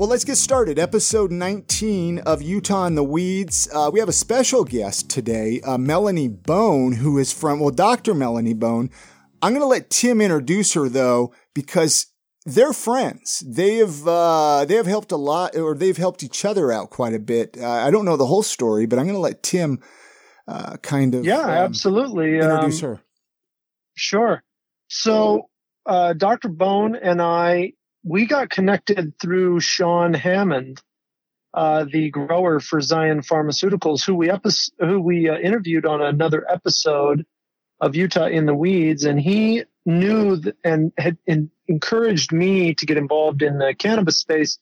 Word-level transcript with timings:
Well, 0.00 0.08
let's 0.08 0.24
get 0.24 0.38
started. 0.38 0.78
Episode 0.78 1.30
19 1.30 2.20
of 2.20 2.40
Utah 2.40 2.86
in 2.86 2.94
the 2.94 3.04
Weeds. 3.04 3.68
Uh, 3.70 3.90
we 3.92 4.00
have 4.00 4.08
a 4.08 4.14
special 4.14 4.64
guest 4.64 5.10
today, 5.10 5.60
uh, 5.60 5.76
Melanie 5.76 6.26
Bone, 6.26 6.92
who 6.92 7.18
is 7.18 7.34
from, 7.34 7.60
well, 7.60 7.68
Dr. 7.68 8.14
Melanie 8.14 8.54
Bone. 8.54 8.88
I'm 9.42 9.52
going 9.52 9.60
to 9.60 9.66
let 9.66 9.90
Tim 9.90 10.22
introduce 10.22 10.72
her, 10.72 10.88
though, 10.88 11.34
because 11.54 12.06
they're 12.46 12.72
friends. 12.72 13.44
They 13.46 13.76
have 13.76 14.08
uh, 14.08 14.64
they 14.64 14.76
have 14.76 14.86
helped 14.86 15.12
a 15.12 15.18
lot, 15.18 15.54
or 15.54 15.74
they've 15.74 15.98
helped 15.98 16.22
each 16.22 16.46
other 16.46 16.72
out 16.72 16.88
quite 16.88 17.12
a 17.12 17.18
bit. 17.18 17.58
Uh, 17.60 17.68
I 17.68 17.90
don't 17.90 18.06
know 18.06 18.16
the 18.16 18.24
whole 18.24 18.42
story, 18.42 18.86
but 18.86 18.98
I'm 18.98 19.04
going 19.04 19.16
to 19.16 19.20
let 19.20 19.42
Tim 19.42 19.80
uh, 20.48 20.78
kind 20.78 21.14
of 21.14 21.26
yeah, 21.26 21.40
um, 21.40 21.50
absolutely 21.50 22.36
introduce 22.36 22.82
um, 22.82 22.88
her. 22.88 23.00
Sure. 23.96 24.42
So, 24.88 25.50
uh, 25.84 26.14
Dr. 26.14 26.48
Bone 26.48 26.96
and 26.96 27.20
I 27.20 27.74
we 28.02 28.26
got 28.26 28.50
connected 28.50 29.18
through 29.20 29.60
Sean 29.60 30.14
Hammond, 30.14 30.82
uh, 31.52 31.84
the 31.90 32.10
grower 32.10 32.60
for 32.60 32.80
Zion 32.80 33.20
Pharmaceuticals, 33.20 34.04
who 34.04 34.14
we 34.14 34.30
epi- 34.30 34.50
who 34.78 35.00
we 35.00 35.28
uh, 35.28 35.36
interviewed 35.38 35.86
on 35.86 36.00
another 36.00 36.46
episode 36.50 37.26
of 37.80 37.96
Utah 37.96 38.26
in 38.26 38.46
the 38.46 38.54
Weeds, 38.54 39.04
and 39.04 39.20
he 39.20 39.64
knew 39.84 40.40
th- 40.40 40.54
and 40.64 40.92
had 40.98 41.18
in- 41.26 41.50
encouraged 41.66 42.32
me 42.32 42.74
to 42.74 42.86
get 42.86 42.96
involved 42.96 43.42
in 43.42 43.58
the 43.58 43.74
cannabis 43.78 44.18
space 44.18 44.58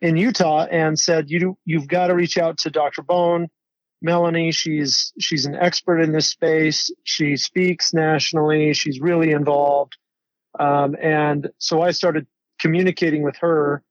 in 0.00 0.16
Utah, 0.16 0.66
and 0.70 0.98
said, 0.98 1.30
"You 1.30 1.56
you've 1.64 1.88
got 1.88 2.08
to 2.08 2.14
reach 2.14 2.36
out 2.38 2.58
to 2.58 2.70
Dr. 2.70 3.02
Bone." 3.02 3.48
Melanie, 4.04 4.50
she's 4.50 5.12
she's 5.18 5.46
an 5.46 5.54
expert 5.54 6.00
in 6.00 6.12
this 6.12 6.28
space. 6.28 6.90
She 7.04 7.36
speaks 7.36 7.94
nationally. 7.94 8.74
She's 8.74 9.00
really 9.00 9.30
involved. 9.30 9.96
Um, 10.58 10.96
and 11.00 11.50
so 11.58 11.80
I 11.80 11.92
started 11.92 12.26
communicating 12.62 13.22
with 13.22 13.36
her 13.36 13.82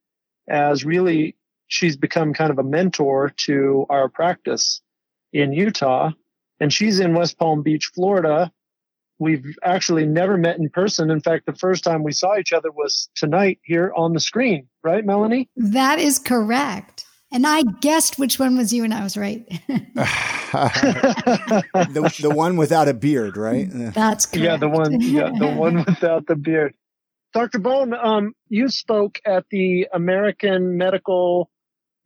as 0.50 0.83
really 0.83 1.36
she's 1.67 1.97
become 1.97 2.33
kind 2.33 2.50
of 2.50 2.58
a 2.58 2.64
mentor 2.64 3.31
to 3.36 3.86
our 3.89 4.09
practice 4.09 4.81
in 5.33 5.53
Utah. 5.53 6.11
And 6.59 6.72
she's 6.72 6.99
in 6.99 7.14
West 7.14 7.38
Palm 7.38 7.64
Beach, 7.64 7.92
Florida. 7.94 8.52
We've 9.19 9.55
actually 9.64 10.05
never 10.05 10.38
met 10.38 10.58
in 10.58 10.69
person. 10.69 11.11
In 11.11 11.22
fact, 11.22 11.45
the 11.45 11.53
first 11.53 11.83
time 11.83 12.03
we 12.03 12.11
saw 12.11 12.38
each 12.38 12.53
other 12.53 12.72
was 12.72 13.09
tonight 13.16 13.59
here 13.64 13.92
on 13.95 14.14
the 14.14 14.19
screen, 14.19 14.67
right, 14.83 15.05
Melanie? 15.05 15.49
That 15.55 15.99
is 15.99 16.17
correct. 16.17 17.05
And 17.33 17.47
I 17.47 17.61
guessed 17.80 18.19
which 18.19 18.39
one 18.39 18.58
was 18.58 18.73
you, 18.73 18.83
and 18.83 18.94
I 18.94 19.03
was 19.03 19.16
right. 19.16 19.47
the, 19.67 19.95
the 22.19 22.30
one 22.30 22.58
without 22.58 22.89
a 22.89 22.94
beard, 22.94 23.38
right? 23.38 23.69
That's 23.72 24.25
correct. 24.25 24.44
Yeah, 24.44 24.58
the 24.58 24.67
one. 24.67 24.99
Yeah, 24.99 25.31
the 25.39 25.47
one 25.47 25.86
without 25.86 26.27
the 26.27 26.36
beard. 26.36 26.73
Dr. 27.34 27.60
Bone, 27.60 27.94
um, 27.94 28.34
you 28.50 28.68
spoke 28.68 29.20
at 29.26 29.46
the 29.52 29.88
American 29.94 30.78
Medical 30.78 31.50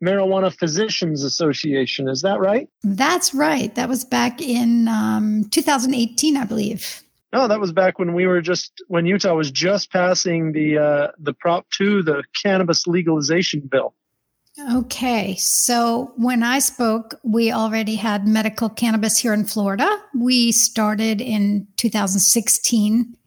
Marijuana 0.03 0.53
Physicians 0.53 1.23
Association. 1.23 2.07
Is 2.07 2.21
that 2.21 2.39
right? 2.39 2.69
That's 2.83 3.33
right. 3.33 3.73
That 3.75 3.89
was 3.89 4.05
back 4.05 4.41
in 4.41 4.87
um, 4.87 5.45
2018, 5.49 6.37
I 6.37 6.45
believe. 6.45 7.01
No, 7.33 7.47
that 7.47 7.59
was 7.59 7.73
back 7.73 7.99
when 7.99 8.13
we 8.13 8.27
were 8.27 8.39
just 8.39 8.71
when 8.87 9.05
Utah 9.05 9.33
was 9.33 9.51
just 9.51 9.91
passing 9.91 10.53
the 10.53 10.77
uh, 10.77 11.07
the 11.19 11.33
Prop 11.33 11.65
Two, 11.69 12.01
the 12.01 12.23
cannabis 12.41 12.87
legalization 12.87 13.59
bill. 13.59 13.93
Okay, 14.71 15.35
so 15.35 16.13
when 16.15 16.41
I 16.43 16.59
spoke, 16.59 17.15
we 17.23 17.51
already 17.51 17.95
had 17.95 18.25
medical 18.25 18.69
cannabis 18.69 19.17
here 19.17 19.33
in 19.33 19.43
Florida. 19.43 20.01
We 20.17 20.53
started 20.53 21.19
in 21.19 21.67
2016 21.75 23.17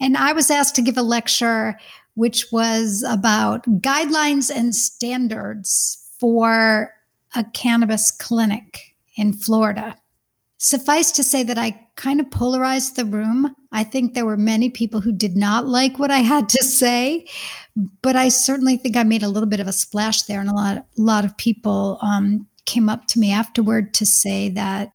and 0.00 0.16
I 0.16 0.32
was 0.32 0.50
asked 0.50 0.74
to 0.76 0.82
give 0.82 0.98
a 0.98 1.02
lecture 1.02 1.76
which 2.16 2.50
was 2.50 3.04
about 3.06 3.64
guidelines 3.82 4.50
and 4.50 4.74
standards 4.74 6.02
for 6.18 6.90
a 7.36 7.44
cannabis 7.52 8.10
clinic 8.10 8.96
in 9.16 9.34
Florida. 9.34 9.96
Suffice 10.56 11.12
to 11.12 11.22
say 11.22 11.42
that 11.42 11.58
I 11.58 11.78
kind 11.96 12.18
of 12.18 12.30
polarized 12.30 12.96
the 12.96 13.04
room. 13.04 13.54
I 13.70 13.84
think 13.84 14.14
there 14.14 14.24
were 14.24 14.38
many 14.38 14.70
people 14.70 15.02
who 15.02 15.12
did 15.12 15.36
not 15.36 15.66
like 15.66 15.98
what 15.98 16.10
I 16.10 16.20
had 16.20 16.48
to 16.48 16.64
say, 16.64 17.26
but 18.00 18.16
I 18.16 18.30
certainly 18.30 18.78
think 18.78 18.96
I 18.96 19.02
made 19.02 19.22
a 19.22 19.28
little 19.28 19.48
bit 19.48 19.60
of 19.60 19.68
a 19.68 19.72
splash 19.72 20.22
there, 20.22 20.40
and 20.40 20.48
a 20.48 20.54
lot, 20.54 20.78
a 20.78 20.84
lot 20.96 21.26
of 21.26 21.36
people 21.36 21.98
um, 22.00 22.46
came 22.64 22.88
up 22.88 23.06
to 23.08 23.18
me 23.18 23.30
afterward 23.30 23.92
to 23.94 24.06
say 24.06 24.48
that 24.50 24.92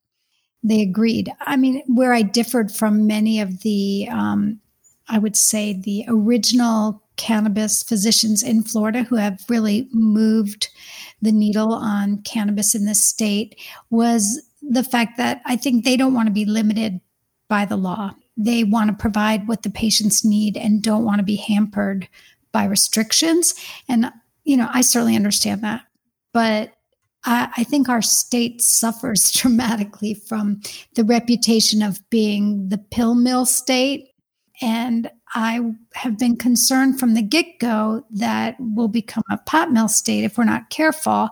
they 0.64 0.80
agreed. 0.80 1.30
I 1.40 1.56
mean, 1.56 1.84
where 1.86 2.12
I 2.12 2.22
differed 2.22 2.72
from 2.72 3.06
many 3.06 3.40
of 3.40 3.62
the 3.62 4.08
um, 4.10 4.60
I 5.12 5.18
would 5.18 5.36
say, 5.36 5.74
the 5.74 6.06
original 6.08 7.02
cannabis 7.16 7.82
physicians 7.82 8.42
in 8.42 8.62
Florida 8.62 9.02
who 9.02 9.16
have 9.16 9.44
really 9.50 9.86
moved 9.92 10.68
the 11.20 11.30
needle 11.30 11.74
on 11.74 12.22
cannabis 12.22 12.74
in 12.74 12.86
this 12.86 13.04
state 13.04 13.60
was 13.90 14.40
the 14.62 14.82
fact 14.82 15.18
that 15.18 15.42
I 15.44 15.56
think 15.56 15.84
they 15.84 15.98
don't 15.98 16.14
want 16.14 16.28
to 16.28 16.32
be 16.32 16.46
limited 16.46 16.98
by 17.46 17.66
the 17.66 17.76
law. 17.76 18.12
They 18.38 18.64
want 18.64 18.88
to 18.88 18.96
provide 18.96 19.46
what 19.46 19.64
the 19.64 19.70
patients 19.70 20.24
need 20.24 20.56
and 20.56 20.82
don't 20.82 21.04
want 21.04 21.18
to 21.18 21.24
be 21.24 21.36
hampered 21.36 22.08
by 22.50 22.64
restrictions. 22.64 23.54
And, 23.90 24.10
you 24.44 24.56
know, 24.56 24.70
I 24.72 24.80
certainly 24.80 25.14
understand 25.14 25.62
that. 25.62 25.82
But 26.32 26.72
I, 27.24 27.50
I 27.58 27.64
think 27.64 27.90
our 27.90 28.00
state 28.00 28.62
suffers 28.62 29.30
dramatically 29.30 30.14
from 30.14 30.62
the 30.94 31.04
reputation 31.04 31.82
of 31.82 32.00
being 32.08 32.70
the 32.70 32.78
pill 32.78 33.14
mill 33.14 33.44
state 33.44 34.08
and 34.62 35.10
I 35.34 35.60
have 35.94 36.18
been 36.18 36.36
concerned 36.36 37.00
from 37.00 37.14
the 37.14 37.22
get 37.22 37.58
go 37.58 38.04
that 38.10 38.56
we'll 38.58 38.88
become 38.88 39.24
a 39.30 39.38
pot 39.38 39.72
mill 39.72 39.88
state 39.88 40.24
if 40.24 40.38
we're 40.38 40.44
not 40.44 40.70
careful. 40.70 41.30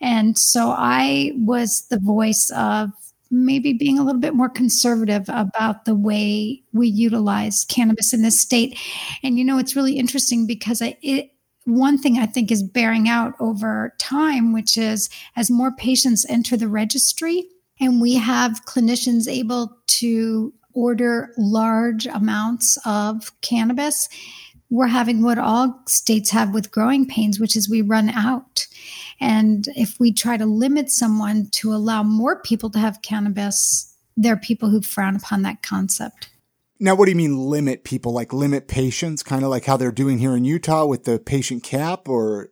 And 0.00 0.38
so 0.38 0.70
I 0.70 1.32
was 1.36 1.86
the 1.90 1.98
voice 1.98 2.50
of 2.56 2.90
maybe 3.30 3.72
being 3.72 3.98
a 3.98 4.02
little 4.02 4.20
bit 4.20 4.34
more 4.34 4.48
conservative 4.48 5.24
about 5.28 5.84
the 5.84 5.94
way 5.94 6.62
we 6.72 6.88
utilize 6.88 7.64
cannabis 7.64 8.12
in 8.12 8.22
this 8.22 8.40
state. 8.40 8.78
And 9.22 9.38
you 9.38 9.44
know, 9.44 9.58
it's 9.58 9.76
really 9.76 9.98
interesting 9.98 10.46
because 10.46 10.82
I, 10.82 10.96
it, 11.02 11.30
one 11.64 11.98
thing 11.98 12.18
I 12.18 12.26
think 12.26 12.50
is 12.50 12.62
bearing 12.62 13.08
out 13.08 13.34
over 13.40 13.94
time, 13.98 14.52
which 14.52 14.76
is 14.76 15.08
as 15.36 15.50
more 15.50 15.72
patients 15.72 16.26
enter 16.28 16.56
the 16.56 16.68
registry 16.68 17.44
and 17.80 18.00
we 18.00 18.14
have 18.14 18.64
clinicians 18.66 19.28
able 19.28 19.76
to 19.86 20.52
order 20.74 21.32
large 21.36 22.06
amounts 22.06 22.78
of 22.84 23.32
cannabis, 23.40 24.08
we're 24.70 24.86
having 24.86 25.22
what 25.22 25.38
all 25.38 25.82
states 25.86 26.30
have 26.30 26.54
with 26.54 26.70
growing 26.70 27.06
pains, 27.06 27.38
which 27.38 27.56
is 27.56 27.68
we 27.68 27.82
run 27.82 28.08
out. 28.08 28.66
And 29.20 29.68
if 29.76 30.00
we 30.00 30.12
try 30.12 30.38
to 30.38 30.46
limit 30.46 30.90
someone 30.90 31.48
to 31.52 31.74
allow 31.74 32.02
more 32.02 32.40
people 32.40 32.70
to 32.70 32.78
have 32.78 33.02
cannabis, 33.02 33.94
there 34.16 34.32
are 34.32 34.38
people 34.38 34.70
who 34.70 34.80
frown 34.80 35.14
upon 35.14 35.42
that 35.42 35.62
concept. 35.62 36.30
Now, 36.80 36.94
what 36.94 37.04
do 37.04 37.12
you 37.12 37.16
mean 37.16 37.38
limit 37.38 37.84
people? 37.84 38.12
Like 38.12 38.32
limit 38.32 38.66
patients, 38.66 39.22
kind 39.22 39.44
of 39.44 39.50
like 39.50 39.66
how 39.66 39.76
they're 39.76 39.92
doing 39.92 40.18
here 40.18 40.34
in 40.34 40.44
Utah 40.44 40.86
with 40.86 41.04
the 41.04 41.18
patient 41.18 41.62
cap 41.62 42.08
or? 42.08 42.48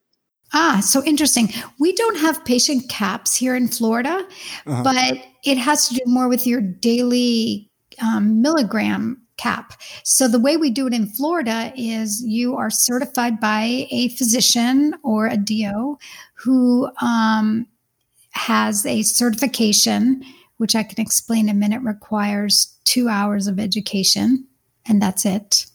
Ah, 0.52 0.80
so 0.84 1.02
interesting. 1.04 1.48
We 1.78 1.94
don't 1.94 2.18
have 2.18 2.44
patient 2.44 2.88
caps 2.88 3.34
here 3.34 3.56
in 3.56 3.66
Florida, 3.66 4.26
uh-huh. 4.66 4.82
but 4.84 5.26
it 5.44 5.58
has 5.58 5.88
to 5.88 5.94
do 5.94 6.02
more 6.06 6.28
with 6.28 6.46
your 6.46 6.60
daily 6.60 7.69
um, 8.02 8.40
milligram 8.42 9.20
cap. 9.36 9.72
So 10.04 10.28
the 10.28 10.38
way 10.38 10.56
we 10.56 10.70
do 10.70 10.86
it 10.86 10.92
in 10.92 11.06
Florida 11.06 11.72
is 11.76 12.22
you 12.22 12.56
are 12.56 12.70
certified 12.70 13.40
by 13.40 13.86
a 13.90 14.08
physician 14.10 14.94
or 15.02 15.26
a 15.26 15.36
DO 15.36 15.98
who 16.34 16.90
um, 17.00 17.66
has 18.32 18.84
a 18.84 19.02
certification, 19.02 20.22
which 20.58 20.76
I 20.76 20.82
can 20.82 21.00
explain 21.00 21.48
in 21.48 21.56
a 21.56 21.58
minute, 21.58 21.82
requires 21.82 22.76
two 22.84 23.08
hours 23.08 23.46
of 23.46 23.58
education, 23.58 24.46
and 24.86 25.00
that's 25.00 25.24
it. 25.24 25.66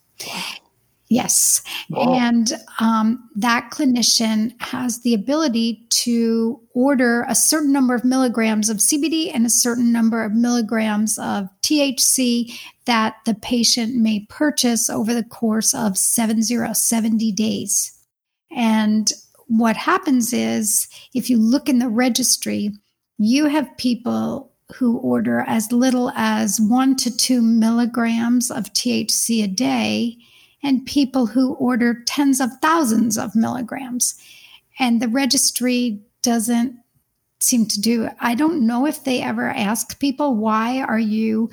Yes. 1.07 1.61
And 1.95 2.51
um, 2.79 3.29
that 3.35 3.69
clinician 3.71 4.59
has 4.59 5.01
the 5.01 5.13
ability 5.13 5.85
to 5.89 6.59
order 6.73 7.25
a 7.27 7.35
certain 7.35 7.71
number 7.71 7.93
of 7.93 8.03
milligrams 8.03 8.69
of 8.69 8.77
CBD 8.77 9.29
and 9.33 9.45
a 9.45 9.49
certain 9.49 9.91
number 9.91 10.23
of 10.23 10.33
milligrams 10.33 11.19
of 11.19 11.47
THC 11.61 12.59
that 12.85 13.17
the 13.25 13.35
patient 13.35 13.95
may 13.95 14.25
purchase 14.29 14.89
over 14.89 15.13
the 15.13 15.23
course 15.23 15.75
of 15.75 15.95
70, 15.95 16.73
70 16.73 17.31
days. 17.33 17.91
And 18.51 19.11
what 19.47 19.77
happens 19.77 20.33
is 20.33 20.87
if 21.13 21.29
you 21.29 21.37
look 21.37 21.69
in 21.69 21.77
the 21.77 21.89
registry, 21.89 22.71
you 23.19 23.45
have 23.45 23.77
people 23.77 24.51
who 24.73 24.97
order 24.97 25.41
as 25.47 25.71
little 25.71 26.09
as 26.15 26.59
one 26.59 26.95
to 26.95 27.15
two 27.15 27.43
milligrams 27.43 28.49
of 28.49 28.73
THC 28.73 29.43
a 29.43 29.47
day 29.47 30.17
and 30.65 30.85
people 30.85 31.27
who 31.27 31.53
order 31.53 32.03
tens 32.05 32.41
of 32.41 32.49
thousands 32.61 33.17
of 33.17 33.35
milligrams. 33.35 34.15
And 34.79 35.01
the 35.01 35.07
registry 35.07 36.01
doesn't 36.21 36.75
seem 37.39 37.65
to 37.67 37.79
do 37.79 38.09
I 38.19 38.33
don't 38.33 38.65
know 38.65 38.85
if 38.87 39.03
they 39.03 39.21
ever 39.21 39.49
ask 39.49 39.99
people 39.99 40.35
why 40.35 40.81
are 40.81 40.99
you 40.99 41.51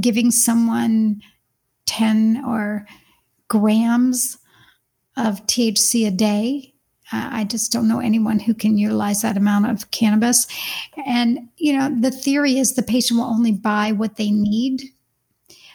giving 0.00 0.30
someone 0.30 1.20
10 1.86 2.44
or 2.46 2.86
grams 3.48 4.38
of 5.16 5.44
THC 5.46 6.06
a 6.06 6.10
day. 6.10 6.72
Uh, 7.12 7.28
I 7.30 7.44
just 7.44 7.70
don't 7.70 7.88
know 7.88 8.00
anyone 8.00 8.38
who 8.38 8.54
can 8.54 8.78
utilize 8.78 9.20
that 9.20 9.36
amount 9.36 9.68
of 9.68 9.90
cannabis. 9.90 10.46
And, 11.04 11.50
you 11.58 11.76
know, 11.76 11.94
the 12.00 12.10
theory 12.10 12.56
is 12.56 12.74
the 12.74 12.82
patient 12.82 13.18
will 13.20 13.26
only 13.26 13.52
buy 13.52 13.92
what 13.92 14.16
they 14.16 14.30
need. 14.30 14.82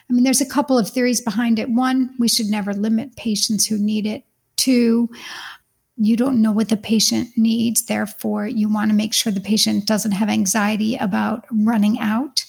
I 0.09 0.13
mean, 0.13 0.24
there's 0.24 0.42
a 0.42 0.45
couple 0.45 0.77
of 0.77 0.89
theories 0.89 1.21
behind 1.21 1.59
it. 1.59 1.69
One, 1.69 2.15
we 2.18 2.30
should 2.30 2.48
never 2.48 2.74
limit 2.74 3.15
patients 3.18 3.65
who 3.65 3.77
need 3.77 4.06
it. 4.06 4.24
Two, 4.56 5.09
you 5.98 6.15
don't 6.15 6.42
know 6.42 6.51
what 6.51 6.69
the 6.69 6.77
patient 6.77 7.30
needs. 7.36 7.86
Therefore, 7.86 8.48
you 8.48 8.69
want 8.69 8.89
to 8.92 8.95
make 8.95 9.13
sure 9.13 9.31
the 9.31 9.42
patient 9.42 9.86
doesn't 9.86 10.12
have 10.12 10.30
anxiety 10.30 10.95
about 10.95 11.45
running 11.51 12.00
out. 12.00 12.45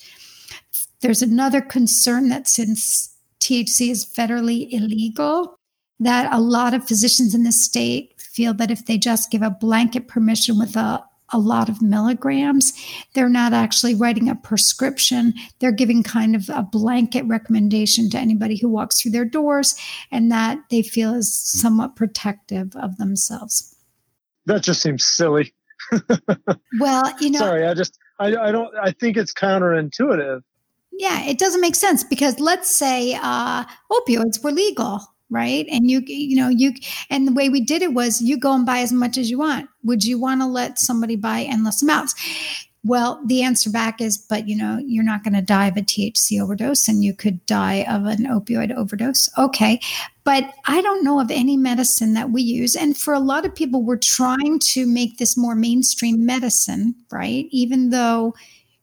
There's 1.00 1.22
another 1.22 1.60
concern 1.60 2.28
that 2.28 2.46
since 2.46 3.14
THC 3.40 3.90
is 3.90 4.04
federally 4.04 4.70
illegal, 4.70 5.58
that 6.00 6.32
a 6.32 6.40
lot 6.40 6.74
of 6.74 6.86
physicians 6.86 7.34
in 7.34 7.44
the 7.44 7.52
state 7.52 8.20
feel 8.20 8.54
that 8.54 8.70
if 8.70 8.86
they 8.86 8.98
just 8.98 9.30
give 9.30 9.42
a 9.42 9.50
blanket 9.50 10.06
permission 10.06 10.58
with 10.58 10.76
a, 10.76 11.02
a 11.30 11.38
lot 11.38 11.68
of 11.68 11.82
milligrams, 11.82 12.72
they're 13.14 13.28
not 13.28 13.52
actually 13.52 13.94
writing 13.94 14.28
a 14.28 14.34
prescription. 14.34 15.34
They're 15.58 15.72
giving 15.72 16.02
kind 16.02 16.34
of 16.34 16.48
a 16.48 16.62
blanket 16.62 17.24
recommendation 17.26 18.10
to 18.10 18.18
anybody 18.18 18.58
who 18.58 18.68
walks 18.68 19.00
through 19.00 19.12
their 19.12 19.24
doors, 19.24 19.74
and 20.10 20.30
that 20.32 20.58
they 20.70 20.82
feel 20.82 21.14
is 21.14 21.32
somewhat 21.32 21.96
protective 21.96 22.74
of 22.76 22.96
themselves. 22.98 23.74
That 24.46 24.62
just 24.62 24.82
seems 24.82 25.04
silly. 25.04 25.52
well, 26.80 27.12
you 27.20 27.30
know, 27.30 27.38
sorry, 27.38 27.66
I 27.66 27.74
just 27.74 27.98
I, 28.18 28.34
I 28.34 28.52
don't 28.52 28.74
I 28.76 28.92
think 28.92 29.16
it's 29.16 29.32
counterintuitive. 29.32 30.42
Yeah, 30.92 31.24
it 31.24 31.38
doesn't 31.38 31.60
make 31.60 31.76
sense 31.76 32.02
because 32.02 32.40
let's 32.40 32.74
say 32.74 33.16
uh, 33.22 33.64
opioids 33.90 34.42
were 34.42 34.50
legal 34.50 35.00
right? 35.30 35.66
And 35.70 35.90
you 35.90 36.02
you 36.06 36.36
know 36.36 36.48
you 36.48 36.72
and 37.10 37.26
the 37.26 37.32
way 37.32 37.48
we 37.48 37.60
did 37.60 37.82
it 37.82 37.94
was 37.94 38.20
you 38.20 38.38
go 38.38 38.52
and 38.54 38.66
buy 38.66 38.80
as 38.80 38.92
much 38.92 39.18
as 39.18 39.30
you 39.30 39.38
want. 39.38 39.68
Would 39.84 40.04
you 40.04 40.18
want 40.18 40.40
to 40.40 40.46
let 40.46 40.78
somebody 40.78 41.16
buy 41.16 41.42
endless 41.42 41.82
amounts? 41.82 42.14
Well 42.84 43.20
the 43.26 43.42
answer 43.42 43.70
back 43.70 44.00
is 44.00 44.16
but 44.16 44.48
you 44.48 44.56
know 44.56 44.80
you're 44.84 45.04
not 45.04 45.24
going 45.24 45.34
to 45.34 45.42
die 45.42 45.66
of 45.66 45.76
a 45.76 45.82
thc 45.82 46.40
overdose 46.40 46.88
and 46.88 47.02
you 47.04 47.12
could 47.12 47.44
die 47.46 47.84
of 47.88 48.04
an 48.06 48.24
opioid 48.26 48.74
overdose. 48.74 49.28
Okay 49.36 49.80
but 50.24 50.52
i 50.66 50.80
don't 50.80 51.04
know 51.04 51.20
of 51.20 51.30
any 51.30 51.56
medicine 51.56 52.14
that 52.14 52.30
we 52.30 52.40
use 52.40 52.76
and 52.76 52.96
for 52.96 53.12
a 53.12 53.18
lot 53.18 53.44
of 53.44 53.54
people 53.54 53.82
we're 53.82 53.96
trying 53.96 54.58
to 54.60 54.86
make 54.86 55.18
this 55.18 55.36
more 55.36 55.54
mainstream 55.54 56.24
medicine 56.24 56.94
right? 57.10 57.46
Even 57.50 57.90
though 57.90 58.34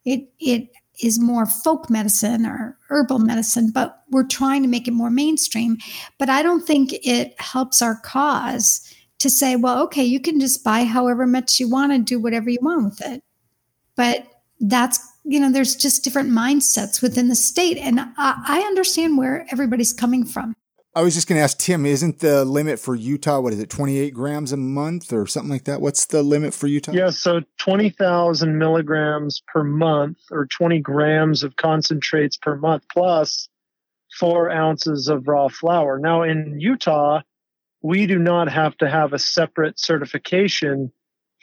it 0.03 0.29
it 0.39 0.69
is 1.01 1.19
more 1.19 1.45
folk 1.45 1.89
medicine 1.89 2.45
or 2.45 2.77
herbal 2.89 3.19
medicine, 3.19 3.71
but 3.71 4.03
we're 4.09 4.27
trying 4.27 4.61
to 4.61 4.67
make 4.67 4.87
it 4.87 4.93
more 4.93 5.09
mainstream. 5.09 5.77
But 6.17 6.29
I 6.29 6.41
don't 6.41 6.65
think 6.65 6.93
it 6.93 7.39
helps 7.39 7.81
our 7.81 7.95
cause 8.01 8.81
to 9.19 9.29
say, 9.29 9.55
well, 9.55 9.81
okay, 9.83 10.03
you 10.03 10.19
can 10.19 10.39
just 10.39 10.63
buy 10.63 10.83
however 10.83 11.25
much 11.25 11.59
you 11.59 11.69
want 11.69 11.91
and 11.91 12.05
do 12.05 12.19
whatever 12.19 12.49
you 12.49 12.59
want 12.61 12.85
with 12.85 13.01
it. 13.05 13.23
But 13.95 14.27
that's, 14.59 14.99
you 15.23 15.39
know, 15.39 15.51
there's 15.51 15.75
just 15.75 16.03
different 16.03 16.29
mindsets 16.29 17.01
within 17.01 17.29
the 17.29 17.35
state. 17.35 17.77
And 17.77 17.99
I, 17.99 18.07
I 18.17 18.59
understand 18.67 19.17
where 19.17 19.45
everybody's 19.51 19.93
coming 19.93 20.25
from. 20.25 20.55
I 20.97 21.01
was 21.01 21.13
just 21.13 21.27
going 21.27 21.37
to 21.37 21.43
ask 21.43 21.57
Tim, 21.57 21.85
isn't 21.85 22.19
the 22.19 22.45
limit 22.45 22.79
for 22.79 22.95
Utah, 22.95 23.41
what 23.41 23.51
is 23.51 23.59
it, 23.59 23.69
28 23.69 24.13
grams 24.13 24.53
a 24.53 24.57
month 24.57 25.11
or 25.11 25.27
something 25.27 25.51
like 25.51 25.65
that? 25.65 25.81
What's 25.81 26.05
the 26.05 26.23
limit 26.23 26.53
for 26.53 26.67
Utah? 26.67 26.93
Yeah, 26.93 27.09
so 27.09 27.41
20,000 27.57 28.57
milligrams 28.57 29.43
per 29.45 29.61
month 29.61 30.19
or 30.31 30.45
20 30.45 30.79
grams 30.79 31.43
of 31.43 31.57
concentrates 31.57 32.37
per 32.37 32.55
month 32.55 32.83
plus 32.93 33.49
four 34.17 34.49
ounces 34.49 35.09
of 35.09 35.27
raw 35.27 35.49
flower. 35.49 35.99
Now, 35.99 36.23
in 36.23 36.61
Utah, 36.61 37.21
we 37.81 38.07
do 38.07 38.17
not 38.17 38.49
have 38.49 38.77
to 38.77 38.89
have 38.89 39.11
a 39.11 39.19
separate 39.19 39.77
certification 39.77 40.93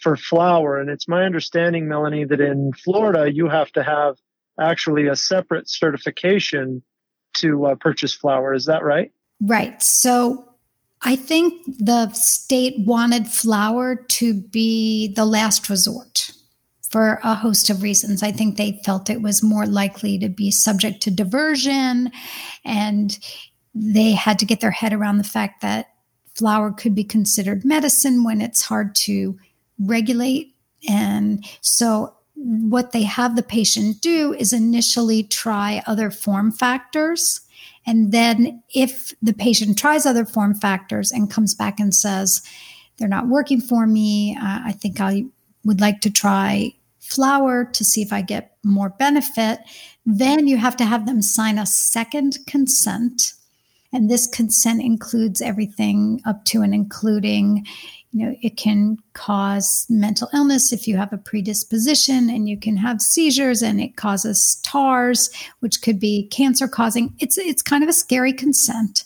for 0.01 0.17
flower. 0.17 0.81
And 0.81 0.89
it's 0.89 1.07
my 1.07 1.25
understanding, 1.25 1.89
Melanie, 1.89 2.25
that 2.25 2.41
in 2.41 2.73
Florida, 2.73 3.31
you 3.31 3.49
have 3.49 3.71
to 3.73 3.83
have 3.83 4.17
actually 4.59 5.09
a 5.09 5.17
separate 5.17 5.69
certification 5.69 6.83
to 7.37 7.67
uh, 7.67 7.75
purchase 7.75 8.15
flower. 8.15 8.55
Is 8.55 8.65
that 8.65 8.83
right? 8.83 9.13
Right. 9.43 9.83
So 9.83 10.49
I 11.03 11.17
think 11.17 11.65
the 11.67 12.13
state 12.13 12.75
wanted 12.79 13.27
flower 13.27 13.97
to 13.97 14.35
be 14.35 15.13
the 15.15 15.25
last 15.25 15.69
resort 15.69 16.31
for 16.91 17.19
a 17.25 17.35
host 17.35 17.69
of 17.69 17.83
reasons. 17.83 18.23
I 18.23 18.31
think 18.31 18.57
they 18.57 18.81
felt 18.85 19.11
it 19.11 19.23
was 19.23 19.43
more 19.43 19.67
likely 19.67 20.19
to 20.19 20.29
be 20.29 20.51
subject 20.51 21.03
to 21.03 21.11
diversion 21.11 22.13
and 22.65 23.19
they 23.75 24.13
had 24.13 24.39
to 24.39 24.47
get 24.47 24.61
their 24.61 24.71
head 24.71 24.93
around 24.93 25.19
the 25.19 25.25
fact 25.25 25.63
that 25.63 25.89
flower 26.35 26.71
could 26.71 26.95
be 26.95 27.05
considered 27.05 27.65
medicine 27.65 28.23
when 28.23 28.41
it's 28.41 28.63
hard 28.63 28.95
to 28.95 29.39
regulate. 29.79 30.55
And 30.89 31.45
so 31.63 32.15
what 32.35 32.93
they 32.93 33.03
have 33.03 33.35
the 33.35 33.43
patient 33.43 34.01
do 34.01 34.35
is 34.35 34.53
initially 34.53 35.25
try 35.25 35.83
other 35.87 36.11
form 36.11 36.53
factors 36.53 37.41
and 37.87 38.13
then 38.13 38.63
if 38.75 39.15
the 39.23 39.33
patient 39.33 39.79
tries 39.79 40.07
other 40.07 40.25
form 40.25 40.55
factors 40.55 41.11
and 41.11 41.31
comes 41.31 41.55
back 41.55 41.81
and 41.81 41.95
says, 41.95 42.43
they're 42.97 43.09
not 43.09 43.29
working 43.29 43.61
for 43.61 43.87
me, 43.87 44.37
uh, 44.37 44.61
I 44.65 44.73
think 44.73 45.01
I 45.01 45.25
would 45.65 45.81
like 45.81 46.01
to 46.03 46.11
try 46.11 46.75
flower 47.01 47.65
to 47.65 47.85
see 47.85 48.03
if 48.03 48.13
I 48.13 48.23
get 48.23 48.57
more 48.63 48.91
benefit, 48.91 49.61
then 50.07 50.47
you 50.47 50.57
have 50.57 50.77
to 50.77 50.85
have 50.85 51.07
them 51.07 51.23
sign 51.23 51.59
a 51.59 51.67
second 51.67 52.39
consent. 52.47 53.35
And 53.93 54.09
this 54.09 54.27
consent 54.27 54.81
includes 54.83 55.43
everything 55.43 56.21
up 56.25 56.45
to 56.47 56.63
and 56.63 56.75
including 56.75 57.67
you 58.13 58.27
know 58.27 58.37
it 58.43 58.57
can 58.57 58.99
cause 59.15 59.87
mental 59.89 60.29
illness 60.35 60.73
if 60.73 60.87
you 60.87 60.97
have 60.97 61.13
a 61.13 61.19
predisposition 61.19 62.29
and 62.29 62.49
you 62.49 62.59
can 62.59 62.77
have 62.77 63.01
seizures 63.01 63.63
and 63.63 63.81
it 63.81 63.97
causes 63.97 64.61
tars 64.65 65.31
which 65.61 65.83
could 65.83 65.99
be 65.99 66.29
cancer 66.29 66.69
causing. 66.69 67.15
It's 67.19 67.39
it's 67.39 67.63
kind 67.63 67.83
of 67.83 67.89
a 67.89 67.95
scary 67.95 68.33
consent. 68.33 69.05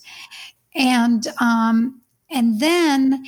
And 0.75 1.26
um 1.41 2.00
and 2.31 2.61
then 2.61 3.25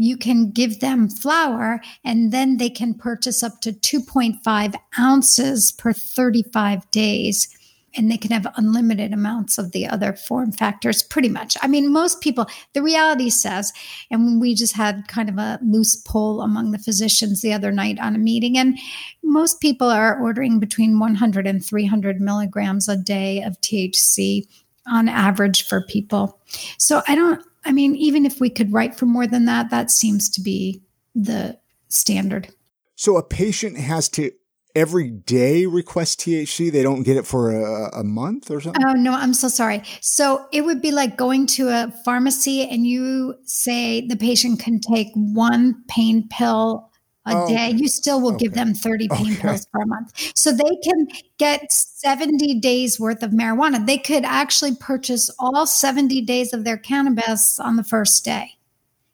you 0.00 0.16
can 0.16 0.50
give 0.52 0.78
them 0.78 1.08
flower 1.08 1.80
and 2.04 2.30
then 2.32 2.58
they 2.58 2.70
can 2.70 2.94
purchase 2.94 3.42
up 3.42 3.60
to 3.62 3.72
2.5 3.72 4.74
ounces 4.96 5.72
per 5.72 5.92
35 5.92 6.88
days 6.92 7.57
and 7.98 8.10
they 8.10 8.16
can 8.16 8.30
have 8.30 8.46
unlimited 8.56 9.12
amounts 9.12 9.58
of 9.58 9.72
the 9.72 9.86
other 9.86 10.12
form 10.12 10.52
factors 10.52 11.02
pretty 11.02 11.28
much. 11.28 11.56
I 11.60 11.66
mean 11.66 11.92
most 11.92 12.20
people 12.20 12.46
the 12.72 12.82
reality 12.82 13.30
says 13.30 13.72
and 14.10 14.40
we 14.40 14.54
just 14.54 14.74
had 14.74 15.08
kind 15.08 15.28
of 15.28 15.38
a 15.38 15.58
loose 15.62 15.96
poll 15.96 16.40
among 16.40 16.70
the 16.70 16.78
physicians 16.78 17.42
the 17.42 17.52
other 17.52 17.72
night 17.72 17.98
on 17.98 18.14
a 18.14 18.18
meeting 18.18 18.56
and 18.56 18.78
most 19.22 19.60
people 19.60 19.88
are 19.88 20.20
ordering 20.20 20.60
between 20.60 20.98
100 20.98 21.46
and 21.46 21.64
300 21.64 22.20
milligrams 22.20 22.88
a 22.88 22.96
day 22.96 23.42
of 23.42 23.60
thc 23.60 24.46
on 24.86 25.08
average 25.08 25.66
for 25.66 25.82
people. 25.82 26.40
So 26.78 27.02
i 27.08 27.14
don't 27.14 27.42
i 27.64 27.72
mean 27.72 27.96
even 27.96 28.24
if 28.24 28.40
we 28.40 28.48
could 28.48 28.72
write 28.72 28.96
for 28.96 29.06
more 29.06 29.26
than 29.26 29.44
that 29.46 29.70
that 29.70 29.90
seems 29.90 30.30
to 30.30 30.40
be 30.40 30.82
the 31.14 31.58
standard. 31.88 32.48
So 32.96 33.16
a 33.16 33.22
patient 33.22 33.76
has 33.76 34.08
to 34.10 34.32
every 34.78 35.10
day 35.10 35.66
request 35.66 36.20
THC? 36.20 36.70
They 36.70 36.82
don't 36.82 37.02
get 37.02 37.16
it 37.16 37.26
for 37.26 37.50
a, 37.50 38.00
a, 38.00 38.04
month 38.04 38.50
or 38.50 38.60
something? 38.60 38.82
Oh, 38.86 38.92
no, 38.92 39.12
I'm 39.12 39.34
so 39.34 39.48
sorry. 39.48 39.82
So 40.00 40.46
it 40.52 40.62
would 40.62 40.80
be 40.80 40.92
like 40.92 41.16
going 41.16 41.46
to 41.48 41.68
a 41.68 41.92
pharmacy 42.04 42.62
and 42.62 42.86
you 42.86 43.34
say 43.44 44.06
the 44.06 44.16
patient 44.16 44.60
can 44.60 44.78
take 44.78 45.08
one 45.14 45.82
pain 45.88 46.28
pill 46.28 46.90
a 47.26 47.32
oh, 47.34 47.48
day. 47.48 47.70
You 47.70 47.88
still 47.88 48.20
will 48.20 48.34
okay. 48.34 48.44
give 48.44 48.54
them 48.54 48.72
30 48.72 49.08
pain 49.12 49.32
okay. 49.32 49.40
pills 49.40 49.66
per 49.66 49.84
month. 49.84 50.32
So 50.34 50.52
they 50.52 50.76
can 50.84 51.08
get 51.38 51.72
70 51.72 52.60
days 52.60 53.00
worth 53.00 53.22
of 53.22 53.32
marijuana. 53.32 53.84
They 53.84 53.98
could 53.98 54.24
actually 54.24 54.76
purchase 54.76 55.28
all 55.38 55.66
70 55.66 56.22
days 56.22 56.52
of 56.52 56.64
their 56.64 56.78
cannabis 56.78 57.58
on 57.58 57.76
the 57.76 57.84
first 57.84 58.24
day 58.24 58.57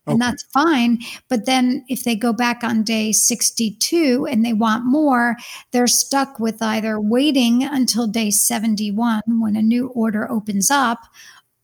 and 0.06 0.22
okay. 0.22 0.30
that's 0.30 0.42
fine. 0.44 0.98
But 1.28 1.46
then 1.46 1.84
if 1.88 2.04
they 2.04 2.14
go 2.14 2.32
back 2.32 2.62
on 2.62 2.82
day 2.82 3.12
62 3.12 4.26
and 4.30 4.44
they 4.44 4.52
want 4.52 4.84
more, 4.84 5.36
they're 5.70 5.86
stuck 5.86 6.38
with 6.38 6.62
either 6.62 7.00
waiting 7.00 7.64
until 7.64 8.06
day 8.06 8.30
71 8.30 9.22
when 9.40 9.56
a 9.56 9.62
new 9.62 9.88
order 9.88 10.30
opens 10.30 10.70
up 10.70 11.00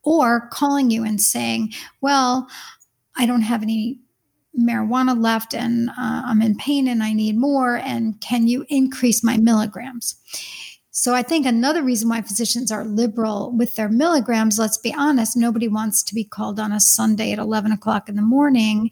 or 0.02 0.48
calling 0.48 0.90
you 0.90 1.04
and 1.04 1.20
saying, 1.20 1.72
well, 2.00 2.48
I 3.16 3.26
don't 3.26 3.42
have 3.42 3.62
any 3.62 3.98
marijuana 4.58 5.20
left 5.20 5.54
and 5.54 5.90
uh, 5.90 6.22
I'm 6.24 6.42
in 6.42 6.56
pain 6.56 6.88
and 6.88 7.02
I 7.02 7.12
need 7.12 7.36
more. 7.36 7.76
And 7.76 8.20
can 8.20 8.48
you 8.48 8.64
increase 8.68 9.22
my 9.22 9.36
milligrams? 9.36 10.16
So 10.92 11.14
I 11.14 11.22
think 11.22 11.46
another 11.46 11.82
reason 11.82 12.08
why 12.08 12.20
physicians 12.22 12.72
are 12.72 12.84
liberal 12.84 13.52
with 13.56 13.76
their 13.76 13.88
milligrams, 13.88 14.58
let's 14.58 14.78
be 14.78 14.92
honest, 14.92 15.36
nobody 15.36 15.68
wants 15.68 16.02
to 16.04 16.14
be 16.14 16.24
called 16.24 16.58
on 16.58 16.72
a 16.72 16.80
Sunday 16.80 17.32
at 17.32 17.38
11 17.38 17.70
o'clock 17.70 18.08
in 18.08 18.16
the 18.16 18.22
morning 18.22 18.90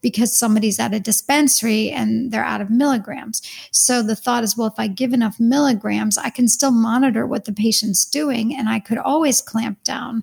because 0.00 0.38
somebody's 0.38 0.78
at 0.78 0.94
a 0.94 1.00
dispensary 1.00 1.90
and 1.90 2.30
they're 2.30 2.44
out 2.44 2.60
of 2.60 2.70
milligrams. 2.70 3.40
So 3.72 4.02
the 4.02 4.14
thought 4.14 4.44
is, 4.44 4.56
well, 4.56 4.68
if 4.68 4.78
I 4.78 4.86
give 4.86 5.12
enough 5.12 5.40
milligrams, 5.40 6.18
I 6.18 6.30
can 6.30 6.46
still 6.46 6.70
monitor 6.70 7.26
what 7.26 7.46
the 7.46 7.52
patient's 7.52 8.04
doing 8.04 8.54
and 8.54 8.68
I 8.68 8.78
could 8.80 8.98
always 8.98 9.40
clamp 9.40 9.82
down. 9.82 10.22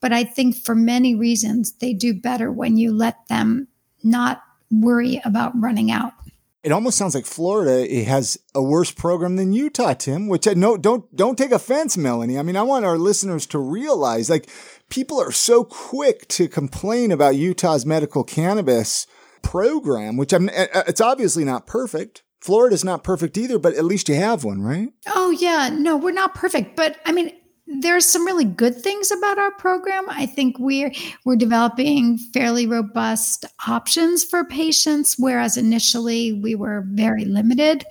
But 0.00 0.12
I 0.12 0.24
think 0.24 0.56
for 0.56 0.74
many 0.74 1.14
reasons, 1.14 1.72
they 1.72 1.92
do 1.92 2.14
better 2.14 2.50
when 2.50 2.78
you 2.78 2.92
let 2.92 3.28
them 3.28 3.68
not 4.02 4.42
worry 4.70 5.20
about 5.24 5.52
running 5.60 5.90
out. 5.90 6.14
It 6.62 6.72
almost 6.72 6.98
sounds 6.98 7.14
like 7.14 7.24
Florida 7.24 8.04
has 8.04 8.38
a 8.54 8.62
worse 8.62 8.90
program 8.90 9.36
than 9.36 9.54
Utah, 9.54 9.94
Tim. 9.94 10.28
Which 10.28 10.46
I 10.46 10.52
no 10.52 10.76
don't 10.76 11.14
don't 11.16 11.38
take 11.38 11.52
offense, 11.52 11.96
Melanie. 11.96 12.38
I 12.38 12.42
mean, 12.42 12.56
I 12.56 12.62
want 12.62 12.84
our 12.84 12.98
listeners 12.98 13.46
to 13.46 13.58
realize 13.58 14.28
like 14.28 14.50
people 14.90 15.18
are 15.20 15.32
so 15.32 15.64
quick 15.64 16.28
to 16.28 16.48
complain 16.48 17.12
about 17.12 17.36
Utah's 17.36 17.86
medical 17.86 18.24
cannabis 18.24 19.06
program, 19.42 20.18
which 20.18 20.34
I'm 20.34 20.50
uh, 20.50 20.66
uh, 20.74 20.82
it's 20.86 21.00
obviously 21.00 21.44
not 21.44 21.66
perfect. 21.66 22.22
Florida's 22.40 22.84
not 22.84 23.04
perfect 23.04 23.36
either, 23.38 23.58
but 23.58 23.74
at 23.74 23.84
least 23.84 24.08
you 24.08 24.14
have 24.16 24.44
one, 24.44 24.62
right? 24.62 24.88
Oh 25.06 25.30
yeah, 25.30 25.70
no, 25.72 25.96
we're 25.96 26.10
not 26.10 26.34
perfect, 26.34 26.76
but 26.76 26.98
I 27.06 27.12
mean, 27.12 27.32
there's 27.78 28.06
some 28.06 28.26
really 28.26 28.44
good 28.44 28.76
things 28.76 29.10
about 29.10 29.38
our 29.38 29.52
program. 29.52 30.04
I 30.08 30.26
think 30.26 30.58
we're 30.58 30.92
we're 31.24 31.36
developing 31.36 32.18
fairly 32.18 32.66
robust 32.66 33.44
options 33.66 34.24
for 34.24 34.44
patients, 34.44 35.16
whereas 35.18 35.56
initially 35.56 36.32
we 36.32 36.54
were 36.54 36.84
very 36.88 37.24
limited. 37.24 37.84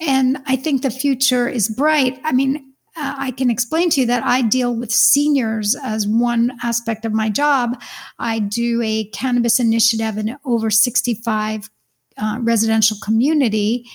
And 0.00 0.38
I 0.46 0.56
think 0.56 0.82
the 0.82 0.90
future 0.90 1.48
is 1.48 1.68
bright. 1.68 2.20
I 2.24 2.32
mean, 2.32 2.72
uh, 2.96 3.14
I 3.16 3.30
can 3.30 3.50
explain 3.50 3.90
to 3.90 4.00
you 4.00 4.06
that 4.06 4.22
I 4.24 4.42
deal 4.42 4.74
with 4.74 4.92
seniors 4.92 5.74
as 5.82 6.06
one 6.06 6.52
aspect 6.62 7.04
of 7.04 7.12
my 7.12 7.30
job. 7.30 7.80
I 8.18 8.38
do 8.38 8.82
a 8.82 9.04
cannabis 9.06 9.58
initiative 9.58 10.18
in 10.18 10.36
over 10.44 10.70
65 10.70 11.70
uh, 12.18 12.38
residential 12.40 12.98
community, 13.02 13.86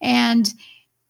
and 0.00 0.52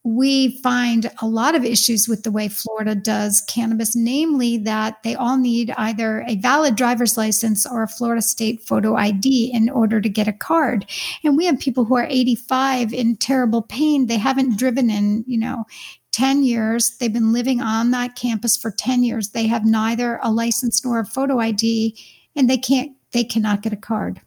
we 0.04 0.58
find 0.58 1.10
a 1.22 1.26
lot 1.26 1.54
of 1.54 1.64
issues 1.64 2.06
with 2.06 2.24
the 2.24 2.30
way 2.30 2.46
Florida 2.46 2.94
does 2.94 3.40
cannabis, 3.48 3.96
namely 3.96 4.58
that 4.58 5.02
they 5.02 5.14
all 5.14 5.38
need 5.38 5.72
either 5.78 6.22
a 6.28 6.36
valid 6.36 6.76
driver's 6.76 7.16
license 7.16 7.66
or 7.66 7.82
a 7.82 7.88
Florida 7.88 8.20
state 8.20 8.62
photo 8.62 8.96
ID 8.96 9.50
in 9.52 9.70
order 9.70 10.02
to 10.02 10.08
get 10.10 10.28
a 10.28 10.32
card. 10.32 10.84
And 11.24 11.38
we 11.38 11.46
have 11.46 11.58
people 11.58 11.86
who 11.86 11.96
are 11.96 12.06
85 12.06 12.92
in 12.92 13.16
terrible 13.16 13.62
pain. 13.62 14.06
They 14.06 14.18
haven't 14.18 14.58
driven 14.58 14.90
in, 14.90 15.24
you 15.26 15.38
know, 15.38 15.64
10 16.12 16.44
years. 16.44 16.98
They've 16.98 17.12
been 17.12 17.32
living 17.32 17.62
on 17.62 17.90
that 17.92 18.14
campus 18.14 18.58
for 18.58 18.70
10 18.70 19.04
years. 19.04 19.30
They 19.30 19.46
have 19.46 19.64
neither 19.64 20.20
a 20.22 20.30
license 20.30 20.84
nor 20.84 21.00
a 21.00 21.06
photo 21.06 21.38
ID 21.38 21.98
and 22.36 22.50
they 22.50 22.58
can't, 22.58 22.92
they 23.12 23.24
cannot 23.24 23.62
get 23.62 23.72
a 23.72 23.76
card. 23.76 24.20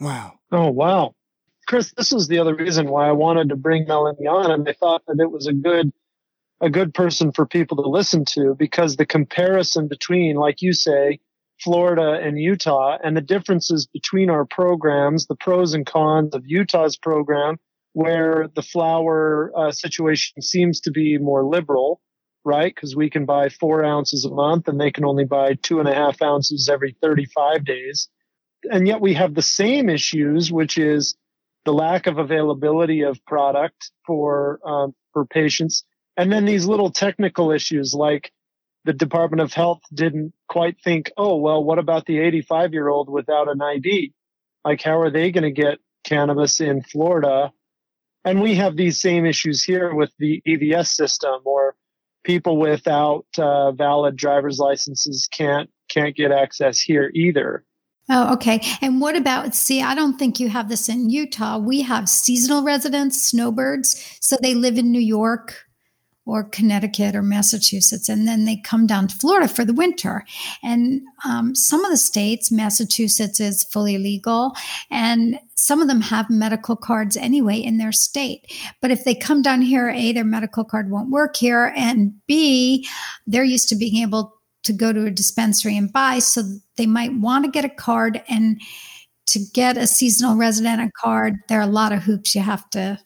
Wow. 0.00 0.32
Oh, 0.50 0.68
wow. 0.68 1.14
Chris, 1.66 1.92
this 1.96 2.12
is 2.12 2.28
the 2.28 2.38
other 2.38 2.54
reason 2.54 2.88
why 2.88 3.08
I 3.08 3.12
wanted 3.12 3.48
to 3.50 3.56
bring 3.56 3.86
Melanie 3.86 4.26
on, 4.26 4.50
and 4.50 4.68
I 4.68 4.72
thought 4.72 5.02
that 5.06 5.20
it 5.20 5.30
was 5.30 5.46
a 5.46 5.52
good 5.52 5.92
a 6.60 6.70
good 6.70 6.94
person 6.94 7.32
for 7.32 7.44
people 7.44 7.82
to 7.82 7.88
listen 7.88 8.24
to 8.24 8.54
because 8.56 8.94
the 8.94 9.04
comparison 9.04 9.88
between, 9.88 10.36
like 10.36 10.62
you 10.62 10.72
say, 10.72 11.18
Florida 11.60 12.20
and 12.22 12.40
Utah, 12.40 12.98
and 13.02 13.16
the 13.16 13.20
differences 13.20 13.86
between 13.86 14.30
our 14.30 14.44
programs, 14.44 15.26
the 15.26 15.34
pros 15.36 15.74
and 15.74 15.84
cons 15.84 16.34
of 16.34 16.44
Utah's 16.46 16.96
program, 16.96 17.56
where 17.92 18.48
the 18.54 18.62
flower 18.62 19.52
uh, 19.56 19.70
situation 19.70 20.40
seems 20.40 20.80
to 20.80 20.90
be 20.90 21.18
more 21.18 21.44
liberal, 21.44 22.00
right? 22.44 22.74
Because 22.74 22.96
we 22.96 23.10
can 23.10 23.24
buy 23.26 23.48
four 23.48 23.84
ounces 23.84 24.24
a 24.24 24.30
month 24.30 24.68
and 24.68 24.80
they 24.80 24.90
can 24.90 25.04
only 25.04 25.24
buy 25.24 25.54
two 25.54 25.78
and 25.78 25.88
a 25.88 25.94
half 25.94 26.22
ounces 26.22 26.68
every 26.68 26.96
35 27.02 27.64
days. 27.64 28.08
And 28.70 28.86
yet 28.86 29.00
we 29.00 29.14
have 29.14 29.34
the 29.34 29.42
same 29.42 29.88
issues, 29.88 30.50
which 30.50 30.78
is 30.78 31.16
the 31.64 31.72
lack 31.72 32.06
of 32.06 32.18
availability 32.18 33.02
of 33.02 33.24
product 33.24 33.90
for 34.06 34.60
um, 34.64 34.94
for 35.12 35.24
patients, 35.24 35.84
and 36.16 36.32
then 36.32 36.44
these 36.44 36.66
little 36.66 36.90
technical 36.90 37.52
issues 37.52 37.94
like 37.94 38.32
the 38.84 38.92
Department 38.92 39.40
of 39.40 39.52
Health 39.52 39.80
didn't 39.92 40.32
quite 40.48 40.76
think, 40.82 41.12
oh 41.16 41.36
well, 41.36 41.62
what 41.62 41.78
about 41.78 42.06
the 42.06 42.18
85 42.18 42.72
year 42.72 42.88
old 42.88 43.08
without 43.08 43.48
an 43.48 43.62
ID? 43.62 44.12
Like, 44.64 44.82
how 44.82 45.00
are 45.00 45.10
they 45.10 45.30
going 45.30 45.44
to 45.44 45.62
get 45.62 45.78
cannabis 46.04 46.60
in 46.60 46.82
Florida? 46.82 47.52
And 48.24 48.40
we 48.40 48.54
have 48.56 48.76
these 48.76 49.00
same 49.00 49.24
issues 49.26 49.64
here 49.64 49.94
with 49.94 50.12
the 50.18 50.42
EVS 50.46 50.88
system, 50.88 51.40
or 51.44 51.74
people 52.24 52.56
without 52.56 53.26
uh, 53.36 53.72
valid 53.72 54.16
driver's 54.16 54.58
licenses 54.58 55.28
can't 55.30 55.70
can't 55.88 56.16
get 56.16 56.32
access 56.32 56.80
here 56.80 57.10
either. 57.14 57.64
Oh, 58.14 58.34
okay. 58.34 58.60
And 58.82 59.00
what 59.00 59.16
about, 59.16 59.54
see, 59.54 59.80
I 59.80 59.94
don't 59.94 60.18
think 60.18 60.38
you 60.38 60.50
have 60.50 60.68
this 60.68 60.90
in 60.90 61.08
Utah. 61.08 61.56
We 61.56 61.80
have 61.80 62.10
seasonal 62.10 62.62
residents, 62.62 63.22
snowbirds. 63.22 64.18
So 64.20 64.36
they 64.42 64.54
live 64.54 64.76
in 64.76 64.92
New 64.92 65.00
York 65.00 65.64
or 66.26 66.44
Connecticut 66.44 67.16
or 67.16 67.22
Massachusetts, 67.22 68.10
and 68.10 68.28
then 68.28 68.44
they 68.44 68.56
come 68.56 68.86
down 68.86 69.08
to 69.08 69.16
Florida 69.16 69.48
for 69.48 69.64
the 69.64 69.72
winter. 69.72 70.26
And 70.62 71.00
um, 71.24 71.54
some 71.54 71.84
of 71.86 71.90
the 71.90 71.96
states, 71.96 72.52
Massachusetts 72.52 73.40
is 73.40 73.64
fully 73.64 73.96
legal, 73.96 74.52
and 74.90 75.40
some 75.54 75.80
of 75.80 75.88
them 75.88 76.02
have 76.02 76.28
medical 76.28 76.76
cards 76.76 77.16
anyway 77.16 77.56
in 77.56 77.78
their 77.78 77.92
state. 77.92 78.52
But 78.82 78.90
if 78.90 79.04
they 79.04 79.14
come 79.14 79.40
down 79.40 79.62
here, 79.62 79.88
A, 79.88 80.12
their 80.12 80.22
medical 80.22 80.64
card 80.64 80.90
won't 80.90 81.10
work 81.10 81.34
here, 81.34 81.72
and 81.76 82.12
B, 82.26 82.86
they're 83.26 83.42
used 83.42 83.70
to 83.70 83.74
being 83.74 84.02
able 84.02 84.34
to 84.64 84.72
go 84.72 84.92
to 84.92 85.06
a 85.06 85.10
dispensary 85.10 85.76
and 85.76 85.92
buy. 85.92 86.18
So 86.18 86.42
they 86.76 86.86
might 86.86 87.14
want 87.14 87.44
to 87.44 87.50
get 87.50 87.64
a 87.64 87.68
card 87.68 88.22
and 88.28 88.60
to 89.26 89.40
get 89.54 89.76
a 89.76 89.86
seasonal 89.86 90.36
resident 90.36 90.92
card, 90.94 91.36
there 91.48 91.58
are 91.58 91.62
a 91.62 91.66
lot 91.66 91.92
of 91.92 92.02
hoops 92.02 92.34
you 92.34 92.40
have 92.40 92.68
to 92.70 92.98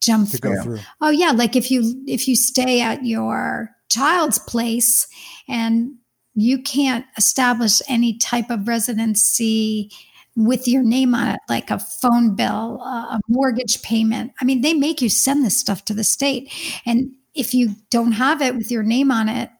jump 0.00 0.30
to 0.30 0.38
through. 0.38 0.62
through. 0.62 0.78
Oh 1.00 1.10
yeah, 1.10 1.32
like 1.32 1.56
if 1.56 1.70
you 1.70 2.02
if 2.06 2.28
you 2.28 2.36
stay 2.36 2.80
at 2.80 3.04
your 3.04 3.70
child's 3.90 4.38
place 4.38 5.06
and 5.48 5.92
you 6.34 6.62
can't 6.62 7.04
establish 7.16 7.82
any 7.88 8.16
type 8.16 8.50
of 8.50 8.68
residency 8.68 9.90
with 10.36 10.68
your 10.68 10.84
name 10.84 11.14
on 11.14 11.28
it, 11.28 11.40
like 11.48 11.70
a 11.70 11.80
phone 11.80 12.36
bill, 12.36 12.80
a 12.80 13.18
mortgage 13.28 13.82
payment. 13.82 14.32
I 14.40 14.44
mean, 14.44 14.60
they 14.60 14.72
make 14.72 15.02
you 15.02 15.08
send 15.08 15.44
this 15.44 15.56
stuff 15.56 15.84
to 15.86 15.94
the 15.94 16.04
state. 16.04 16.52
And 16.86 17.10
if 17.34 17.54
you 17.54 17.74
don't 17.90 18.12
have 18.12 18.40
it 18.40 18.54
with 18.54 18.70
your 18.70 18.84
name 18.84 19.10
on 19.10 19.28
it, 19.28 19.50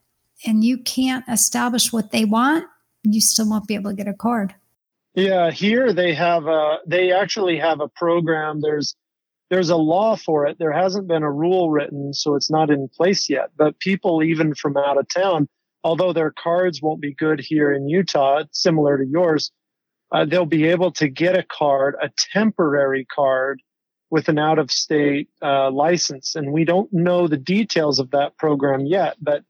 and 0.47 0.65
you 0.65 0.79
can't 0.79 1.25
establish 1.29 1.93
what 1.93 2.11
they 2.11 2.25
want, 2.25 2.67
you 3.03 3.21
still 3.21 3.49
won't 3.49 3.67
be 3.67 3.75
able 3.75 3.91
to 3.91 3.97
get 3.97 4.09
a 4.09 4.15
card. 4.15 4.55
Yeah, 5.15 5.51
here 5.51 5.93
they 5.93 6.15
have 6.15 6.47
a 6.47 6.79
they 6.87 7.13
actually 7.13 7.59
have 7.59 7.81
a 7.81 7.89
program. 7.89 8.61
There's 8.61 8.95
there's 9.51 9.71
a 9.71 9.77
law 9.77 10.15
for 10.17 10.47
it. 10.47 10.59
There 10.59 10.73
hasn't 10.73 11.09
been 11.09 11.23
a 11.23 11.33
rule 11.33 11.71
written, 11.71 12.13
so 12.13 12.35
it's 12.35 12.51
not 12.51 12.71
in 12.71 12.89
place 12.89 13.29
yet. 13.29 13.51
But 13.57 13.79
people 13.81 14.23
even 14.23 14.55
from 14.55 14.77
out 14.77 14.99
of 14.99 15.09
town, 15.09 15.49
although 15.83 16.13
their 16.13 16.31
cards 16.31 16.83
won't 16.83 17.01
be 17.01 17.15
good 17.15 17.41
here 17.41 17.73
in 17.73 17.89
Utah, 17.89 18.45
similar 18.53 18.99
to 18.99 19.07
yours, 19.07 19.51
uh, 20.13 20.25
they'll 20.25 20.47
be 20.47 20.67
able 20.67 20.93
to 20.93 21.09
get 21.09 21.37
a 21.37 21.43
card, 21.43 21.97
a 22.01 22.11
temporary 22.33 23.05
card 23.07 23.63
with 24.11 24.29
an 24.29 24.39
out 24.39 24.59
of 24.59 24.71
state 24.71 25.29
uh, 25.43 25.71
license. 25.71 26.35
And 26.35 26.53
we 26.53 26.65
don't 26.65 26.93
know 26.93 27.27
the 27.29 27.37
details 27.37 27.99
of 27.99 28.11
that 28.13 28.37
program 28.39 28.87
yet, 28.87 29.17
but 29.21 29.43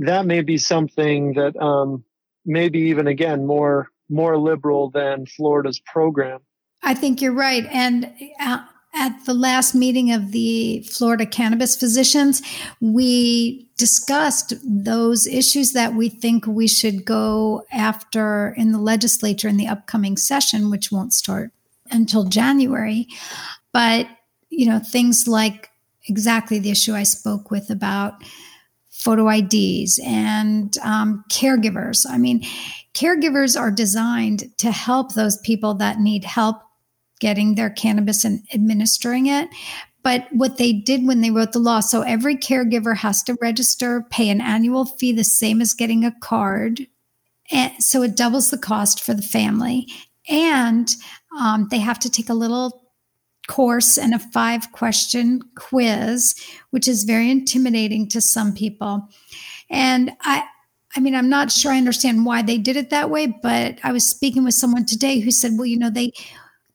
that 0.00 0.26
may 0.26 0.42
be 0.42 0.58
something 0.58 1.34
that 1.34 1.56
um, 1.60 2.04
maybe 2.44 2.80
even 2.80 3.06
again 3.06 3.46
more 3.46 3.88
more 4.08 4.36
liberal 4.36 4.90
than 4.90 5.26
Florida's 5.26 5.80
program. 5.80 6.40
I 6.82 6.94
think 6.94 7.20
you're 7.22 7.32
right, 7.32 7.66
and. 7.70 8.12
Uh, 8.40 8.62
at 8.92 9.24
the 9.24 9.34
last 9.34 9.74
meeting 9.74 10.10
of 10.10 10.32
the 10.32 10.82
Florida 10.82 11.24
cannabis 11.24 11.76
physicians, 11.76 12.42
we 12.80 13.68
discussed 13.76 14.52
those 14.64 15.26
issues 15.26 15.72
that 15.72 15.94
we 15.94 16.08
think 16.08 16.46
we 16.46 16.66
should 16.66 17.04
go 17.04 17.64
after 17.70 18.52
in 18.56 18.72
the 18.72 18.78
legislature 18.78 19.48
in 19.48 19.56
the 19.56 19.68
upcoming 19.68 20.16
session, 20.16 20.70
which 20.70 20.90
won't 20.90 21.12
start 21.12 21.52
until 21.90 22.24
January. 22.24 23.06
But, 23.72 24.08
you 24.48 24.66
know, 24.66 24.80
things 24.80 25.28
like 25.28 25.70
exactly 26.08 26.58
the 26.58 26.70
issue 26.70 26.94
I 26.94 27.04
spoke 27.04 27.50
with 27.50 27.70
about 27.70 28.14
photo 29.00 29.28
IDs 29.28 29.98
and 30.04 30.76
um, 30.78 31.24
caregivers. 31.30 32.06
I 32.08 32.18
mean, 32.18 32.42
caregivers 32.94 33.58
are 33.58 33.70
designed 33.70 34.44
to 34.58 34.70
help 34.70 35.14
those 35.14 35.38
people 35.38 35.74
that 35.74 36.00
need 36.00 36.24
help 36.24 36.60
getting 37.18 37.54
their 37.54 37.70
cannabis 37.70 38.24
and 38.24 38.42
administering 38.52 39.26
it. 39.26 39.48
But 40.02 40.26
what 40.32 40.56
they 40.56 40.72
did 40.72 41.06
when 41.06 41.20
they 41.20 41.30
wrote 41.30 41.52
the 41.52 41.58
law, 41.58 41.80
so 41.80 42.02
every 42.02 42.36
caregiver 42.36 42.96
has 42.96 43.22
to 43.24 43.36
register, 43.40 44.06
pay 44.10 44.28
an 44.30 44.40
annual 44.40 44.84
fee, 44.84 45.12
the 45.12 45.24
same 45.24 45.60
as 45.60 45.74
getting 45.74 46.04
a 46.04 46.14
card. 46.20 46.86
And 47.50 47.82
so 47.82 48.02
it 48.02 48.16
doubles 48.16 48.50
the 48.50 48.58
cost 48.58 49.02
for 49.02 49.14
the 49.14 49.22
family. 49.22 49.86
And 50.28 50.94
um, 51.38 51.68
they 51.70 51.78
have 51.78 51.98
to 52.00 52.10
take 52.10 52.28
a 52.28 52.34
little 52.34 52.89
course 53.50 53.98
and 53.98 54.14
a 54.14 54.18
five 54.18 54.70
question 54.70 55.42
quiz, 55.56 56.36
which 56.70 56.86
is 56.86 57.02
very 57.02 57.28
intimidating 57.28 58.08
to 58.08 58.20
some 58.20 58.54
people. 58.54 59.08
And 59.68 60.12
I, 60.20 60.44
I 60.96 61.00
mean, 61.00 61.16
I'm 61.16 61.28
not 61.28 61.50
sure 61.50 61.72
I 61.72 61.78
understand 61.78 62.24
why 62.24 62.42
they 62.42 62.58
did 62.58 62.76
it 62.76 62.90
that 62.90 63.10
way, 63.10 63.26
but 63.26 63.78
I 63.82 63.90
was 63.90 64.06
speaking 64.06 64.44
with 64.44 64.54
someone 64.54 64.86
today 64.86 65.18
who 65.18 65.32
said, 65.32 65.52
well, 65.56 65.66
you 65.66 65.78
know, 65.78 65.90
they, 65.90 66.12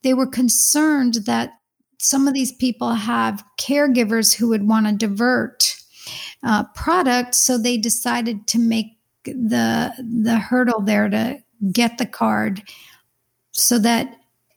they 0.02 0.12
were 0.12 0.26
concerned 0.26 1.14
that 1.24 1.54
some 1.98 2.28
of 2.28 2.34
these 2.34 2.52
people 2.52 2.92
have 2.92 3.42
caregivers 3.58 4.34
who 4.34 4.48
would 4.48 4.68
want 4.68 4.86
to 4.86 4.92
divert 4.92 5.76
uh, 6.42 6.64
product. 6.74 7.34
So 7.34 7.56
they 7.56 7.78
decided 7.78 8.46
to 8.48 8.58
make 8.58 8.98
the, 9.24 9.92
the 9.98 10.38
hurdle 10.38 10.82
there 10.82 11.08
to 11.08 11.38
get 11.72 11.96
the 11.96 12.06
card 12.06 12.62
so 13.52 13.78
that 13.78 14.14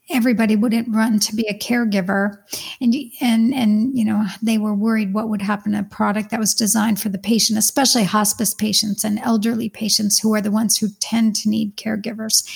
everybody 0.09 0.55
wouldn't 0.55 0.93
run 0.93 1.19
to 1.19 1.35
be 1.35 1.45
a 1.47 1.57
caregiver. 1.57 2.37
And 2.81 2.95
and 3.21 3.53
and 3.53 3.97
you 3.97 4.05
know 4.05 4.25
they 4.41 4.57
were 4.57 4.73
worried 4.73 5.13
what 5.13 5.29
would 5.29 5.41
happen 5.41 5.73
to 5.73 5.79
a 5.79 5.83
product 5.83 6.31
that 6.31 6.39
was 6.39 6.53
designed 6.53 6.99
for 6.99 7.09
the 7.09 7.17
patient 7.17 7.59
especially 7.59 8.03
hospice 8.03 8.53
patients 8.53 9.03
and 9.03 9.19
elderly 9.19 9.69
patients 9.69 10.19
who 10.19 10.33
are 10.33 10.41
the 10.41 10.51
ones 10.51 10.77
who 10.77 10.89
tend 10.99 11.35
to 11.37 11.49
need 11.49 11.77
caregivers. 11.77 12.47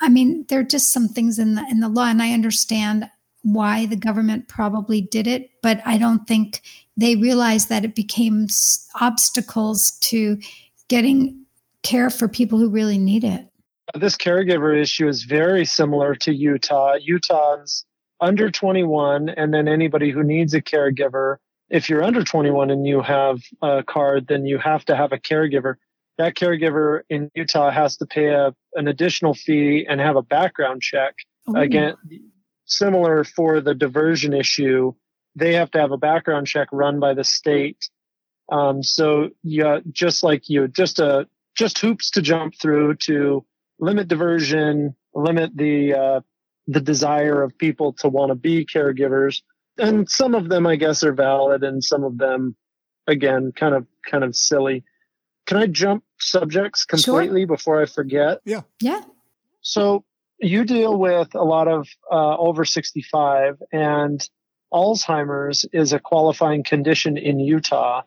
I 0.00 0.08
mean 0.08 0.44
there 0.48 0.60
are 0.60 0.64
just 0.64 0.92
some 0.92 1.08
things 1.08 1.38
in 1.38 1.54
the 1.54 1.64
in 1.70 1.80
the 1.80 1.88
law 1.88 2.06
and 2.06 2.22
i 2.22 2.32
understand 2.32 3.08
why 3.42 3.86
the 3.86 3.96
government 3.96 4.48
probably 4.48 5.00
did 5.00 5.26
it 5.26 5.50
but 5.62 5.80
i 5.84 5.96
don't 5.98 6.26
think 6.26 6.62
they 6.96 7.16
realized 7.16 7.68
that 7.68 7.84
it 7.84 7.94
became 7.94 8.46
obstacles 9.00 9.92
to 10.00 10.38
getting 10.88 11.44
care 11.82 12.10
for 12.10 12.28
people 12.28 12.58
who 12.58 12.68
really 12.68 12.98
need 12.98 13.24
it 13.24 13.51
this 13.94 14.16
caregiver 14.16 14.80
issue 14.80 15.08
is 15.08 15.24
very 15.24 15.64
similar 15.64 16.14
to 16.16 16.32
Utah. 16.32 16.94
Utah's 16.94 17.84
under 18.20 18.50
21, 18.50 19.28
and 19.30 19.52
then 19.52 19.68
anybody 19.68 20.10
who 20.10 20.22
needs 20.22 20.54
a 20.54 20.62
caregiver. 20.62 21.36
If 21.68 21.88
you're 21.88 22.04
under 22.04 22.22
21 22.22 22.70
and 22.70 22.86
you 22.86 23.00
have 23.02 23.40
a 23.60 23.82
card, 23.82 24.26
then 24.28 24.46
you 24.46 24.58
have 24.58 24.84
to 24.86 24.96
have 24.96 25.12
a 25.12 25.18
caregiver. 25.18 25.74
That 26.18 26.34
caregiver 26.34 27.02
in 27.08 27.30
Utah 27.34 27.70
has 27.70 27.96
to 27.96 28.06
pay 28.06 28.28
a, 28.28 28.54
an 28.74 28.86
additional 28.86 29.34
fee 29.34 29.86
and 29.88 30.00
have 30.00 30.16
a 30.16 30.22
background 30.22 30.82
check. 30.82 31.14
Ooh. 31.48 31.56
Again, 31.56 31.94
similar 32.66 33.24
for 33.24 33.60
the 33.60 33.74
diversion 33.74 34.32
issue, 34.32 34.92
they 35.34 35.54
have 35.54 35.70
to 35.72 35.78
have 35.78 35.92
a 35.92 35.96
background 35.96 36.46
check 36.46 36.68
run 36.72 37.00
by 37.00 37.14
the 37.14 37.24
state. 37.24 37.88
Um, 38.50 38.82
so 38.82 39.30
yeah, 39.42 39.80
just 39.90 40.22
like 40.22 40.48
you, 40.48 40.68
just 40.68 40.98
a 40.98 41.26
just 41.56 41.78
hoops 41.78 42.10
to 42.10 42.22
jump 42.22 42.54
through 42.60 42.96
to 42.96 43.44
limit 43.82 44.08
diversion, 44.08 44.94
limit 45.14 45.54
the 45.54 45.92
uh, 45.92 46.20
the 46.68 46.80
desire 46.80 47.42
of 47.42 47.58
people 47.58 47.92
to 47.94 48.08
want 48.08 48.30
to 48.30 48.34
be 48.34 48.64
caregivers. 48.64 49.42
And 49.76 50.08
some 50.08 50.34
of 50.34 50.48
them, 50.48 50.66
I 50.66 50.76
guess, 50.76 51.02
are 51.02 51.12
valid, 51.12 51.64
and 51.64 51.82
some 51.82 52.04
of 52.04 52.16
them, 52.16 52.56
again, 53.06 53.52
kind 53.54 53.74
of 53.74 53.86
kind 54.08 54.24
of 54.24 54.34
silly. 54.34 54.84
Can 55.46 55.56
I 55.56 55.66
jump 55.66 56.04
subjects 56.20 56.84
completely 56.84 57.42
sure. 57.42 57.46
before 57.48 57.82
I 57.82 57.86
forget? 57.86 58.38
Yeah. 58.44 58.62
Yeah. 58.80 59.00
So 59.60 60.04
you 60.38 60.64
deal 60.64 60.96
with 60.96 61.34
a 61.34 61.42
lot 61.42 61.66
of 61.66 61.88
uh, 62.10 62.36
over 62.36 62.64
65 62.64 63.60
and 63.72 64.28
Alzheimer's 64.72 65.66
is 65.72 65.92
a 65.92 65.98
qualifying 65.98 66.62
condition 66.62 67.16
in 67.16 67.40
Utah 67.40 68.02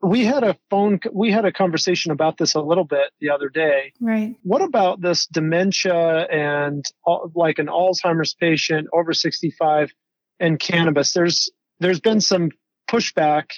we 0.00 0.24
had 0.24 0.44
a 0.44 0.56
phone 0.70 1.00
we 1.12 1.32
had 1.32 1.44
a 1.44 1.52
conversation 1.52 2.12
about 2.12 2.38
this 2.38 2.54
a 2.54 2.60
little 2.60 2.84
bit 2.84 3.10
the 3.20 3.30
other 3.30 3.48
day. 3.48 3.92
Right. 4.00 4.36
What 4.42 4.62
about 4.62 5.00
this 5.00 5.26
dementia 5.26 6.26
and 6.30 6.84
uh, 7.06 7.26
like 7.34 7.58
an 7.58 7.66
alzheimer's 7.66 8.34
patient 8.34 8.88
over 8.92 9.12
65 9.12 9.92
and 10.38 10.58
cannabis? 10.58 11.12
There's 11.12 11.50
there's 11.80 12.00
been 12.00 12.20
some 12.20 12.50
pushback 12.88 13.50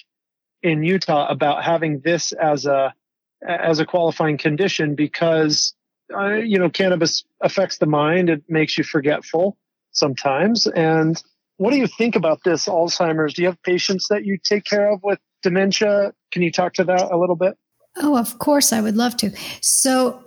in 0.63 0.83
utah 0.83 1.27
about 1.29 1.63
having 1.63 2.01
this 2.01 2.33
as 2.33 2.67
a 2.67 2.95
as 3.47 3.79
a 3.79 3.87
qualifying 3.87 4.39
condition 4.39 4.95
because 4.95 5.75
uh, 6.15 6.35
you 6.35 6.59
know 6.59 6.71
cannabis 6.71 7.25
affects 7.43 7.79
the 7.79 7.87
mind. 7.87 8.31
It 8.31 8.45
makes 8.49 8.79
you 8.79 8.85
forgetful 8.85 9.59
sometimes. 9.93 10.67
And 10.67 11.23
what 11.59 11.73
do 11.73 11.77
you 11.77 11.87
think 11.87 12.17
about 12.17 12.41
this 12.45 12.67
alzheimer's? 12.67 13.35
Do 13.35 13.43
you 13.43 13.49
have 13.49 13.63
patients 13.63 14.09
that 14.09 14.25
you 14.25 14.39
take 14.43 14.65
care 14.65 14.91
of 14.91 15.03
with 15.03 15.19
dementia. 15.43 16.13
Can 16.31 16.43
you 16.43 16.51
talk 16.51 16.75
to 16.75 16.85
that 16.85 17.11
a 17.11 17.17
little 17.17 17.37
bit? 17.37 17.57
Oh, 17.97 18.17
of 18.17 18.39
course, 18.39 18.73
I 18.73 18.81
would 18.81 18.97
love 18.97 19.17
to. 19.19 19.31
So, 19.61 20.25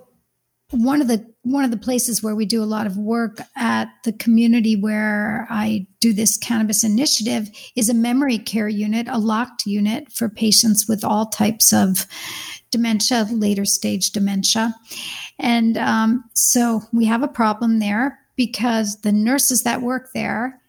one 0.70 1.00
of 1.00 1.08
the 1.08 1.24
one 1.42 1.64
of 1.64 1.70
the 1.70 1.76
places 1.76 2.22
where 2.22 2.34
we 2.34 2.46
do 2.46 2.62
a 2.62 2.64
lot 2.64 2.86
of 2.86 2.96
work 2.96 3.38
at 3.54 3.88
the 4.04 4.12
community 4.12 4.76
where 4.76 5.46
I 5.50 5.86
do 6.00 6.12
this 6.12 6.36
cannabis 6.36 6.82
initiative 6.82 7.50
is 7.76 7.88
a 7.88 7.94
memory 7.94 8.38
care 8.38 8.68
unit, 8.68 9.06
a 9.08 9.18
locked 9.18 9.66
unit 9.66 10.10
for 10.10 10.28
patients 10.28 10.88
with 10.88 11.04
all 11.04 11.26
types 11.26 11.72
of 11.72 12.06
dementia, 12.70 13.28
later 13.30 13.64
stage 13.64 14.10
dementia, 14.10 14.74
and 15.38 15.76
um, 15.78 16.24
so 16.34 16.82
we 16.92 17.04
have 17.04 17.22
a 17.22 17.28
problem 17.28 17.78
there 17.78 18.18
because 18.36 19.00
the 19.02 19.12
nurses 19.12 19.62
that 19.62 19.82
work 19.82 20.10
there 20.12 20.60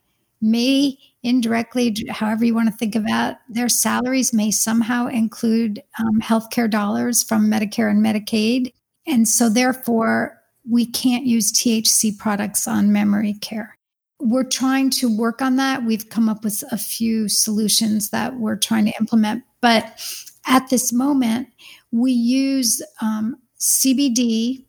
may 0.41 0.97
indirectly, 1.25 1.95
however 2.09 2.45
you 2.45 2.53
want 2.53 2.69
to 2.69 2.77
think 2.77 2.95
of 2.95 3.05
that, 3.07 3.41
their 3.49 3.69
salaries 3.69 4.33
may 4.33 4.51
somehow 4.51 5.07
include 5.07 5.81
um, 5.99 6.21
healthcare 6.21 6.69
dollars 6.69 7.23
from 7.23 7.49
Medicare 7.49 7.89
and 7.89 8.05
Medicaid. 8.05 8.71
And 9.07 9.27
so, 9.27 9.49
therefore, 9.49 10.39
we 10.69 10.85
can't 10.85 11.25
use 11.25 11.51
THC 11.51 12.17
products 12.17 12.67
on 12.67 12.91
memory 12.91 13.33
care. 13.41 13.77
We're 14.19 14.43
trying 14.43 14.89
to 14.91 15.15
work 15.15 15.41
on 15.41 15.57
that. 15.57 15.83
We've 15.83 16.09
come 16.09 16.29
up 16.29 16.43
with 16.43 16.63
a 16.71 16.77
few 16.77 17.27
solutions 17.27 18.09
that 18.11 18.35
we're 18.35 18.55
trying 18.55 18.85
to 18.85 18.93
implement. 18.99 19.43
But 19.61 19.99
at 20.47 20.69
this 20.69 20.93
moment, 20.93 21.49
we 21.91 22.11
use 22.11 22.81
um, 23.01 23.37
CBD 23.59 24.65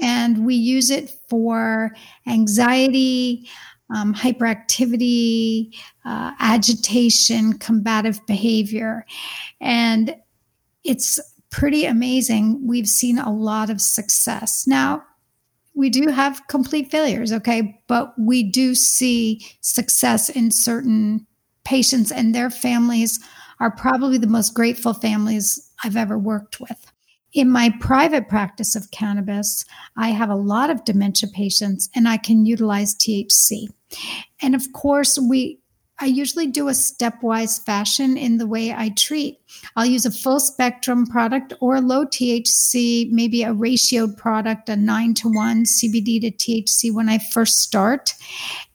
and 0.00 0.44
we 0.44 0.54
use 0.54 0.90
it 0.90 1.10
for 1.28 1.94
anxiety, 2.26 3.48
um, 3.94 4.14
hyperactivity, 4.14 5.74
uh, 6.04 6.32
agitation, 6.40 7.58
combative 7.58 8.24
behavior. 8.26 9.04
And 9.60 10.16
it's 10.84 11.20
pretty 11.50 11.84
amazing. 11.84 12.66
We've 12.66 12.88
seen 12.88 13.18
a 13.18 13.32
lot 13.32 13.70
of 13.70 13.80
success. 13.80 14.66
Now, 14.66 15.04
we 15.74 15.90
do 15.90 16.08
have 16.08 16.42
complete 16.48 16.90
failures, 16.90 17.32
okay, 17.32 17.80
but 17.86 18.14
we 18.18 18.42
do 18.42 18.74
see 18.74 19.46
success 19.60 20.28
in 20.30 20.50
certain 20.50 21.26
patients, 21.64 22.10
and 22.10 22.34
their 22.34 22.48
families 22.48 23.20
are 23.60 23.70
probably 23.70 24.16
the 24.16 24.26
most 24.26 24.54
grateful 24.54 24.94
families 24.94 25.70
I've 25.84 25.96
ever 25.96 26.18
worked 26.18 26.60
with. 26.60 26.90
In 27.36 27.50
my 27.50 27.68
private 27.80 28.30
practice 28.30 28.74
of 28.74 28.90
cannabis, 28.92 29.66
I 29.94 30.08
have 30.08 30.30
a 30.30 30.34
lot 30.34 30.70
of 30.70 30.86
dementia 30.86 31.28
patients 31.28 31.90
and 31.94 32.08
I 32.08 32.16
can 32.16 32.46
utilize 32.46 32.94
THC. 32.94 33.68
And 34.40 34.54
of 34.54 34.72
course, 34.72 35.18
we 35.18 35.60
I 35.98 36.06
usually 36.06 36.46
do 36.46 36.68
a 36.68 36.72
stepwise 36.72 37.62
fashion 37.62 38.16
in 38.16 38.38
the 38.38 38.46
way 38.46 38.72
I 38.72 38.90
treat. 38.90 39.38
I'll 39.76 39.86
use 39.86 40.06
a 40.06 40.10
full 40.10 40.40
spectrum 40.40 41.06
product 41.06 41.52
or 41.60 41.80
low 41.80 42.06
THC, 42.06 43.10
maybe 43.10 43.42
a 43.42 43.54
ratioed 43.54 44.16
product, 44.16 44.70
a 44.70 44.76
nine 44.76 45.12
to 45.14 45.28
one 45.28 45.64
CBD 45.64 46.20
to 46.22 46.30
THC 46.30 46.92
when 46.92 47.08
I 47.08 47.18
first 47.18 47.60
start. 47.60 48.14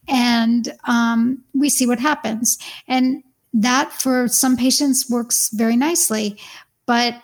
And 0.08 0.72
um, 0.84 1.42
we 1.52 1.68
see 1.68 1.86
what 1.86 2.00
happens. 2.00 2.58
And 2.86 3.24
that 3.54 3.92
for 3.92 4.28
some 4.28 4.56
patients 4.56 5.10
works 5.10 5.50
very 5.52 5.76
nicely. 5.76 6.38
But 6.86 7.22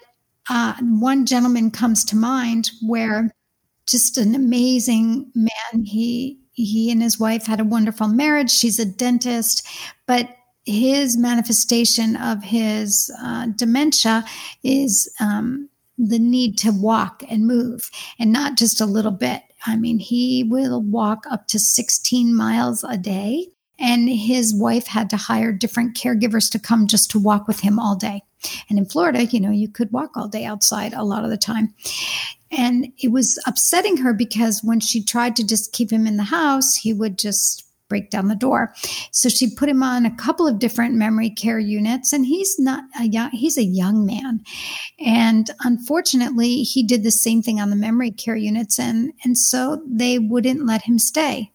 uh, 0.49 0.75
one 0.81 1.27
gentleman 1.27 1.71
comes 1.71 2.05
to 2.07 2.17
mind 2.17 2.71
where 2.83 3.31
just 3.87 4.19
an 4.19 4.35
amazing 4.35 5.31
man. 5.35 5.85
He 5.85 6.39
he 6.53 6.91
and 6.91 7.03
his 7.03 7.19
wife 7.19 7.47
had 7.47 7.61
a 7.61 7.65
wonderful 7.65 8.09
marriage. 8.09 8.51
She's 8.51 8.79
a 8.79 8.85
dentist, 8.85 9.67
but 10.07 10.37
his 10.65 11.17
manifestation 11.17 12.17
of 12.17 12.43
his 12.43 13.11
uh, 13.23 13.47
dementia 13.57 14.25
is 14.63 15.13
um, 15.21 15.69
the 15.97 16.19
need 16.19 16.59
to 16.59 16.71
walk 16.71 17.23
and 17.31 17.47
move, 17.47 17.91
and 18.19 18.33
not 18.33 18.57
just 18.57 18.81
a 18.81 18.87
little 18.87 19.13
bit. 19.13 19.43
I 19.67 19.77
mean, 19.77 19.99
he 19.99 20.45
will 20.45 20.83
walk 20.83 21.25
up 21.31 21.49
to 21.49 21.59
16 21.59 22.35
miles 22.35 22.85
a 22.85 22.97
day. 22.97 23.49
And 23.79 24.09
his 24.09 24.55
wife 24.55 24.87
had 24.87 25.09
to 25.11 25.17
hire 25.17 25.53
different 25.53 25.97
caregivers 25.97 26.51
to 26.53 26.59
come 26.59 26.87
just 26.87 27.11
to 27.13 27.19
walk 27.19 27.47
with 27.47 27.61
him 27.61 27.79
all 27.79 27.95
day. 27.95 28.23
And 28.69 28.79
in 28.79 28.87
Florida, 28.87 29.25
you 29.25 29.41
know, 29.41 29.51
you 29.51 29.69
could 29.69 29.93
walk 29.93 30.17
all 30.17 30.29
day 30.29 30.45
outside 30.45 30.93
a 30.93 31.05
lot 31.05 31.25
of 31.25 31.31
the 31.31 31.37
time. 31.37 31.75
And 32.51 32.93
it 32.99 33.13
was 33.13 33.39
upsetting 33.47 33.99
her 33.99 34.13
because 34.13 34.63
when 34.65 34.81
she 34.81 35.03
tried 35.03 35.37
to 35.37 35.47
just 35.47 35.73
keep 35.73 35.91
him 35.93 36.07
in 36.07 36.17
the 36.17 36.25
house, 36.25 36.75
he 36.75 36.93
would 36.93 37.19
just 37.19 37.65
break 37.89 38.11
down 38.11 38.29
the 38.29 38.35
door. 38.35 38.75
So 39.11 39.29
she 39.29 39.55
put 39.55 39.69
him 39.69 39.83
on 39.83 40.05
a 40.05 40.15
couple 40.15 40.47
of 40.47 40.59
different 40.59 40.95
memory 40.95 41.31
care 41.31 41.59
units 41.59 42.13
and 42.13 42.27
he's 42.27 42.59
not 42.59 42.85
a 43.01 43.05
young 43.05 43.31
he's 43.31 43.57
a 43.57 43.65
young 43.65 44.05
man. 44.05 44.43
And 44.99 45.51
unfortunately, 45.61 46.63
he 46.63 46.83
did 46.83 47.03
the 47.03 47.11
same 47.11 47.43
thing 47.43 47.61
on 47.61 47.71
the 47.71 47.77
memory 47.77 48.11
care 48.11 48.37
units 48.37 48.79
and 48.79 49.13
and 49.25 49.37
so 49.37 49.83
they 49.87 50.19
wouldn't 50.19 50.67
let 50.67 50.83
him 50.83 50.99
stay. 50.99 51.51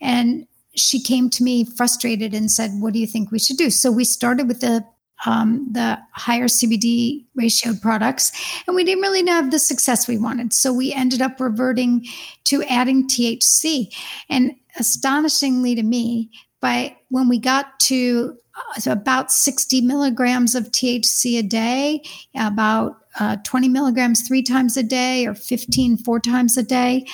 And 0.00 0.46
she 0.78 1.00
came 1.02 1.28
to 1.30 1.42
me 1.42 1.64
frustrated 1.64 2.34
and 2.34 2.50
said, 2.50 2.70
What 2.74 2.92
do 2.92 2.98
you 2.98 3.06
think 3.06 3.30
we 3.30 3.38
should 3.38 3.56
do? 3.56 3.70
So 3.70 3.90
we 3.90 4.04
started 4.04 4.48
with 4.48 4.60
the 4.60 4.84
um, 5.26 5.66
the 5.72 5.98
higher 6.12 6.46
CBD 6.46 7.24
ratioed 7.38 7.82
products, 7.82 8.30
and 8.66 8.76
we 8.76 8.84
didn't 8.84 9.02
really 9.02 9.26
have 9.26 9.50
the 9.50 9.58
success 9.58 10.06
we 10.06 10.16
wanted. 10.16 10.52
So 10.52 10.72
we 10.72 10.92
ended 10.92 11.20
up 11.20 11.40
reverting 11.40 12.06
to 12.44 12.62
adding 12.64 13.08
THC. 13.08 13.92
And 14.30 14.54
astonishingly 14.78 15.74
to 15.74 15.82
me, 15.82 16.30
by 16.60 16.96
when 17.08 17.28
we 17.28 17.38
got 17.38 17.80
to 17.80 18.36
uh, 18.54 18.90
about 18.90 19.32
60 19.32 19.80
milligrams 19.80 20.54
of 20.54 20.70
THC 20.70 21.38
a 21.38 21.42
day, 21.42 22.02
about 22.36 22.98
uh, 23.18 23.38
20 23.42 23.68
milligrams 23.68 24.26
three 24.26 24.42
times 24.42 24.76
a 24.76 24.84
day, 24.84 25.26
or 25.26 25.34
15 25.34 25.96
four 25.98 26.20
times 26.20 26.56
a 26.56 26.62
day, 26.62 27.06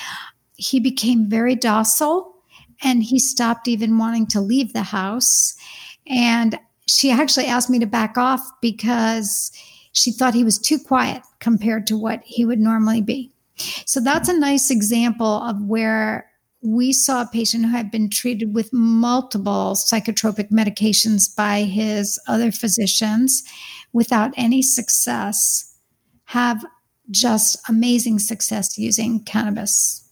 he 0.57 0.79
became 0.79 1.27
very 1.27 1.55
docile 1.55 2.34
and 2.81 3.03
he 3.03 3.19
stopped 3.19 3.67
even 3.67 3.97
wanting 3.97 4.27
to 4.27 4.41
leave 4.41 4.73
the 4.73 4.83
house. 4.83 5.55
And 6.07 6.59
she 6.87 7.11
actually 7.11 7.47
asked 7.47 7.69
me 7.69 7.79
to 7.79 7.85
back 7.85 8.17
off 8.17 8.41
because 8.61 9.51
she 9.91 10.11
thought 10.11 10.33
he 10.33 10.43
was 10.43 10.59
too 10.59 10.77
quiet 10.77 11.23
compared 11.39 11.87
to 11.87 11.97
what 11.97 12.21
he 12.25 12.45
would 12.45 12.59
normally 12.59 13.01
be. 13.01 13.31
So 13.85 13.99
that's 13.99 14.29
a 14.29 14.37
nice 14.37 14.69
example 14.69 15.41
of 15.41 15.61
where 15.61 16.29
we 16.61 16.91
saw 16.91 17.21
a 17.21 17.29
patient 17.31 17.65
who 17.65 17.71
had 17.71 17.91
been 17.91 18.09
treated 18.09 18.53
with 18.53 18.73
multiple 18.73 19.73
psychotropic 19.75 20.49
medications 20.49 21.33
by 21.33 21.61
his 21.61 22.19
other 22.27 22.51
physicians 22.51 23.43
without 23.93 24.33
any 24.35 24.61
success 24.61 25.73
have 26.25 26.65
just 27.11 27.57
amazing 27.69 28.19
success 28.19 28.77
using 28.77 29.23
cannabis. 29.23 30.09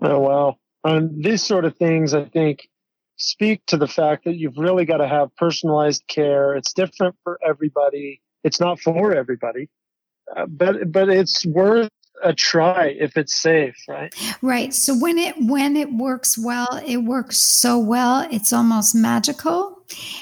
Oh, 0.00 0.20
wow. 0.20 0.59
And 0.84 1.22
these 1.22 1.42
sort 1.42 1.64
of 1.64 1.76
things, 1.76 2.14
I 2.14 2.24
think, 2.24 2.68
speak 3.16 3.64
to 3.66 3.76
the 3.76 3.86
fact 3.86 4.24
that 4.24 4.36
you've 4.36 4.56
really 4.56 4.84
got 4.84 4.98
to 4.98 5.08
have 5.08 5.34
personalized 5.36 6.04
care. 6.08 6.54
It's 6.54 6.72
different 6.72 7.16
for 7.22 7.38
everybody. 7.46 8.20
It's 8.44 8.60
not 8.60 8.80
for 8.80 9.14
everybody, 9.14 9.68
uh, 10.34 10.46
but 10.46 10.90
but 10.90 11.10
it's 11.10 11.44
worth 11.44 11.90
a 12.22 12.32
try 12.32 12.96
if 12.98 13.16
it's 13.16 13.34
safe, 13.34 13.76
right? 13.88 14.14
Right. 14.42 14.72
So 14.74 14.96
when 14.98 15.18
it 15.18 15.34
when 15.38 15.76
it 15.76 15.92
works 15.92 16.38
well, 16.38 16.80
it 16.86 16.98
works 16.98 17.38
so 17.38 17.78
well, 17.78 18.26
it's 18.30 18.52
almost 18.52 18.94
magical. 18.94 19.76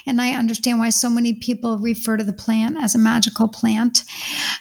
And 0.07 0.21
I 0.21 0.33
understand 0.33 0.79
why 0.79 0.91
so 0.91 1.11
many 1.11 1.35
people 1.35 1.79
refer 1.79 2.17
to 2.17 2.25
the 2.25 2.33
plant 2.33 2.79
as 2.79 2.95
a 2.95 2.99
magical 2.99 3.49
plant. 3.49 4.05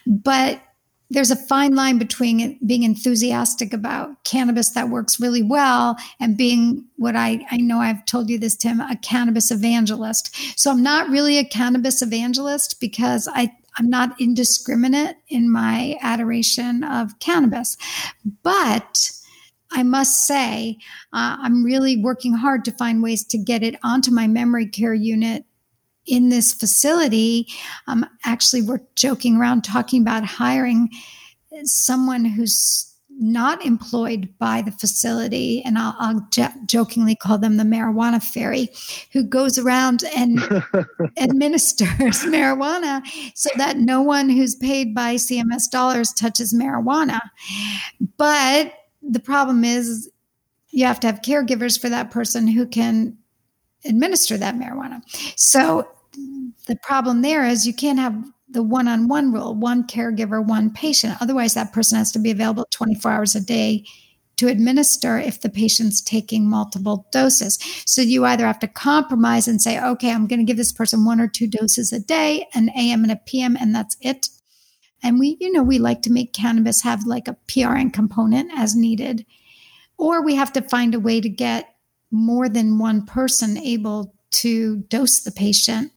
But 0.06 0.62
there's 1.10 1.32
a 1.32 1.36
fine 1.36 1.76
line 1.76 1.98
between 1.98 2.60
being 2.66 2.84
enthusiastic 2.84 3.74
about 3.74 4.24
cannabis 4.24 4.72
that 4.72 4.90
works 4.90 5.20
really 5.20 5.44
well 5.44 5.96
and 6.20 6.38
being 6.38 6.86
what 6.98 7.16
I, 7.16 7.46
I 7.50 7.58
know 7.58 7.80
I've 7.80 8.06
told 8.06 8.30
you 8.30 8.38
this, 8.38 8.58
Tim, 8.58 8.82
a 8.82 8.98
cannabis 8.98 9.52
evangelist. 9.52 10.36
So 10.60 10.72
I'm 10.72 10.84
not 10.84 11.10
really 11.10 11.38
a 11.38 11.46
cannabis 11.46 12.02
evangelist 12.02 12.80
because 12.82 13.28
I, 13.32 13.52
I'm 13.78 13.90
not 13.90 14.20
indiscriminate 14.20 15.16
in 15.30 15.50
my 15.52 15.98
adoration 16.02 16.84
of 16.84 17.20
cannabis. 17.20 17.78
But 18.44 19.12
I 19.72 19.84
must 19.84 20.26
say, 20.26 20.78
uh, 21.14 21.38
I'm 21.40 21.64
really 21.64 22.02
working 22.02 22.34
hard 22.34 22.66
to 22.66 22.72
find 22.72 23.04
ways 23.04 23.26
to 23.26 23.38
get 23.38 23.64
it 23.64 23.76
onto 23.84 24.12
my 24.12 24.28
memory 24.28 24.66
care 24.66 24.94
unit 24.94 25.46
in 26.08 26.30
this 26.30 26.54
facility, 26.54 27.48
um, 27.88 28.06
actually, 28.24 28.62
we're 28.62 28.82
joking 28.96 29.38
around 29.38 29.64
talking 29.64 30.02
about 30.02 30.24
hiring 30.24 30.90
someone 31.64 32.26
who's 32.26 32.84
not 33.20 33.66
employed 33.66 34.30
by 34.38 34.62
the 34.62 34.72
facility, 34.72 35.64
and 35.64 35.78
I'll, 35.78 35.96
I'll 35.98 36.28
j- 36.32 36.54
jokingly 36.68 37.16
call 37.16 37.40
them 37.40 37.58
the 37.58 37.64
marijuana 37.64 38.24
fairy, 38.24 38.70
who 39.12 39.24
goes 39.24 39.58
around 39.58 40.04
and 40.16 40.40
administers 41.18 42.24
marijuana 42.26 43.02
so 43.34 43.50
that 43.58 43.78
no 43.78 44.02
one 44.02 44.30
who's 44.30 44.56
paid 44.56 44.94
by 44.94 45.16
CMS 45.16 45.70
dollars 45.72 46.14
touches 46.14 46.54
marijuana. 46.54 47.20
But 48.18 48.74
the 49.02 49.20
problem 49.20 49.64
is, 49.64 50.12
you 50.70 50.86
have 50.86 51.00
to 51.00 51.08
have 51.08 51.22
caregivers 51.22 51.80
for 51.80 51.90
that 51.90 52.12
person 52.12 52.46
who 52.48 52.68
can 52.68 53.18
administer 53.84 54.38
that 54.38 54.56
marijuana. 54.56 55.02
So 55.36 55.88
the 56.68 56.76
problem 56.84 57.22
there 57.22 57.46
is 57.46 57.66
you 57.66 57.74
can't 57.74 58.00
have 58.00 58.16
the 58.50 58.64
one 58.64 58.88
on 58.88 59.08
one 59.08 59.32
rule 59.32 59.56
one 59.56 59.86
caregiver, 59.86 60.46
one 60.46 60.72
patient. 60.72 61.18
Otherwise, 61.22 61.54
that 61.54 61.74
person 61.74 61.98
has 61.98 62.12
to 62.14 62.20
be 62.20 62.32
available 62.32 62.66
24 62.72 63.12
hours 63.12 63.36
a 63.36 63.42
day 63.42 63.84
to 64.38 64.48
administer 64.48 65.18
if 65.18 65.42
the 65.42 65.50
patient's 65.50 66.00
taking 66.00 66.48
multiple 66.48 67.08
doses. 67.12 67.58
So 67.86 68.02
you 68.02 68.24
either 68.26 68.46
have 68.46 68.60
to 68.60 68.68
compromise 68.68 69.48
and 69.48 69.62
say, 69.62 69.84
okay, 69.84 70.12
I'm 70.12 70.28
going 70.28 70.40
to 70.40 70.46
give 70.46 70.58
this 70.58 70.72
person 70.72 71.06
one 71.06 71.20
or 71.20 71.28
two 71.28 71.48
doses 71.48 71.92
a 71.92 72.00
day, 72.00 72.48
an 72.54 72.70
AM 72.78 73.04
and 73.04 73.12
a 73.12 73.16
PM, 73.16 73.58
and 73.58 73.74
that's 73.74 73.98
it. 74.00 74.30
And 75.04 75.20
we, 75.20 75.38
you 75.40 75.52
know, 75.52 75.64
we 75.64 75.80
like 75.80 76.04
to 76.04 76.12
make 76.12 76.34
cannabis 76.34 76.84
have 76.84 77.06
like 77.06 77.28
a 77.28 77.38
PRN 77.48 77.94
component 77.94 78.52
as 78.56 78.76
needed. 78.76 79.26
Or 79.98 80.24
we 80.24 80.36
have 80.36 80.54
to 80.54 80.62
find 80.62 80.94
a 80.94 81.00
way 81.00 81.20
to 81.20 81.30
get 81.30 81.76
more 82.12 82.48
than 82.48 82.78
one 82.78 83.06
person 83.06 83.58
able 83.58 84.14
to 84.30 84.78
dose 84.90 85.22
the 85.22 85.32
patient 85.32 85.92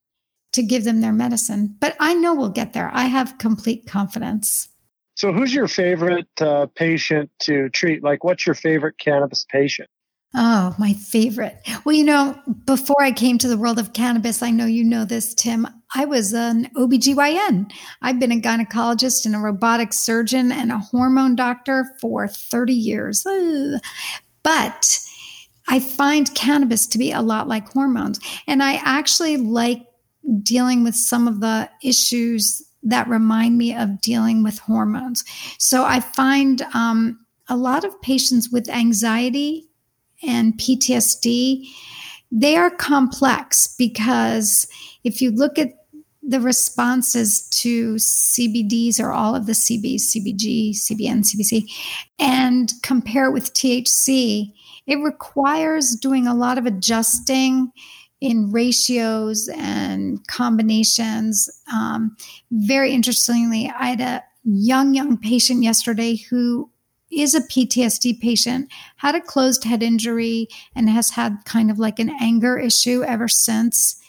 to 0.53 0.63
give 0.63 0.85
them 0.85 1.01
their 1.01 1.13
medicine. 1.13 1.77
But 1.81 1.97
I 2.01 2.15
know 2.15 2.35
we'll 2.35 2.49
get 2.49 2.73
there. 2.73 2.91
I 2.93 3.05
have 3.05 3.39
complete 3.39 3.87
confidence. 3.87 4.69
So, 5.15 5.33
who's 5.33 5.53
your 5.53 5.69
favorite 5.69 6.29
uh, 6.41 6.67
patient 6.75 7.31
to 7.41 7.69
treat? 7.71 8.03
Like, 8.03 8.25
what's 8.25 8.47
your 8.47 8.55
favorite 8.55 8.99
cannabis 8.99 9.45
patient? 9.51 9.89
Oh, 10.35 10.75
my 10.79 10.93
favorite. 10.93 11.57
Well, 11.85 11.95
you 11.95 12.05
know, 12.05 12.41
before 12.65 13.03
I 13.03 13.11
came 13.11 13.37
to 13.39 13.49
the 13.49 13.57
world 13.57 13.81
of 13.81 13.93
cannabis, 13.93 14.43
I 14.43 14.51
know 14.51 14.65
you 14.65 14.85
know 14.85 15.05
this, 15.05 15.35
Tim. 15.35 15.67
I 15.95 16.05
was 16.05 16.33
an 16.33 16.71
OBGYN. 16.77 17.71
I've 18.01 18.21
been 18.21 18.31
a 18.31 18.41
gynecologist 18.41 19.27
and 19.27 19.35
a 19.35 19.39
robotic 19.39 19.93
surgeon 19.93 20.53
and 20.53 20.71
a 20.71 20.79
hormone 20.79 21.35
doctor 21.35 21.97
for 22.01 22.29
30 22.29 22.73
years. 22.73 23.27
But 24.45 25.01
I 25.69 25.81
find 25.81 26.33
cannabis 26.35 26.87
to 26.89 26.99
be 26.99 27.11
a 27.11 27.23
lot 27.23 27.49
like 27.49 27.73
hormones. 27.73 28.21
And 28.47 28.63
I 28.63 28.75
actually 28.85 29.37
like 29.37 29.85
dealing 30.43 30.85
with 30.85 30.95
some 30.95 31.27
of 31.27 31.41
the 31.41 31.71
issues 31.83 32.63
that 32.83 33.09
remind 33.09 33.59
me 33.59 33.75
of 33.75 34.01
dealing 34.01 34.43
with 34.43 34.59
hormones. 34.59 35.25
So 35.59 35.85
I 35.85 36.01
find 36.01 36.63
um, 36.75 37.19
a 37.49 37.57
lot 37.57 37.85
of 37.85 38.01
patients 38.01 38.51
with 38.51 38.69
anxiety 38.69 39.69
and 40.23 40.55
PTSD, 40.55 41.67
they 42.31 42.57
are 42.57 42.71
complex 42.71 43.75
because 43.77 44.67
if 45.05 45.21
you 45.21 45.31
look 45.31 45.59
at 45.59 45.73
the 46.23 46.41
responses 46.41 47.49
to 47.49 47.95
CBDs 47.95 49.01
or 49.01 49.13
all 49.13 49.35
of 49.35 49.47
the 49.47 49.53
CBs, 49.53 50.15
CBG, 50.15 50.71
CBN, 50.71 51.25
CBC, 51.25 51.71
and 52.19 52.73
compare 52.83 53.27
it 53.27 53.33
with 53.33 53.53
THC, 53.55 54.53
it 54.87 54.97
requires 54.97 55.97
doing 55.97 56.27
a 56.27 56.35
lot 56.35 56.59
of 56.59 56.67
adjusting 56.67 57.73
in 58.21 58.53
ratios 58.53 59.49
and 59.55 60.27
combinations. 60.27 61.49
Um, 61.73 62.17
very 62.51 62.93
interestingly, 62.93 63.73
I 63.79 63.87
had 63.87 64.01
a 64.01 64.25
young, 64.45 64.95
young 64.95 65.17
patient 65.17 65.63
yesterday 65.63 66.17
who 66.17 66.71
is 67.11 67.35
a 67.35 67.41
PTSD 67.41 68.21
patient, 68.21 68.71
had 68.97 69.15
a 69.15 69.21
closed 69.21 69.65
head 69.65 69.83
injury, 69.83 70.49
and 70.75 70.89
has 70.89 71.11
had 71.11 71.39
kind 71.45 71.71
of 71.71 71.79
like 71.79 71.99
an 71.99 72.11
anger 72.21 72.59
issue 72.59 73.03
ever 73.03 73.27
since. 73.27 74.01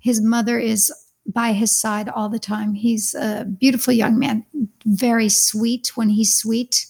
His 0.00 0.20
mother 0.20 0.58
is 0.58 0.92
by 1.26 1.52
his 1.52 1.70
side 1.70 2.08
all 2.08 2.28
the 2.28 2.38
time. 2.38 2.74
He's 2.74 3.14
a 3.14 3.44
beautiful 3.44 3.92
young 3.92 4.18
man, 4.18 4.44
very 4.84 5.28
sweet 5.28 5.92
when 5.94 6.08
he's 6.08 6.34
sweet, 6.34 6.86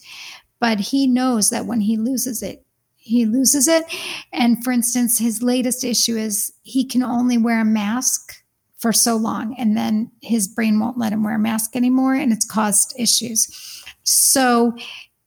but 0.59 0.79
he 0.79 1.07
knows 1.07 1.49
that 1.49 1.65
when 1.65 1.81
he 1.81 1.97
loses 1.97 2.41
it, 2.41 2.65
he 2.99 3.25
loses 3.25 3.67
it. 3.67 3.85
And 4.31 4.63
for 4.63 4.71
instance, 4.71 5.17
his 5.17 5.41
latest 5.41 5.83
issue 5.83 6.17
is 6.17 6.53
he 6.61 6.85
can 6.85 7.01
only 7.01 7.37
wear 7.37 7.61
a 7.61 7.65
mask 7.65 8.43
for 8.77 8.93
so 8.93 9.15
long, 9.15 9.55
and 9.57 9.75
then 9.75 10.11
his 10.21 10.47
brain 10.47 10.79
won't 10.79 10.97
let 10.97 11.11
him 11.11 11.23
wear 11.23 11.35
a 11.35 11.39
mask 11.39 11.75
anymore, 11.75 12.13
and 12.13 12.31
it's 12.31 12.45
caused 12.45 12.93
issues. 12.97 13.83
So, 14.03 14.75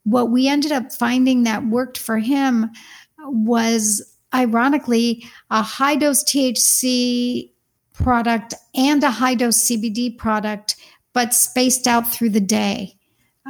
what 0.05 0.31
we 0.31 0.49
ended 0.49 0.73
up 0.73 0.93
finding 0.93 1.43
that 1.43 1.67
worked 1.67 1.99
for 1.99 2.19
him 2.19 2.71
was 3.19 4.03
ironically 4.35 5.25
a 5.51 5.63
high 5.63 5.97
dose 5.97 6.25
THC 6.25 7.51
product 7.93 8.55
and 8.75 9.05
a 9.05 9.11
high 9.11 9.35
dose 9.35 9.59
CBD 9.59 10.17
product, 10.17 10.77
but 11.13 11.35
spaced 11.35 11.87
out 11.87 12.11
through 12.11 12.31
the 12.31 12.41
day 12.41 12.97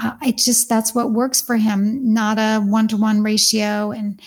uh, 0.01 0.13
it 0.23 0.39
just 0.39 0.69
that's 0.69 0.95
what 0.95 1.13
works 1.13 1.41
for 1.41 1.57
him 1.57 2.13
not 2.13 2.39
a 2.39 2.61
one-to-one 2.61 3.23
ratio. 3.23 3.91
And 3.93 4.21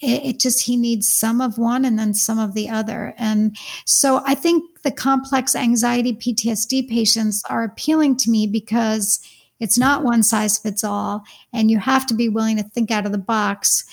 it, 0.00 0.24
it, 0.24 0.40
just 0.40 0.62
he 0.62 0.76
needs 0.76 1.08
some 1.08 1.40
of 1.40 1.56
one 1.58 1.84
and 1.84 1.98
then 1.98 2.14
some 2.14 2.38
of 2.38 2.54
the 2.54 2.68
other. 2.68 3.14
And 3.18 3.56
so 3.84 4.22
i 4.26 4.34
think 4.34 4.64
the 4.82 4.90
complex 4.90 5.54
anxiety 5.54 6.14
ptsd 6.14 6.88
patients 6.88 7.42
are 7.48 7.64
appealing 7.64 8.16
to 8.18 8.30
me 8.30 8.46
because 8.46 9.20
it's 9.60 9.78
not 9.78 10.04
one 10.04 10.22
size 10.22 10.58
fits 10.58 10.84
all 10.84 11.24
and 11.52 11.70
you 11.70 11.78
have 11.78 12.06
to 12.06 12.14
be 12.14 12.28
willing 12.28 12.56
to 12.56 12.62
think 12.62 12.90
out 12.90 13.06
of 13.06 13.12
the 13.12 13.18
box. 13.18 13.84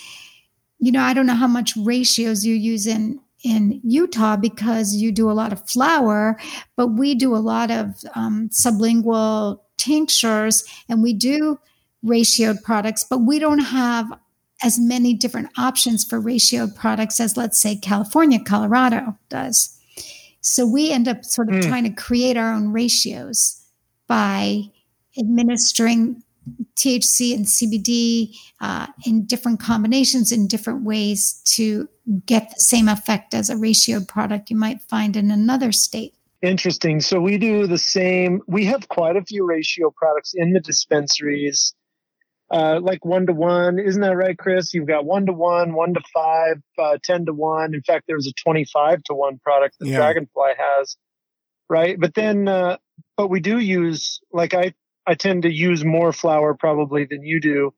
You 0.79 0.91
know 0.91 1.01
i 1.01 1.13
don't 1.13 1.27
know 1.27 1.35
how 1.35 1.47
much 1.47 1.77
ratios 1.77 2.45
you 2.45 2.55
use 2.55 2.87
in 2.87 3.19
in 3.43 3.81
Utah 3.83 4.35
because 4.35 4.95
you 4.95 5.11
do 5.11 5.29
a 5.29 5.33
lot 5.33 5.51
of 5.51 5.67
flower, 5.69 6.39
but 6.75 6.87
we 6.87 7.15
do 7.15 7.35
a 7.35 7.37
lot 7.37 7.71
of 7.71 7.95
um, 8.15 8.49
sublingual 8.49 9.59
tinctures 9.77 10.63
and 10.87 11.01
we 11.01 11.13
do 11.13 11.59
ratioed 12.05 12.61
products, 12.63 13.03
but 13.03 13.19
we 13.19 13.39
don't 13.39 13.59
have 13.59 14.11
as 14.63 14.79
many 14.79 15.13
different 15.13 15.49
options 15.57 16.03
for 16.03 16.21
ratioed 16.21 16.75
products 16.75 17.19
as, 17.19 17.35
let's 17.35 17.59
say, 17.59 17.75
California, 17.75 18.39
Colorado 18.39 19.17
does. 19.29 19.77
So 20.41 20.65
we 20.65 20.91
end 20.91 21.07
up 21.07 21.23
sort 21.25 21.49
of 21.49 21.55
mm. 21.55 21.67
trying 21.67 21.83
to 21.83 21.89
create 22.01 22.37
our 22.37 22.53
own 22.53 22.71
ratios 22.71 23.63
by 24.07 24.63
administering 25.17 26.23
THC 26.75 27.35
and 27.35 27.45
CBD 27.45 28.35
uh, 28.59 28.87
in 29.05 29.25
different 29.25 29.59
combinations 29.59 30.31
in 30.31 30.47
different 30.47 30.83
ways 30.83 31.41
to 31.45 31.87
get 32.11 32.49
the 32.49 32.59
same 32.59 32.87
effect 32.87 33.33
as 33.33 33.49
a 33.49 33.55
ratioed 33.55 34.07
product 34.07 34.49
you 34.49 34.57
might 34.57 34.81
find 34.81 35.15
in 35.15 35.31
another 35.31 35.71
state. 35.71 36.13
Interesting. 36.41 37.01
So 37.01 37.21
we 37.21 37.37
do 37.37 37.67
the 37.67 37.77
same. 37.77 38.41
We 38.47 38.65
have 38.65 38.87
quite 38.87 39.15
a 39.15 39.23
few 39.23 39.45
ratio 39.45 39.91
products 39.95 40.33
in 40.33 40.53
the 40.53 40.59
dispensaries, 40.59 41.75
uh, 42.49 42.79
like 42.81 43.05
one 43.05 43.27
to 43.27 43.33
one. 43.33 43.77
Isn't 43.77 44.01
that 44.01 44.15
right, 44.15 44.37
Chris? 44.37 44.73
You've 44.73 44.87
got 44.87 45.05
one 45.05 45.27
to 45.27 45.33
one, 45.33 45.73
one 45.73 45.93
to 45.93 46.01
five, 46.13 46.61
uh, 46.79 46.97
10 47.03 47.27
to 47.27 47.33
one. 47.33 47.75
In 47.75 47.83
fact, 47.83 48.05
there's 48.07 48.27
a 48.27 48.33
25 48.43 49.03
to 49.03 49.13
one 49.13 49.37
product 49.37 49.77
that 49.79 49.87
yeah. 49.87 49.97
Dragonfly 49.97 50.53
has, 50.57 50.97
right? 51.69 51.99
But 51.99 52.15
then, 52.15 52.47
uh, 52.47 52.77
but 53.17 53.27
we 53.27 53.39
do 53.39 53.59
use, 53.59 54.19
like 54.33 54.55
I, 54.55 54.73
I 55.05 55.13
tend 55.13 55.43
to 55.43 55.53
use 55.53 55.85
more 55.85 56.11
flower 56.11 56.55
probably 56.55 57.05
than 57.05 57.23
you 57.23 57.39
do 57.39 57.73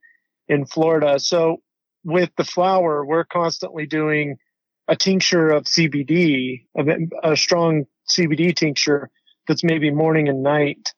in 0.48 0.66
Florida. 0.66 1.20
So 1.20 1.63
with 2.04 2.30
the 2.38 2.44
flower, 2.44 3.06
we're 3.06 3.24
constantly 3.24 3.86
doing 3.86 4.38
a 4.88 4.96
tincture 4.96 5.50
of 5.50 5.64
CBD, 5.64 6.66
a, 6.78 7.32
a 7.32 7.38
strong 7.38 7.86
CBD 8.10 8.56
tincture 8.56 9.10
that's 9.48 9.64
maybe 9.64 9.92
morning 9.92 10.28
and 10.28 10.44
night 10.44 10.94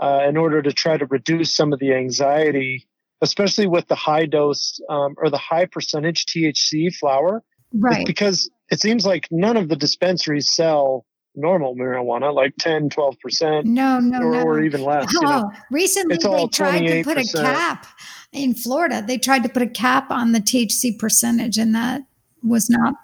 uh, 0.00 0.22
in 0.28 0.36
order 0.36 0.62
to 0.62 0.72
try 0.72 0.96
to 0.96 1.06
reduce 1.06 1.54
some 1.54 1.72
of 1.72 1.78
the 1.78 1.92
anxiety, 1.94 2.86
especially 3.20 3.66
with 3.66 3.86
the 3.88 3.94
high 3.94 4.26
dose 4.26 4.80
um, 4.88 5.14
or 5.18 5.30
the 5.30 5.38
high 5.38 5.66
percentage 5.66 6.26
THC 6.26 6.94
flower. 6.94 7.42
Right. 7.72 8.00
It's 8.00 8.06
because 8.06 8.50
it 8.70 8.80
seems 8.80 9.06
like 9.06 9.28
none 9.30 9.56
of 9.56 9.68
the 9.68 9.76
dispensaries 9.76 10.50
sell 10.54 11.04
normal 11.34 11.76
marijuana, 11.76 12.34
like 12.34 12.54
10, 12.58 12.88
12%. 12.88 13.64
No, 13.64 14.00
no, 14.00 14.18
or, 14.18 14.32
no. 14.32 14.42
or 14.42 14.62
even 14.64 14.82
less. 14.82 15.12
Oh, 15.16 15.20
you 15.20 15.28
know? 15.28 15.50
recently 15.70 16.16
they 16.16 16.46
tried 16.48 16.86
to 16.86 17.04
put 17.04 17.18
a 17.18 17.24
cap 17.24 17.86
in 18.32 18.54
Florida. 18.54 19.02
They 19.06 19.18
tried 19.18 19.42
to 19.42 19.48
put 19.48 19.62
a 19.62 19.68
cap 19.68 20.10
on 20.10 20.32
the 20.32 20.40
THC 20.40 20.98
percentage, 20.98 21.58
and 21.58 21.74
that 21.74 22.02
was 22.42 22.70
not 22.70 22.94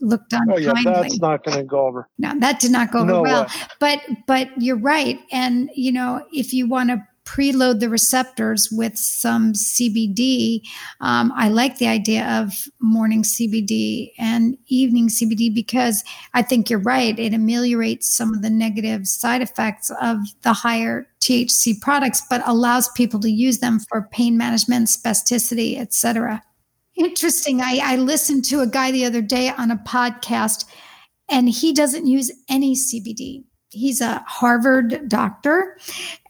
looked 0.00 0.34
on 0.34 0.50
oh, 0.50 0.58
yeah, 0.58 0.72
kindly. 0.72 0.92
That's 0.92 1.20
not 1.20 1.44
going 1.44 1.58
to 1.58 1.64
go 1.64 1.86
over. 1.86 2.08
No, 2.18 2.38
that 2.40 2.60
did 2.60 2.72
not 2.72 2.90
go 2.90 3.00
over 3.00 3.12
no 3.12 3.22
well. 3.22 3.44
Way. 3.44 3.50
But 3.80 4.00
but 4.26 4.48
you're 4.60 4.76
right, 4.76 5.18
and 5.30 5.70
you 5.74 5.92
know 5.92 6.26
if 6.32 6.52
you 6.52 6.68
want 6.68 6.90
to 6.90 7.02
preload 7.24 7.80
the 7.80 7.88
receptors 7.88 8.68
with 8.70 8.98
some 8.98 9.52
CBD. 9.52 10.62
Um, 11.00 11.32
I 11.34 11.48
like 11.48 11.78
the 11.78 11.88
idea 11.88 12.26
of 12.26 12.52
morning 12.80 13.22
CBD 13.22 14.10
and 14.18 14.56
evening 14.66 15.08
CBD 15.08 15.54
because 15.54 16.02
I 16.34 16.42
think 16.42 16.68
you're 16.68 16.80
right. 16.80 17.18
It 17.18 17.34
ameliorates 17.34 18.14
some 18.14 18.34
of 18.34 18.42
the 18.42 18.50
negative 18.50 19.06
side 19.06 19.42
effects 19.42 19.90
of 20.00 20.18
the 20.42 20.52
higher 20.52 21.06
THC 21.20 21.80
products, 21.80 22.22
but 22.28 22.42
allows 22.46 22.88
people 22.90 23.20
to 23.20 23.30
use 23.30 23.58
them 23.58 23.78
for 23.78 24.08
pain 24.10 24.36
management, 24.36 24.88
spasticity, 24.88 25.78
etc. 25.78 26.42
Interesting. 26.96 27.60
I, 27.60 27.80
I 27.82 27.96
listened 27.96 28.44
to 28.46 28.60
a 28.60 28.66
guy 28.66 28.90
the 28.90 29.04
other 29.04 29.22
day 29.22 29.50
on 29.50 29.70
a 29.70 29.76
podcast, 29.76 30.66
and 31.30 31.48
he 31.48 31.72
doesn't 31.72 32.06
use 32.06 32.30
any 32.48 32.74
CBD. 32.74 33.44
He's 33.70 34.02
a 34.02 34.22
Harvard 34.26 35.08
doctor, 35.08 35.78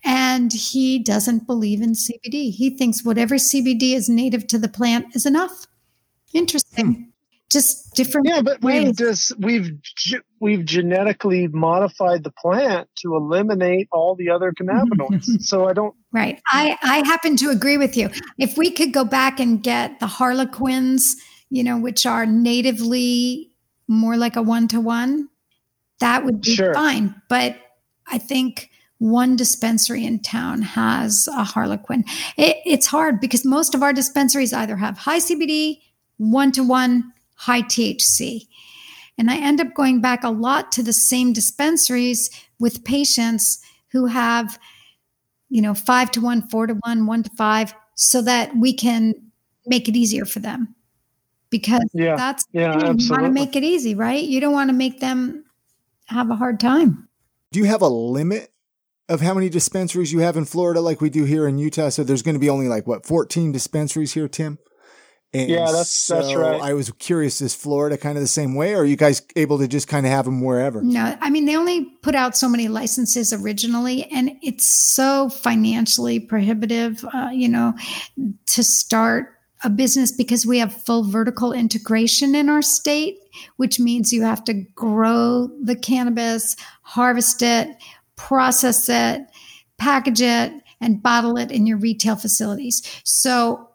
and 0.05 0.53
he 0.53 0.99
doesn't 0.99 1.47
believe 1.47 1.81
in 1.81 1.93
CBD. 1.93 2.53
He 2.53 2.71
thinks 2.77 3.05
whatever 3.05 3.37
CBD 3.37 3.95
is 3.95 4.09
native 4.09 4.47
to 4.49 4.59
the 4.59 4.69
plant 4.69 5.15
is 5.15 5.27
enough. 5.27 5.67
Interesting. 6.33 6.95
Hmm 6.95 7.03
just 7.53 7.95
different. 7.95 8.27
Yeah, 8.27 8.43
but 8.43 8.63
ways. 8.63 8.87
we've 8.87 8.97
just 8.97 9.39
we've 9.39 9.71
we've 10.41 10.65
genetically 10.65 11.47
modified 11.49 12.25
the 12.25 12.33
plant 12.33 12.89
to 12.99 13.15
eliminate 13.15 13.89
all 13.93 14.17
the 14.17 14.31
other 14.31 14.53
cannabinoids. 14.53 15.25
so 15.41 15.69
I 15.69 15.75
don't. 15.75 15.95
Right. 16.13 16.41
I 16.51 16.77
I 16.83 16.99
happen 17.07 17.37
to 17.37 17.51
agree 17.51 17.77
with 17.77 17.97
you. 17.97 18.11
If 18.39 18.57
we 18.57 18.71
could 18.71 18.93
go 18.93 19.05
back 19.05 19.39
and 19.39 19.63
get 19.63 20.01
the 20.01 20.07
harlequins, 20.07 21.17
you 21.51 21.63
know, 21.63 21.79
which 21.79 22.07
are 22.07 22.27
natively 22.27 23.53
more 23.87 24.17
like 24.17 24.37
a 24.37 24.43
one 24.43 24.67
to 24.69 24.81
one, 24.81 25.29
that 26.01 26.25
would 26.25 26.41
be 26.41 26.55
sure. 26.55 26.75
fine. 26.75 27.15
But 27.29 27.57
I 28.07 28.19
think 28.19 28.71
one 29.03 29.35
dispensary 29.35 30.07
in 30.07 30.21
town 30.21 30.63
has 30.63 31.27
a 31.27 31.43
harlequin. 31.43 32.05
It, 32.37 32.59
it's 32.65 32.87
hard 32.87 33.21
because 33.21 33.45
most 33.45 33.75
of 33.75 33.83
our 33.83 33.93
dispensaries 33.93 34.53
either 34.53 34.77
have 34.77 34.97
high 34.97 35.19
CBD, 35.19 35.81
one 36.19 36.53
to 36.53 36.63
one, 36.63 37.13
high 37.35 37.63
THC. 37.63 38.47
And 39.19 39.29
I 39.29 39.39
end 39.39 39.61
up 39.61 39.75
going 39.75 40.01
back 40.01 40.23
a 40.23 40.31
lot 40.31 40.71
to 40.73 40.85
the 40.85 40.93
same 40.93 41.33
dispensaries 41.33 42.31
with 42.61 42.85
patients 42.85 43.61
who 43.91 44.07
have, 44.07 44.57
you 45.51 45.61
know, 45.61 45.75
five 45.75 46.13
to 46.13 46.21
one, 46.21 46.49
four 46.49 46.69
to 46.69 46.75
one, 46.75 47.07
one 47.07 47.25
to 47.25 47.31
five, 47.31 47.75
so 47.97 48.23
that 48.23 48.57
we 48.57 48.73
can 48.73 49.15
make 49.67 49.89
it 49.89 49.97
easier 49.97 50.25
for 50.25 50.39
them. 50.39 50.77
Because 51.51 51.91
yeah, 51.93 52.15
that's 52.15 52.47
yeah, 52.53 52.77
you 52.77 53.11
want 53.11 53.25
to 53.25 53.31
make 53.31 53.57
it 53.57 53.65
easy, 53.65 53.97
right? 53.97 54.23
You 54.23 54.41
don't 54.41 54.53
want 54.53 54.71
to 54.71 54.75
make 54.75 55.01
them 55.01 55.45
have 56.07 56.31
a 56.31 56.37
hard 56.37 56.61
time. 56.61 57.09
Do 57.51 57.59
you 57.59 57.67
have 57.67 57.83
a 57.83 57.89
limit 57.89 58.52
of 59.13 59.21
how 59.21 59.35
many 59.35 59.51
dispensaries 59.51 60.13
you 60.13 60.21
have 60.21 60.39
in 60.39 60.47
Florida 60.47 60.81
like 60.81 61.03
we 61.03 61.11
do 61.11 61.25
here 61.25 61.47
in 61.47 61.59
Utah? 61.59 61.91
So 61.91 62.03
there's 62.03 62.23
going 62.23 62.35
to 62.35 62.41
be 62.41 62.49
only 62.49 62.67
like 62.67 62.87
what 62.87 63.05
14 63.05 63.53
dispensaries 63.53 64.15
here, 64.15 64.27
Tim? 64.27 64.59
And 65.35 65.49
yeah, 65.49 65.71
that's 65.71 65.91
so 65.91 66.17
that's 66.17 66.35
right. 66.35 66.61
I 66.61 66.75
was 66.75 66.91
curious, 66.99 67.41
is 67.41 67.55
Florida 67.55 67.97
kind 67.97 68.19
of 68.19 68.23
the 68.23 68.29
same 68.29 68.55
way, 68.55 68.75
or 68.75 68.83
are 68.83 68.85
you 68.85 68.97
guys 68.97 69.23
able 69.35 69.59
to 69.61 69.69
just 69.69 69.89
kind 69.89 70.05
of 70.05 70.13
have 70.13 70.27
them 70.27 70.43
wherever? 70.43 70.83
No, 70.83 71.17
I 71.23 71.31
mean 71.31 71.47
they 71.47 71.57
only 71.57 71.87
put 72.03 72.15
out 72.15 72.37
so 72.37 72.51
many 72.51 72.69
licenses 72.69 73.33
originally, 73.33 74.05
and 74.05 74.33
it's 74.43 74.67
so 74.67 75.31
financially 75.31 76.21
prohibitive, 76.21 77.03
uh, 77.15 77.31
you 77.33 77.49
know, 77.49 77.73
to 78.49 78.63
start 78.63 79.29
a 79.65 79.71
business 79.71 80.13
because 80.13 80.45
we 80.45 80.59
have 80.59 80.73
full 80.85 81.05
vertical 81.05 81.53
integration 81.53 82.35
in 82.35 82.51
our 82.51 82.63
state, 82.63 83.19
which 83.57 83.81
means 83.81 84.13
you 84.13 84.23
have 84.23 84.45
to 84.45 84.55
grow 84.75 85.49
the 85.63 85.77
cannabis, 85.77 86.57
harvest 86.83 87.41
it, 87.41 87.69
process 88.17 88.89
it, 88.89 89.27
package 89.79 90.23
it, 90.23 90.53
and 90.81 91.03
bottle 91.03 91.37
it 91.37 91.51
in 91.51 91.67
your 91.67 91.79
retail 91.79 92.17
facilities. 92.17 92.83
So 93.05 93.69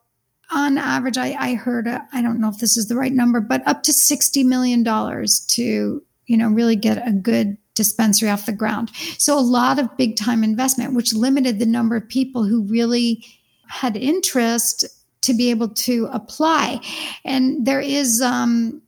on 0.52 0.78
average, 0.78 1.18
I, 1.18 1.36
I 1.38 1.54
heard, 1.56 1.88
uh, 1.88 2.02
I 2.14 2.22
don't 2.22 2.40
know 2.40 2.50
if 2.50 2.60
this 2.60 2.78
is 2.78 2.88
the 2.88 2.96
right 2.96 3.12
number, 3.12 3.42
but 3.42 3.68
up 3.68 3.84
to 3.84 3.92
$60 3.92 4.46
million 4.46 4.84
to, 4.84 6.04
you 6.26 6.38
know, 6.38 6.50
really 6.50 6.76
get 6.76 7.06
a 7.06 7.12
good 7.12 7.58
dispensary 7.76 8.30
off 8.30 8.46
the 8.46 8.52
ground. 8.52 8.92
So 9.18 9.38
a 9.38 9.42
lot 9.42 9.80
of 9.80 9.96
big 9.98 10.16
time 10.16 10.44
investment, 10.44 10.94
which 10.94 11.14
limited 11.14 11.60
the 11.60 11.66
number 11.66 11.96
of 11.96 12.08
people 12.08 12.44
who 12.44 12.64
really 12.64 13.24
had 13.68 13.96
interest 13.98 14.86
to 15.22 15.34
be 15.34 15.50
able 15.50 15.70
to 15.70 16.10
apply. 16.12 16.80
And 17.26 17.66
there 17.66 17.82
is, 17.82 18.22
um, 18.22 18.82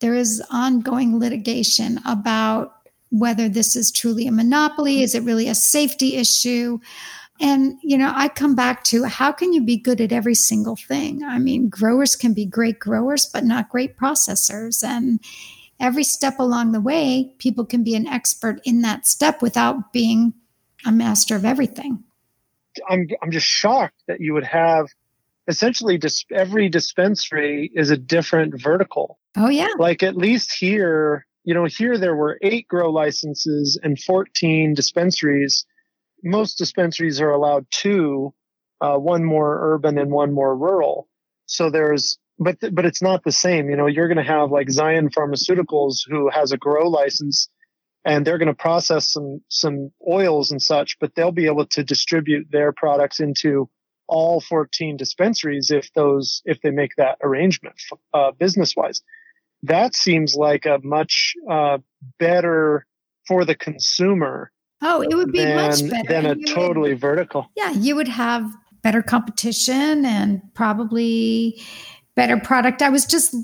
there 0.00 0.14
is 0.14 0.42
ongoing 0.50 1.18
litigation 1.18 2.00
about 2.06 2.74
whether 3.12 3.46
this 3.46 3.76
is 3.76 3.92
truly 3.92 4.26
a 4.26 4.32
monopoly. 4.32 5.02
Is 5.02 5.14
it 5.14 5.22
really 5.22 5.46
a 5.46 5.54
safety 5.54 6.16
issue? 6.16 6.78
And, 7.40 7.78
you 7.82 7.98
know, 7.98 8.10
I 8.14 8.28
come 8.28 8.54
back 8.54 8.84
to 8.84 9.04
how 9.04 9.32
can 9.32 9.52
you 9.52 9.62
be 9.62 9.76
good 9.76 10.00
at 10.00 10.12
every 10.12 10.34
single 10.34 10.76
thing? 10.76 11.22
I 11.22 11.38
mean, 11.38 11.68
growers 11.68 12.16
can 12.16 12.32
be 12.32 12.46
great 12.46 12.78
growers, 12.78 13.26
but 13.26 13.44
not 13.44 13.68
great 13.68 13.98
processors. 13.98 14.82
And 14.82 15.20
every 15.78 16.04
step 16.04 16.38
along 16.38 16.72
the 16.72 16.80
way, 16.80 17.34
people 17.38 17.66
can 17.66 17.84
be 17.84 17.94
an 17.94 18.06
expert 18.06 18.60
in 18.64 18.80
that 18.82 19.06
step 19.06 19.42
without 19.42 19.92
being 19.92 20.32
a 20.86 20.92
master 20.92 21.36
of 21.36 21.44
everything. 21.44 22.02
I'm, 22.88 23.08
I'm 23.22 23.30
just 23.30 23.46
shocked 23.46 24.02
that 24.08 24.20
you 24.20 24.32
would 24.32 24.44
have 24.44 24.86
essentially 25.48 25.98
dis- 25.98 26.24
every 26.32 26.70
dispensary 26.70 27.70
is 27.74 27.90
a 27.90 27.96
different 27.96 28.60
vertical. 28.62 29.18
Oh, 29.36 29.50
yeah. 29.50 29.68
Like 29.78 30.02
at 30.02 30.16
least 30.16 30.54
here, 30.54 31.26
you 31.44 31.54
know, 31.54 31.64
here 31.64 31.98
there 31.98 32.16
were 32.16 32.38
eight 32.42 32.68
grow 32.68 32.90
licenses 32.90 33.78
and 33.82 33.98
14 34.00 34.74
dispensaries 34.74 35.66
most 36.22 36.58
dispensaries 36.58 37.20
are 37.20 37.30
allowed 37.30 37.66
two, 37.70 38.32
uh, 38.80 38.96
one 38.96 39.24
more 39.24 39.74
urban 39.74 39.98
and 39.98 40.10
one 40.10 40.32
more 40.32 40.56
rural. 40.56 41.08
So 41.46 41.70
there's, 41.70 42.18
but 42.38 42.60
th- 42.60 42.74
but 42.74 42.86
it's 42.86 43.02
not 43.02 43.24
the 43.24 43.32
same. 43.32 43.68
You 43.68 43.76
know, 43.76 43.86
you're 43.86 44.08
going 44.08 44.24
to 44.24 44.32
have 44.32 44.50
like 44.50 44.70
Zion 44.70 45.10
Pharmaceuticals 45.10 46.00
who 46.08 46.30
has 46.30 46.52
a 46.52 46.56
grow 46.56 46.88
license, 46.88 47.48
and 48.04 48.26
they're 48.26 48.38
going 48.38 48.48
to 48.48 48.54
process 48.54 49.12
some 49.12 49.40
some 49.48 49.90
oils 50.08 50.50
and 50.50 50.60
such, 50.62 50.98
but 50.98 51.14
they'll 51.14 51.32
be 51.32 51.46
able 51.46 51.66
to 51.66 51.84
distribute 51.84 52.48
their 52.50 52.72
products 52.72 53.20
into 53.20 53.68
all 54.08 54.40
14 54.40 54.96
dispensaries 54.96 55.70
if 55.70 55.92
those 55.94 56.42
if 56.44 56.60
they 56.62 56.70
make 56.70 56.96
that 56.96 57.18
arrangement 57.22 57.76
uh, 58.14 58.32
business 58.32 58.74
wise. 58.76 59.02
That 59.62 59.94
seems 59.94 60.34
like 60.34 60.66
a 60.66 60.80
much 60.82 61.34
uh, 61.48 61.78
better 62.18 62.86
for 63.26 63.44
the 63.44 63.54
consumer 63.54 64.50
Oh, 64.82 65.00
it 65.00 65.14
would 65.14 65.30
be 65.30 65.38
than, 65.38 65.56
much 65.56 65.88
better 65.88 66.08
than 66.08 66.26
a 66.26 66.34
totally 66.44 66.90
would, 66.90 67.00
vertical. 67.00 67.48
Yeah, 67.56 67.70
you 67.70 67.94
would 67.94 68.08
have 68.08 68.52
better 68.82 69.00
competition 69.00 70.04
and 70.04 70.42
probably 70.54 71.62
better 72.16 72.36
product. 72.36 72.82
I 72.82 72.88
was 72.88 73.06
just 73.06 73.34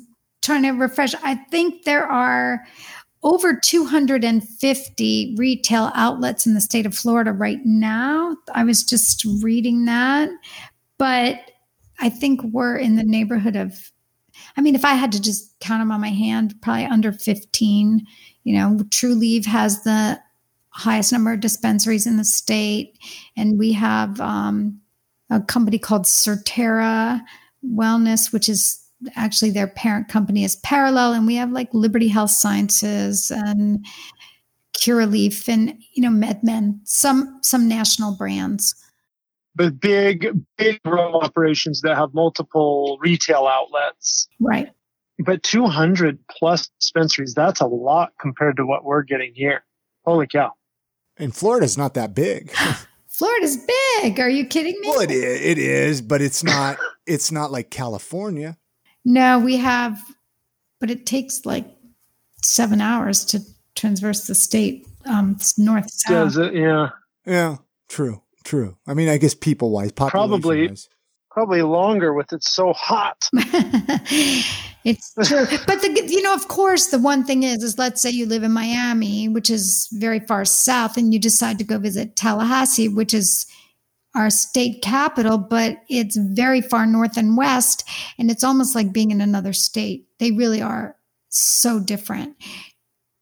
trying 0.42 0.64
to 0.64 0.72
refresh. 0.72 1.14
I 1.22 1.36
think 1.36 1.84
there 1.84 2.04
are 2.04 2.64
over 3.22 3.54
250 3.54 5.34
retail 5.38 5.92
outlets 5.94 6.44
in 6.44 6.54
the 6.54 6.60
state 6.60 6.86
of 6.86 6.94
Florida 6.94 7.32
right 7.32 7.64
now. 7.64 8.36
I 8.52 8.64
was 8.64 8.82
just 8.82 9.24
reading 9.40 9.84
that, 9.84 10.28
but 10.98 11.38
I 12.00 12.08
think 12.08 12.42
we're 12.42 12.76
in 12.76 12.96
the 12.96 13.04
neighborhood 13.04 13.54
of, 13.54 13.92
I 14.58 14.60
mean, 14.60 14.74
if 14.74 14.84
I 14.84 14.94
had 14.94 15.12
to 15.12 15.22
just 15.22 15.58
count 15.60 15.80
them 15.80 15.92
on 15.92 16.00
my 16.00 16.10
hand, 16.10 16.60
probably 16.60 16.84
under 16.84 17.12
15. 17.12 18.04
You 18.42 18.54
know, 18.54 18.76
Trulieve 18.90 19.46
has 19.46 19.84
the 19.84 20.20
highest 20.70 21.12
number 21.12 21.32
of 21.32 21.38
dispensaries 21.38 22.08
in 22.08 22.16
the 22.16 22.24
state, 22.24 22.98
and 23.36 23.56
we 23.56 23.72
have 23.74 24.20
um, 24.20 24.80
a 25.30 25.40
company 25.40 25.78
called 25.78 26.06
Surterra 26.06 27.22
Wellness, 27.64 28.32
which 28.32 28.48
is 28.48 28.84
actually 29.14 29.50
their 29.50 29.68
parent 29.68 30.08
company 30.08 30.42
is 30.42 30.56
Parallel, 30.56 31.12
and 31.12 31.24
we 31.24 31.36
have 31.36 31.52
like 31.52 31.72
Liberty 31.72 32.08
Health 32.08 32.32
Sciences 32.32 33.30
and 33.30 33.86
Curaleaf 34.76 35.48
and 35.48 35.80
you 35.92 36.02
know 36.02 36.10
MedMen, 36.10 36.80
some 36.82 37.38
some 37.42 37.68
national 37.68 38.16
brands. 38.16 38.74
But 39.58 39.80
big 39.80 40.28
big 40.56 40.80
grow 40.84 41.20
operations 41.20 41.80
that 41.80 41.96
have 41.96 42.14
multiple 42.14 42.96
retail 43.00 43.48
outlets. 43.48 44.28
Right. 44.40 44.70
But 45.18 45.42
200 45.42 46.20
plus 46.30 46.70
dispensaries, 46.80 47.34
that's 47.34 47.60
a 47.60 47.66
lot 47.66 48.12
compared 48.20 48.56
to 48.58 48.64
what 48.64 48.84
we're 48.84 49.02
getting 49.02 49.34
here. 49.34 49.64
Holy 50.04 50.28
cow. 50.28 50.52
And 51.16 51.34
Florida's 51.34 51.76
not 51.76 51.94
that 51.94 52.14
big. 52.14 52.52
Florida's 53.08 53.56
big. 53.56 54.20
Are 54.20 54.30
you 54.30 54.46
kidding 54.46 54.80
me? 54.80 54.88
Well, 54.88 55.00
it 55.00 55.10
is, 55.10 55.40
it 55.40 55.58
is, 55.58 56.02
but 56.02 56.22
it's 56.22 56.44
not 56.44 56.78
it's 57.04 57.32
not 57.32 57.50
like 57.50 57.68
California. 57.68 58.56
No, 59.04 59.40
we 59.40 59.56
have, 59.56 60.00
but 60.78 60.88
it 60.88 61.04
takes 61.04 61.44
like 61.44 61.66
seven 62.44 62.80
hours 62.80 63.24
to 63.24 63.40
transverse 63.74 64.28
the 64.28 64.36
state, 64.36 64.86
um, 65.04 65.36
north 65.56 65.90
south. 65.90 66.12
Does 66.12 66.36
it? 66.36 66.54
Yeah. 66.54 66.90
Yeah. 67.26 67.56
True. 67.88 68.22
True. 68.48 68.78
I 68.86 68.94
mean, 68.94 69.10
I 69.10 69.18
guess 69.18 69.34
people 69.34 69.70
wise, 69.70 69.92
probably 69.92 70.70
probably 71.30 71.60
longer 71.60 72.14
with 72.14 72.32
it 72.32 72.42
so 72.42 72.72
hot. 72.72 73.28
it's 73.34 75.12
true, 75.22 75.44
but 75.66 75.82
the 75.82 76.06
you 76.08 76.22
know, 76.22 76.32
of 76.32 76.48
course, 76.48 76.86
the 76.86 76.98
one 76.98 77.24
thing 77.24 77.42
is, 77.42 77.62
is 77.62 77.76
let's 77.76 78.00
say 78.00 78.08
you 78.08 78.24
live 78.24 78.44
in 78.44 78.52
Miami, 78.52 79.28
which 79.28 79.50
is 79.50 79.86
very 79.92 80.20
far 80.20 80.46
south, 80.46 80.96
and 80.96 81.12
you 81.12 81.20
decide 81.20 81.58
to 81.58 81.64
go 81.64 81.78
visit 81.78 82.16
Tallahassee, 82.16 82.88
which 82.88 83.12
is 83.12 83.44
our 84.14 84.30
state 84.30 84.80
capital, 84.80 85.36
but 85.36 85.82
it's 85.90 86.16
very 86.16 86.62
far 86.62 86.86
north 86.86 87.18
and 87.18 87.36
west. 87.36 87.86
And 88.18 88.30
it's 88.30 88.44
almost 88.44 88.74
like 88.74 88.94
being 88.94 89.10
in 89.10 89.20
another 89.20 89.52
state. 89.52 90.06
They 90.20 90.30
really 90.30 90.62
are 90.62 90.96
so 91.28 91.80
different. 91.80 92.34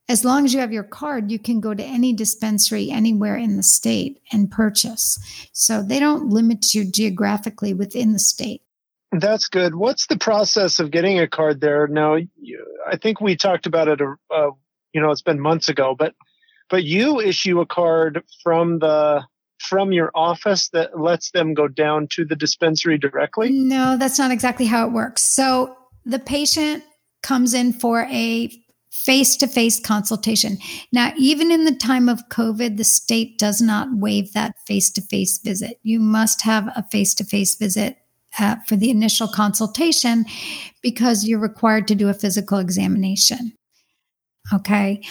As 0.09 0.25
long 0.25 0.45
as 0.45 0.55
you 0.55 0.61
have 0.61 0.73
your 0.73 0.85
card, 0.85 1.31
you 1.33 1.38
can 1.38 1.61
go 1.61 1.75
to 1.75 1.83
any 1.83 2.12
dispensary 2.12 2.90
anywhere 2.90 3.37
in 3.37 3.57
the 3.57 3.62
state 3.62 4.21
and 4.31 4.51
purchase. 4.51 5.19
So 5.53 5.83
they 5.83 5.99
don't 5.99 6.29
limit 6.29 6.75
you 6.75 6.85
geographically 6.85 7.75
within 7.75 8.12
the 8.12 8.19
state. 8.21 8.62
That's 9.11 9.49
good. 9.49 9.75
What's 9.75 10.07
the 10.07 10.19
process 10.19 10.79
of 10.79 10.90
getting 10.90 11.19
a 11.19 11.27
card 11.27 11.61
there? 11.61 11.88
Now, 11.88 12.16
I 12.87 12.97
think 12.97 13.21
we 13.21 13.37
talked 13.37 13.66
about 13.66 13.88
it. 13.88 14.01
Uh, 14.01 14.51
you 14.92 15.01
know, 15.01 15.11
it's 15.11 15.23
been 15.23 15.40
months 15.40 15.69
ago, 15.69 15.95
but 15.99 16.14
but 16.69 16.85
you 16.85 17.21
issue 17.21 17.61
a 17.61 17.66
card 17.66 18.25
from 18.42 18.79
the 18.79 19.25
from 19.59 19.92
your 19.92 20.11
office 20.14 20.69
that 20.71 20.99
lets 21.01 21.31
them 21.31 21.55
go 21.55 21.69
down 21.69 22.09
to 22.12 22.25
the 22.25 22.37
dispensary 22.37 22.99
directly? 22.99 23.51
No, 23.51 23.97
that's 23.97 24.19
not 24.19 24.31
exactly 24.31 24.66
how 24.66 24.87
it 24.87 24.92
works. 24.92 25.23
So 25.23 25.77
the 26.05 26.19
patient 26.19 26.85
comes 27.23 27.55
in 27.55 27.73
for 27.73 28.03
a 28.11 28.51
face 29.05 29.37
to 29.37 29.47
face 29.47 29.79
consultation. 29.79 30.59
Now, 30.93 31.13
even 31.17 31.51
in 31.51 31.65
the 31.65 31.75
time 31.75 32.09
of 32.09 32.29
COVID, 32.29 32.77
the 32.77 32.85
state 32.85 33.39
does 33.39 33.61
not 33.61 33.89
waive 33.93 34.33
that 34.33 34.55
face 34.67 34.91
to 34.93 35.03
face 35.03 35.39
visit. 35.39 35.79
You 35.83 36.01
must 36.01 36.43
have 36.43 36.69
a 36.75 36.83
face 36.83 37.15
to 37.15 37.25
face 37.25 37.55
visit 37.55 37.99
uh, 38.39 38.57
for 38.67 38.77
the 38.77 38.91
initial 38.91 39.29
consultation 39.29 40.25
because 40.83 41.25
you're 41.25 41.39
required 41.39 41.87
to 41.89 41.95
do 41.95 42.09
a 42.09 42.15
physical 42.15 42.59
examination. 42.59 43.53
Okay. 44.53 45.03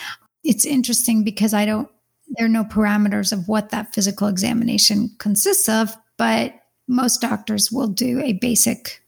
It's 0.44 0.66
interesting 0.66 1.24
because 1.24 1.54
I 1.54 1.66
don't 1.66 1.90
there 2.28 2.46
are 2.48 2.50
no 2.50 2.64
parameters 2.64 3.32
of 3.32 3.48
what 3.48 3.70
that 3.70 3.94
physical 3.94 4.28
examination 4.28 5.16
consists 5.20 5.70
of, 5.70 5.96
but 6.18 6.56
most 6.88 7.22
doctors 7.22 7.72
will 7.72 7.88
do 7.88 8.20
a 8.20 8.34
basic 8.34 9.04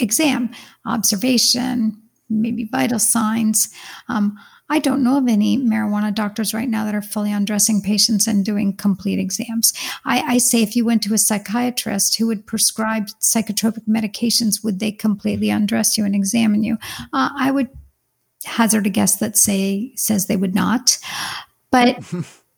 exam, 0.00 0.50
observation, 0.86 2.00
maybe 2.28 2.64
vital 2.64 2.98
signs. 2.98 3.68
Um, 4.08 4.38
I 4.68 4.80
don't 4.80 5.04
know 5.04 5.16
of 5.16 5.28
any 5.28 5.58
marijuana 5.58 6.12
doctors 6.12 6.52
right 6.52 6.68
now 6.68 6.84
that 6.84 6.94
are 6.94 7.02
fully 7.02 7.32
undressing 7.32 7.82
patients 7.82 8.26
and 8.26 8.44
doing 8.44 8.76
complete 8.76 9.20
exams. 9.20 9.72
I, 10.04 10.22
I, 10.22 10.38
say 10.38 10.60
if 10.60 10.74
you 10.74 10.84
went 10.84 11.04
to 11.04 11.14
a 11.14 11.18
psychiatrist 11.18 12.16
who 12.16 12.26
would 12.26 12.46
prescribe 12.46 13.06
psychotropic 13.20 13.86
medications, 13.88 14.64
would 14.64 14.80
they 14.80 14.90
completely 14.90 15.50
undress 15.50 15.96
you 15.96 16.04
and 16.04 16.16
examine 16.16 16.64
you? 16.64 16.78
Uh, 17.12 17.30
I 17.36 17.52
would 17.52 17.68
hazard 18.44 18.86
a 18.86 18.90
guess 18.90 19.16
that 19.16 19.36
say 19.36 19.92
says 19.94 20.26
they 20.26 20.36
would 20.36 20.54
not. 20.54 20.98
But 21.70 22.02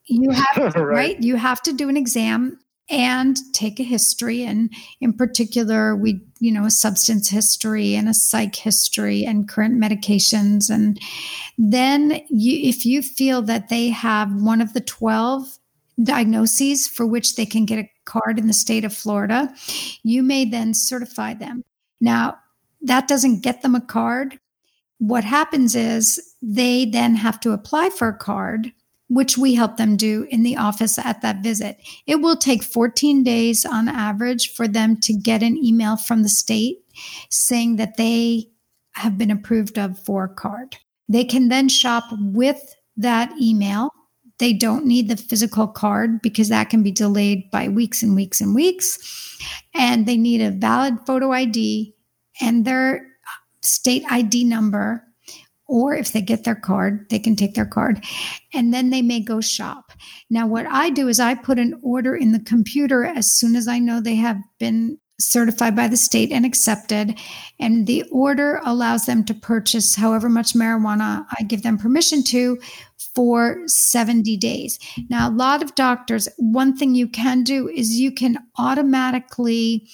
you 0.06 0.30
have 0.32 0.74
right. 0.76 0.82
right. 0.82 1.22
You 1.22 1.36
have 1.36 1.62
to 1.62 1.72
do 1.72 1.88
an 1.88 1.96
exam 1.96 2.58
and 2.90 3.36
take 3.52 3.80
a 3.80 3.82
history 3.82 4.44
and 4.44 4.72
in 5.00 5.12
particular 5.12 5.94
we 5.94 6.22
you 6.40 6.52
know 6.52 6.64
a 6.64 6.70
substance 6.70 7.28
history 7.28 7.94
and 7.94 8.08
a 8.08 8.14
psych 8.14 8.54
history 8.54 9.24
and 9.24 9.48
current 9.48 9.80
medications. 9.80 10.70
And 10.70 11.00
then 11.56 12.20
you 12.28 12.68
if 12.68 12.84
you 12.86 13.02
feel 13.02 13.42
that 13.42 13.68
they 13.68 13.88
have 13.88 14.32
one 14.42 14.60
of 14.60 14.72
the 14.74 14.80
12 14.80 15.58
diagnoses 16.02 16.86
for 16.86 17.06
which 17.06 17.34
they 17.34 17.46
can 17.46 17.64
get 17.64 17.78
a 17.78 17.90
card 18.04 18.38
in 18.38 18.46
the 18.46 18.52
state 18.52 18.84
of 18.84 18.94
Florida 18.94 19.52
you 20.04 20.22
may 20.22 20.44
then 20.44 20.72
certify 20.72 21.34
them. 21.34 21.64
Now 22.00 22.38
that 22.82 23.08
doesn't 23.08 23.42
get 23.42 23.62
them 23.62 23.74
a 23.74 23.80
card. 23.80 24.38
What 24.98 25.24
happens 25.24 25.74
is 25.74 26.34
they 26.40 26.84
then 26.84 27.16
have 27.16 27.40
to 27.40 27.52
apply 27.52 27.90
for 27.90 28.08
a 28.08 28.16
card 28.16 28.72
which 29.08 29.38
we 29.38 29.54
help 29.54 29.76
them 29.76 29.96
do 29.96 30.26
in 30.30 30.42
the 30.42 30.56
office 30.56 30.98
at 30.98 31.22
that 31.22 31.42
visit. 31.42 31.78
It 32.06 32.16
will 32.16 32.36
take 32.36 32.62
14 32.62 33.22
days 33.22 33.64
on 33.64 33.88
average 33.88 34.54
for 34.54 34.68
them 34.68 34.98
to 35.02 35.12
get 35.12 35.42
an 35.42 35.56
email 35.56 35.96
from 35.96 36.22
the 36.22 36.28
state 36.28 36.78
saying 37.30 37.76
that 37.76 37.96
they 37.96 38.50
have 38.92 39.16
been 39.16 39.30
approved 39.30 39.78
of 39.78 39.98
for 39.98 40.24
a 40.24 40.28
card. 40.28 40.76
They 41.08 41.24
can 41.24 41.48
then 41.48 41.68
shop 41.68 42.04
with 42.20 42.74
that 42.96 43.32
email. 43.40 43.90
They 44.38 44.52
don't 44.52 44.84
need 44.84 45.08
the 45.08 45.16
physical 45.16 45.66
card 45.66 46.20
because 46.20 46.48
that 46.50 46.68
can 46.68 46.82
be 46.82 46.92
delayed 46.92 47.50
by 47.50 47.68
weeks 47.68 48.02
and 48.02 48.14
weeks 48.14 48.40
and 48.40 48.54
weeks. 48.54 48.98
And 49.74 50.06
they 50.06 50.16
need 50.16 50.42
a 50.42 50.50
valid 50.50 50.98
photo 51.06 51.32
ID 51.32 51.94
and 52.40 52.64
their 52.64 53.06
state 53.62 54.04
ID 54.10 54.44
number 54.44 55.04
or 55.68 55.94
if 55.94 56.12
they 56.12 56.22
get 56.22 56.44
their 56.44 56.54
card, 56.54 57.08
they 57.10 57.18
can 57.18 57.36
take 57.36 57.54
their 57.54 57.66
card 57.66 58.02
and 58.54 58.72
then 58.74 58.90
they 58.90 59.02
may 59.02 59.20
go 59.20 59.40
shop. 59.40 59.92
Now, 60.30 60.46
what 60.46 60.66
I 60.66 60.90
do 60.90 61.08
is 61.08 61.20
I 61.20 61.34
put 61.34 61.58
an 61.58 61.78
order 61.82 62.16
in 62.16 62.32
the 62.32 62.40
computer 62.40 63.04
as 63.04 63.30
soon 63.30 63.54
as 63.54 63.68
I 63.68 63.78
know 63.78 64.00
they 64.00 64.16
have 64.16 64.38
been 64.58 64.98
certified 65.20 65.74
by 65.74 65.88
the 65.88 65.96
state 65.96 66.30
and 66.30 66.46
accepted. 66.46 67.18
And 67.58 67.86
the 67.86 68.04
order 68.10 68.60
allows 68.64 69.06
them 69.06 69.24
to 69.24 69.34
purchase 69.34 69.94
however 69.94 70.28
much 70.28 70.54
marijuana 70.54 71.26
I 71.38 71.42
give 71.42 71.62
them 71.62 71.76
permission 71.76 72.22
to 72.24 72.58
for 73.14 73.60
70 73.66 74.36
days. 74.36 74.78
Now, 75.10 75.28
a 75.28 75.32
lot 75.32 75.62
of 75.62 75.74
doctors, 75.74 76.28
one 76.38 76.76
thing 76.76 76.94
you 76.94 77.08
can 77.08 77.42
do 77.42 77.68
is 77.68 77.98
you 77.98 78.12
can 78.12 78.38
automatically 78.58 79.88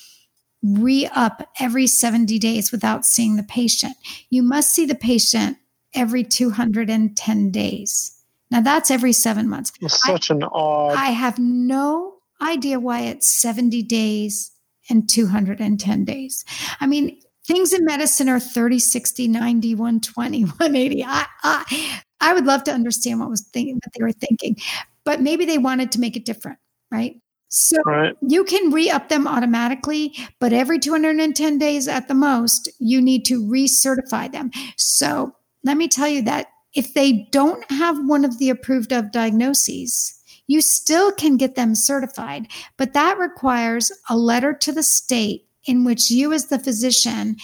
re 0.62 1.08
up 1.14 1.48
every 1.60 1.86
70 1.86 2.38
days 2.38 2.70
without 2.70 3.04
seeing 3.04 3.36
the 3.36 3.42
patient. 3.42 3.96
You 4.30 4.42
must 4.42 4.70
see 4.70 4.86
the 4.86 4.94
patient 4.94 5.58
every 5.94 6.24
210 6.24 7.50
days. 7.50 8.16
Now 8.50 8.60
that's 8.60 8.90
every 8.90 9.12
seven 9.12 9.48
months. 9.48 9.72
It's 9.80 10.04
such 10.04 10.30
I, 10.30 10.34
an 10.34 10.44
odd. 10.44 10.96
I 10.96 11.10
have 11.10 11.38
no 11.38 12.14
idea 12.40 12.78
why 12.80 13.02
it's 13.02 13.30
70 13.30 13.82
days 13.82 14.52
and 14.90 15.08
210 15.08 16.04
days. 16.04 16.44
I 16.80 16.86
mean, 16.86 17.18
things 17.46 17.72
in 17.72 17.84
medicine 17.84 18.28
are 18.28 18.40
30, 18.40 18.78
60, 18.78 19.28
90, 19.28 19.74
120, 19.74 20.42
180. 20.44 21.04
I, 21.04 21.26
I, 21.42 22.02
I 22.20 22.34
would 22.34 22.46
love 22.46 22.64
to 22.64 22.72
understand 22.72 23.20
what 23.20 23.30
was 23.30 23.42
thinking, 23.52 23.76
what 23.76 23.92
they 23.96 24.02
were 24.02 24.12
thinking, 24.12 24.56
but 25.04 25.20
maybe 25.20 25.44
they 25.44 25.58
wanted 25.58 25.92
to 25.92 26.00
make 26.00 26.16
it 26.16 26.24
different, 26.24 26.58
right? 26.90 27.20
So 27.48 27.76
right. 27.86 28.14
you 28.20 28.44
can 28.44 28.72
re 28.72 28.90
up 28.90 29.08
them 29.08 29.28
automatically, 29.28 30.16
but 30.40 30.52
every 30.52 30.78
210 30.78 31.58
days 31.58 31.86
at 31.86 32.08
the 32.08 32.14
most, 32.14 32.68
you 32.80 33.00
need 33.00 33.24
to 33.26 33.40
recertify 33.40 34.32
them. 34.32 34.50
So 34.76 35.34
let 35.64 35.76
me 35.76 35.88
tell 35.88 36.08
you 36.08 36.22
that 36.22 36.48
if 36.74 36.94
they 36.94 37.28
don't 37.30 37.68
have 37.70 38.06
one 38.06 38.24
of 38.24 38.38
the 38.38 38.50
approved 38.50 38.92
of 38.92 39.12
diagnoses, 39.12 40.20
you 40.46 40.60
still 40.60 41.10
can 41.12 41.36
get 41.36 41.54
them 41.54 41.74
certified, 41.74 42.46
but 42.76 42.92
that 42.92 43.18
requires 43.18 43.90
a 44.10 44.16
letter 44.16 44.52
to 44.52 44.72
the 44.72 44.82
state 44.82 45.46
in 45.64 45.84
which 45.84 46.10
you, 46.10 46.32
as 46.32 46.46
the 46.46 46.58
physician, 46.58 47.36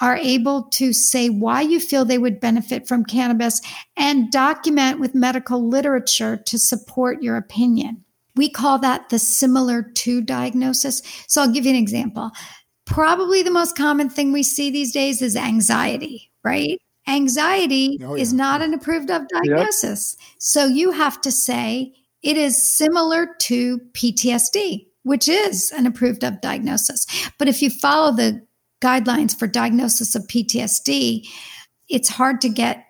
are 0.00 0.16
able 0.16 0.62
to 0.64 0.92
say 0.92 1.28
why 1.28 1.60
you 1.60 1.78
feel 1.78 2.04
they 2.04 2.18
would 2.18 2.40
benefit 2.40 2.86
from 2.88 3.04
cannabis 3.04 3.60
and 3.96 4.30
document 4.30 4.98
with 4.98 5.14
medical 5.14 5.68
literature 5.68 6.36
to 6.36 6.58
support 6.58 7.22
your 7.22 7.36
opinion. 7.36 8.02
We 8.36 8.48
call 8.48 8.78
that 8.78 9.08
the 9.10 9.18
similar 9.18 9.82
to 9.82 10.22
diagnosis. 10.22 11.02
So 11.26 11.42
I'll 11.42 11.52
give 11.52 11.66
you 11.66 11.70
an 11.70 11.76
example. 11.76 12.30
Probably 12.86 13.42
the 13.42 13.50
most 13.50 13.76
common 13.76 14.08
thing 14.08 14.32
we 14.32 14.42
see 14.42 14.70
these 14.70 14.92
days 14.92 15.20
is 15.20 15.36
anxiety, 15.36 16.30
right? 16.44 16.80
Anxiety 17.06 17.98
oh, 18.02 18.14
yeah. 18.14 18.22
is 18.22 18.32
not 18.32 18.62
an 18.62 18.74
approved 18.74 19.10
of 19.10 19.26
diagnosis. 19.28 20.16
Yep. 20.18 20.28
So 20.38 20.66
you 20.66 20.92
have 20.92 21.20
to 21.22 21.32
say 21.32 21.94
it 22.22 22.36
is 22.36 22.62
similar 22.62 23.34
to 23.40 23.78
PTSD, 23.92 24.86
which 25.02 25.28
is 25.28 25.72
an 25.72 25.86
approved 25.86 26.24
of 26.24 26.40
diagnosis. 26.40 27.06
But 27.38 27.48
if 27.48 27.62
you 27.62 27.70
follow 27.70 28.12
the 28.12 28.46
guidelines 28.80 29.36
for 29.36 29.46
diagnosis 29.46 30.14
of 30.14 30.26
PTSD, 30.26 31.26
it's 31.88 32.08
hard 32.08 32.40
to 32.42 32.48
get 32.48 32.86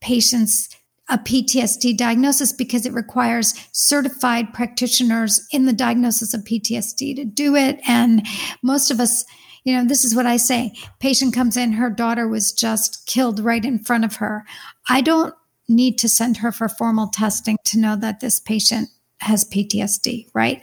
patients 0.00 0.68
a 1.10 1.18
PTSD 1.18 1.96
diagnosis 1.96 2.52
because 2.52 2.86
it 2.86 2.92
requires 2.92 3.54
certified 3.72 4.52
practitioners 4.54 5.44
in 5.50 5.66
the 5.66 5.72
diagnosis 5.72 6.32
of 6.32 6.42
PTSD 6.42 7.16
to 7.16 7.24
do 7.24 7.56
it. 7.56 7.80
And 7.86 8.24
most 8.62 8.92
of 8.92 9.00
us, 9.00 9.24
you 9.64 9.74
know, 9.74 9.84
this 9.84 10.04
is 10.04 10.14
what 10.14 10.26
I 10.26 10.36
say 10.36 10.72
patient 10.98 11.34
comes 11.34 11.56
in, 11.56 11.72
her 11.72 11.90
daughter 11.90 12.28
was 12.28 12.52
just 12.52 13.06
killed 13.06 13.40
right 13.40 13.64
in 13.64 13.78
front 13.78 14.04
of 14.04 14.16
her. 14.16 14.44
I 14.88 15.00
don't 15.00 15.34
need 15.68 15.98
to 15.98 16.08
send 16.08 16.38
her 16.38 16.52
for 16.52 16.68
formal 16.68 17.08
testing 17.08 17.56
to 17.64 17.78
know 17.78 17.96
that 17.96 18.20
this 18.20 18.40
patient 18.40 18.88
has 19.20 19.44
PTSD, 19.44 20.26
right? 20.34 20.62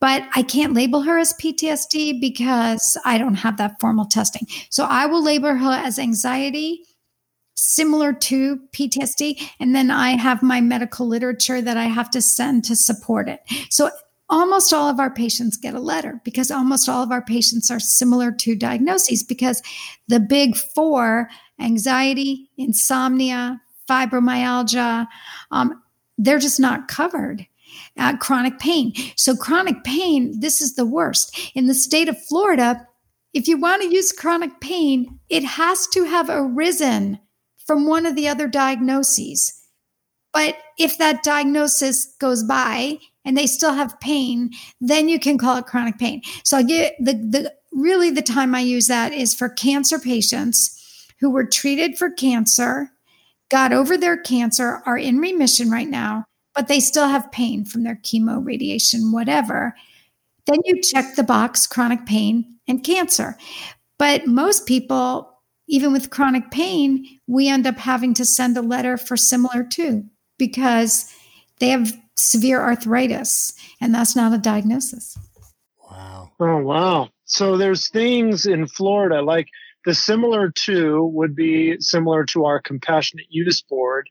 But 0.00 0.22
I 0.34 0.42
can't 0.42 0.74
label 0.74 1.02
her 1.02 1.18
as 1.18 1.34
PTSD 1.34 2.20
because 2.20 2.96
I 3.04 3.18
don't 3.18 3.34
have 3.34 3.56
that 3.56 3.80
formal 3.80 4.06
testing. 4.06 4.46
So 4.70 4.84
I 4.84 5.06
will 5.06 5.22
label 5.22 5.54
her 5.54 5.72
as 5.72 5.98
anxiety 5.98 6.84
similar 7.56 8.12
to 8.12 8.60
PTSD. 8.72 9.50
And 9.58 9.74
then 9.74 9.90
I 9.90 10.10
have 10.10 10.42
my 10.42 10.60
medical 10.60 11.08
literature 11.08 11.60
that 11.60 11.76
I 11.76 11.86
have 11.86 12.10
to 12.10 12.22
send 12.22 12.64
to 12.64 12.76
support 12.76 13.28
it. 13.28 13.40
So 13.70 13.90
almost 14.28 14.72
all 14.72 14.88
of 14.88 14.98
our 14.98 15.10
patients 15.10 15.56
get 15.56 15.74
a 15.74 15.80
letter 15.80 16.20
because 16.24 16.50
almost 16.50 16.88
all 16.88 17.02
of 17.02 17.12
our 17.12 17.22
patients 17.22 17.70
are 17.70 17.80
similar 17.80 18.32
to 18.32 18.56
diagnoses 18.56 19.22
because 19.22 19.62
the 20.08 20.20
big 20.20 20.56
four 20.56 21.28
anxiety, 21.60 22.50
insomnia, 22.56 23.60
fibromyalgia, 23.88 25.06
um, 25.50 25.80
they're 26.18 26.38
just 26.38 26.60
not 26.60 26.88
covered. 26.88 27.46
Uh, 27.98 28.16
chronic 28.16 28.58
pain. 28.58 28.92
So, 29.16 29.36
chronic 29.36 29.84
pain, 29.84 30.40
this 30.40 30.60
is 30.60 30.74
the 30.74 30.86
worst. 30.86 31.52
In 31.54 31.66
the 31.66 31.74
state 31.74 32.08
of 32.08 32.22
Florida, 32.24 32.86
if 33.34 33.48
you 33.48 33.58
want 33.58 33.82
to 33.82 33.92
use 33.92 34.12
chronic 34.12 34.60
pain, 34.60 35.18
it 35.28 35.44
has 35.44 35.86
to 35.88 36.04
have 36.04 36.28
arisen 36.30 37.18
from 37.66 37.86
one 37.86 38.06
of 38.06 38.14
the 38.14 38.28
other 38.28 38.48
diagnoses. 38.48 39.52
But 40.32 40.56
if 40.78 40.98
that 40.98 41.22
diagnosis 41.22 42.14
goes 42.18 42.44
by 42.44 42.98
and 43.26 43.36
they 43.36 43.46
still 43.46 43.74
have 43.74 44.00
pain, 44.00 44.50
then 44.80 45.08
you 45.08 45.18
can 45.18 45.36
call 45.36 45.58
it 45.58 45.66
chronic 45.66 45.98
pain. 45.98 46.22
So 46.44 46.56
I 46.56 46.62
get 46.62 46.94
the, 46.98 47.12
the 47.12 47.54
really 47.72 48.10
the 48.10 48.22
time 48.22 48.54
I 48.54 48.60
use 48.60 48.86
that 48.86 49.12
is 49.12 49.34
for 49.34 49.50
cancer 49.50 49.98
patients 49.98 50.72
who 51.20 51.30
were 51.30 51.44
treated 51.44 51.98
for 51.98 52.10
cancer, 52.10 52.90
got 53.50 53.72
over 53.72 53.98
their 53.98 54.16
cancer, 54.16 54.80
are 54.86 54.96
in 54.96 55.18
remission 55.18 55.70
right 55.70 55.88
now, 55.88 56.24
but 56.54 56.68
they 56.68 56.80
still 56.80 57.08
have 57.08 57.30
pain 57.32 57.64
from 57.64 57.82
their 57.82 57.96
chemo, 57.96 58.44
radiation, 58.44 59.12
whatever. 59.12 59.74
Then 60.46 60.60
you 60.64 60.80
check 60.80 61.16
the 61.16 61.22
box 61.22 61.66
chronic 61.66 62.06
pain 62.06 62.56
and 62.66 62.82
cancer. 62.82 63.36
But 63.98 64.26
most 64.26 64.66
people 64.66 65.36
even 65.68 65.92
with 65.92 66.10
chronic 66.10 66.50
pain, 66.50 67.04
we 67.26 67.48
end 67.48 67.66
up 67.66 67.76
having 67.76 68.14
to 68.14 68.24
send 68.24 68.56
a 68.56 68.62
letter 68.62 68.96
for 68.96 69.16
similar 69.16 69.64
to 69.64 70.04
because 70.38 71.12
they 71.58 71.70
have 71.70 71.92
severe 72.16 72.60
arthritis 72.60 73.52
and 73.80 73.94
that's 73.94 74.16
not 74.16 74.32
a 74.32 74.38
diagnosis. 74.38 75.18
Wow. 75.90 76.30
Oh, 76.40 76.58
wow. 76.58 77.08
So 77.24 77.56
there's 77.56 77.88
things 77.88 78.46
in 78.46 78.66
Florida 78.66 79.22
like 79.22 79.48
the 79.84 79.94
similar 79.94 80.50
to 80.50 81.04
would 81.04 81.36
be 81.36 81.76
similar 81.80 82.24
to 82.26 82.44
our 82.44 82.60
compassionate 82.60 83.26
use 83.30 83.62
board, 83.62 84.10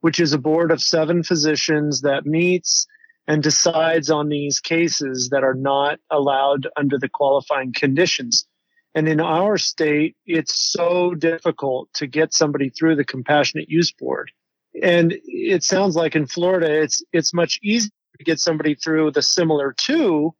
which 0.00 0.18
is 0.18 0.32
a 0.32 0.38
board 0.38 0.70
of 0.72 0.82
seven 0.82 1.22
physicians 1.22 2.00
that 2.00 2.26
meets 2.26 2.86
and 3.28 3.42
decides 3.42 4.10
on 4.10 4.28
these 4.28 4.58
cases 4.58 5.28
that 5.30 5.44
are 5.44 5.54
not 5.54 6.00
allowed 6.10 6.66
under 6.76 6.98
the 6.98 7.08
qualifying 7.08 7.72
conditions. 7.72 8.46
And 8.94 9.08
in 9.08 9.20
our 9.20 9.56
state, 9.58 10.16
it's 10.26 10.72
so 10.72 11.14
difficult 11.14 11.88
to 11.94 12.06
get 12.06 12.34
somebody 12.34 12.68
through 12.68 12.96
the 12.96 13.04
compassionate 13.04 13.68
use 13.68 13.92
board. 13.92 14.32
And 14.80 15.14
it 15.24 15.64
sounds 15.64 15.96
like 15.96 16.16
in 16.16 16.26
Florida, 16.26 16.82
it's, 16.82 17.02
it's 17.12 17.34
much 17.34 17.58
easier 17.62 17.90
to 18.18 18.24
get 18.24 18.40
somebody 18.40 18.74
through 18.74 19.10
the 19.10 19.22
similar 19.22 19.74
to. 19.86 20.34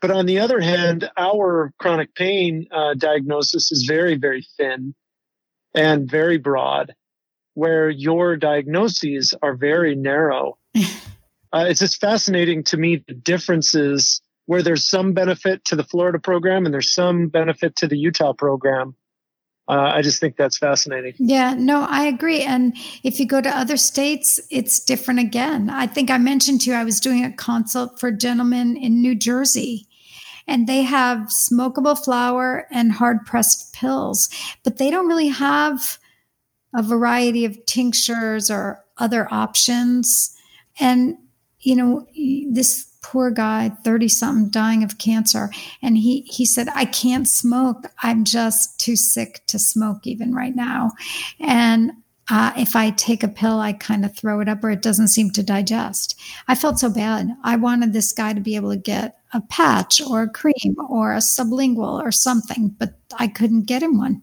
But 0.00 0.10
on 0.10 0.26
the 0.26 0.38
other 0.38 0.60
hand, 0.60 1.10
our 1.16 1.72
chronic 1.78 2.14
pain 2.14 2.66
uh, 2.70 2.94
diagnosis 2.94 3.72
is 3.72 3.84
very, 3.84 4.16
very 4.16 4.46
thin 4.56 4.94
and 5.74 6.10
very 6.10 6.38
broad, 6.38 6.94
where 7.54 7.90
your 7.90 8.36
diagnoses 8.36 9.34
are 9.42 9.54
very 9.54 9.94
narrow. 9.96 10.58
uh, 10.76 11.66
it's 11.68 11.80
just 11.80 12.00
fascinating 12.00 12.62
to 12.64 12.76
me 12.76 13.04
the 13.06 13.14
differences 13.14 14.22
where 14.46 14.62
there's 14.62 14.88
some 14.88 15.12
benefit 15.12 15.64
to 15.66 15.76
the 15.76 15.84
Florida 15.84 16.18
program 16.18 16.64
and 16.64 16.72
there's 16.72 16.94
some 16.94 17.28
benefit 17.28 17.76
to 17.76 17.86
the 17.86 17.98
Utah 17.98 18.32
program. 18.32 18.94
Uh, 19.68 19.92
I 19.94 20.00
just 20.00 20.18
think 20.18 20.36
that's 20.36 20.56
fascinating. 20.56 21.12
Yeah, 21.18 21.52
no, 21.52 21.86
I 21.88 22.04
agree. 22.04 22.40
And 22.40 22.74
if 23.02 23.20
you 23.20 23.26
go 23.26 23.42
to 23.42 23.50
other 23.50 23.76
states, 23.76 24.40
it's 24.50 24.80
different 24.80 25.20
again. 25.20 25.68
I 25.68 25.86
think 25.86 26.10
I 26.10 26.16
mentioned 26.16 26.62
to 26.62 26.70
you, 26.70 26.76
I 26.76 26.84
was 26.84 27.00
doing 27.00 27.22
a 27.22 27.32
consult 27.32 28.00
for 28.00 28.08
a 28.08 28.16
gentleman 28.16 28.78
in 28.78 29.02
New 29.02 29.14
Jersey, 29.14 29.86
and 30.46 30.66
they 30.66 30.82
have 30.82 31.28
smokable 31.28 32.02
flower 32.02 32.66
and 32.70 32.92
hard 32.92 33.26
pressed 33.26 33.74
pills, 33.74 34.30
but 34.64 34.78
they 34.78 34.90
don't 34.90 35.06
really 35.06 35.28
have 35.28 35.98
a 36.74 36.82
variety 36.82 37.44
of 37.44 37.66
tinctures 37.66 38.50
or 38.50 38.82
other 38.96 39.28
options. 39.30 40.34
And, 40.80 41.18
you 41.60 41.76
know, 41.76 42.06
this 42.50 42.86
poor 43.02 43.30
guy, 43.30 43.70
30 43.84 44.08
something, 44.08 44.50
dying 44.50 44.82
of 44.82 44.98
cancer. 44.98 45.50
And 45.82 45.96
he, 45.96 46.22
he 46.22 46.44
said, 46.44 46.68
I 46.74 46.84
can't 46.84 47.28
smoke. 47.28 47.86
I'm 48.02 48.24
just 48.24 48.78
too 48.80 48.96
sick 48.96 49.42
to 49.46 49.58
smoke 49.58 50.06
even 50.06 50.34
right 50.34 50.54
now. 50.54 50.92
And 51.40 51.92
uh, 52.30 52.52
if 52.56 52.76
I 52.76 52.90
take 52.90 53.22
a 53.22 53.28
pill, 53.28 53.58
I 53.58 53.72
kind 53.72 54.04
of 54.04 54.14
throw 54.14 54.40
it 54.40 54.48
up 54.48 54.62
or 54.62 54.70
it 54.70 54.82
doesn't 54.82 55.08
seem 55.08 55.30
to 55.30 55.42
digest. 55.42 56.18
I 56.46 56.54
felt 56.54 56.78
so 56.78 56.90
bad. 56.90 57.30
I 57.42 57.56
wanted 57.56 57.92
this 57.92 58.12
guy 58.12 58.34
to 58.34 58.40
be 58.40 58.56
able 58.56 58.70
to 58.70 58.76
get 58.76 59.18
a 59.32 59.40
patch 59.40 60.00
or 60.00 60.22
a 60.22 60.28
cream 60.30 60.76
or 60.90 61.14
a 61.14 61.18
sublingual 61.18 62.02
or 62.02 62.10
something, 62.10 62.74
but 62.78 62.98
I 63.18 63.28
couldn't 63.28 63.62
get 63.62 63.82
him 63.82 63.98
one. 63.98 64.22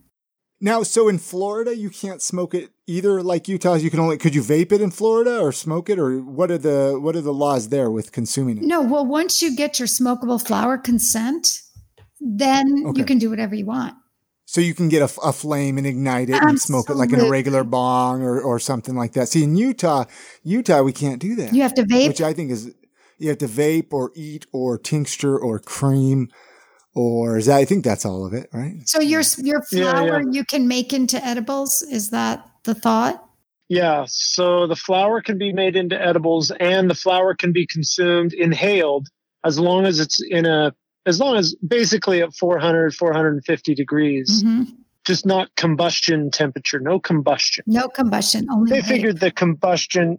Now, 0.62 0.84
so 0.84 1.08
in 1.08 1.18
Florida, 1.18 1.76
you 1.76 1.90
can't 1.90 2.22
smoke 2.22 2.54
it 2.54 2.72
either. 2.88 3.22
Like 3.22 3.48
Utah, 3.48 3.76
you 3.76 3.90
can 3.90 4.00
only 4.00 4.18
could 4.18 4.36
you 4.36 4.42
vape 4.42 4.72
it 4.72 4.82
in 4.82 4.92
Florida 4.92 5.40
or 5.40 5.52
smoke 5.52 5.90
it, 5.90 6.00
or 6.00 6.20
what 6.20 6.52
are 6.52 6.58
the 6.58 7.00
what 7.00 7.16
are 7.16 7.22
the 7.22 7.34
laws 7.34 7.70
there 7.70 7.90
with 7.90 8.12
consuming 8.12 8.58
it? 8.58 8.64
No, 8.64 8.82
well, 8.82 9.06
once 9.06 9.42
you 9.42 9.56
get 9.56 9.80
your 9.80 9.88
smokable 9.88 10.46
flower 10.46 10.78
consent, 10.78 11.62
then 12.20 12.66
okay. 12.88 13.00
you 13.00 13.06
can 13.06 13.18
do 13.18 13.30
whatever 13.30 13.56
you 13.56 13.66
want. 13.66 13.96
So 14.48 14.62
you 14.62 14.76
can 14.76 14.90
get 14.90 15.02
a, 15.02 15.22
a 15.22 15.34
flame 15.34 15.78
and 15.80 15.88
ignite 15.88 16.30
it 16.30 16.34
Absolutely. 16.34 16.50
and 16.50 16.62
smoke 16.62 16.90
it 16.90 16.96
like 16.96 17.12
in 17.12 17.20
a 17.20 17.30
regular 17.30 17.64
bong 17.64 18.22
or, 18.22 18.40
or 18.40 18.60
something 18.60 18.96
like 18.96 19.14
that. 19.14 19.28
See, 19.28 19.44
in 19.44 19.56
Utah, 19.56 20.06
Utah, 20.44 20.84
we 20.84 20.94
can't 20.94 21.20
do 21.20 21.36
that. 21.38 21.54
You 21.54 21.64
have 21.64 21.74
to 21.74 21.84
vape, 21.84 22.08
which 22.08 22.22
I 22.22 22.32
think 22.32 22.52
is 22.52 22.72
you 23.18 23.30
have 23.30 23.40
to 23.40 23.48
vape 23.48 23.92
or 23.92 24.12
eat 24.16 24.46
or 24.52 24.78
tincture 24.78 25.38
or 25.38 25.58
cream 25.58 26.30
or 26.96 27.38
is 27.38 27.48
that 27.48 27.58
I 27.58 27.66
think 27.66 27.84
that's 27.84 28.06
all 28.06 28.26
of 28.26 28.34
it, 28.34 28.50
right? 28.54 28.88
So 28.88 29.02
your 29.02 29.22
your 29.38 29.62
flower 29.64 30.06
yeah, 30.06 30.18
yeah. 30.18 30.32
you 30.32 30.46
can 30.46 30.68
make 30.68 30.94
into 30.94 31.24
edibles. 31.24 31.82
Is 31.82 32.10
that 32.12 32.50
the 32.66 32.76
thought? 32.76 33.24
Yeah. 33.70 34.06
So 34.08 34.68
the 34.68 34.76
flower 34.76 35.22
can 35.22 35.38
be 35.38 35.54
made 35.54 35.76
into 35.76 36.00
edibles, 36.00 36.52
and 36.52 36.90
the 36.90 36.96
flower 36.96 37.34
can 37.34 37.52
be 37.52 37.66
consumed 37.66 38.34
inhaled 38.34 39.08
as 39.44 39.60
long 39.60 39.86
as 39.86 40.00
it's 40.00 40.22
in 40.22 40.46
a 40.46 40.74
as 41.08 41.20
long 41.20 41.38
as 41.38 41.56
basically 41.56 42.22
at 42.22 42.34
400 42.34 42.94
450 42.94 43.76
degrees. 43.76 44.44
Mm-hmm. 44.44 44.72
Just 45.06 45.26
not 45.26 45.56
combustion 45.56 46.32
temperature, 46.32 46.80
no 46.80 47.00
combustion. 47.00 47.64
No 47.68 47.88
combustion. 47.88 48.48
Only 48.52 48.72
they 48.72 48.82
figured 48.82 49.20
the 49.20 49.30
combustion 49.30 50.18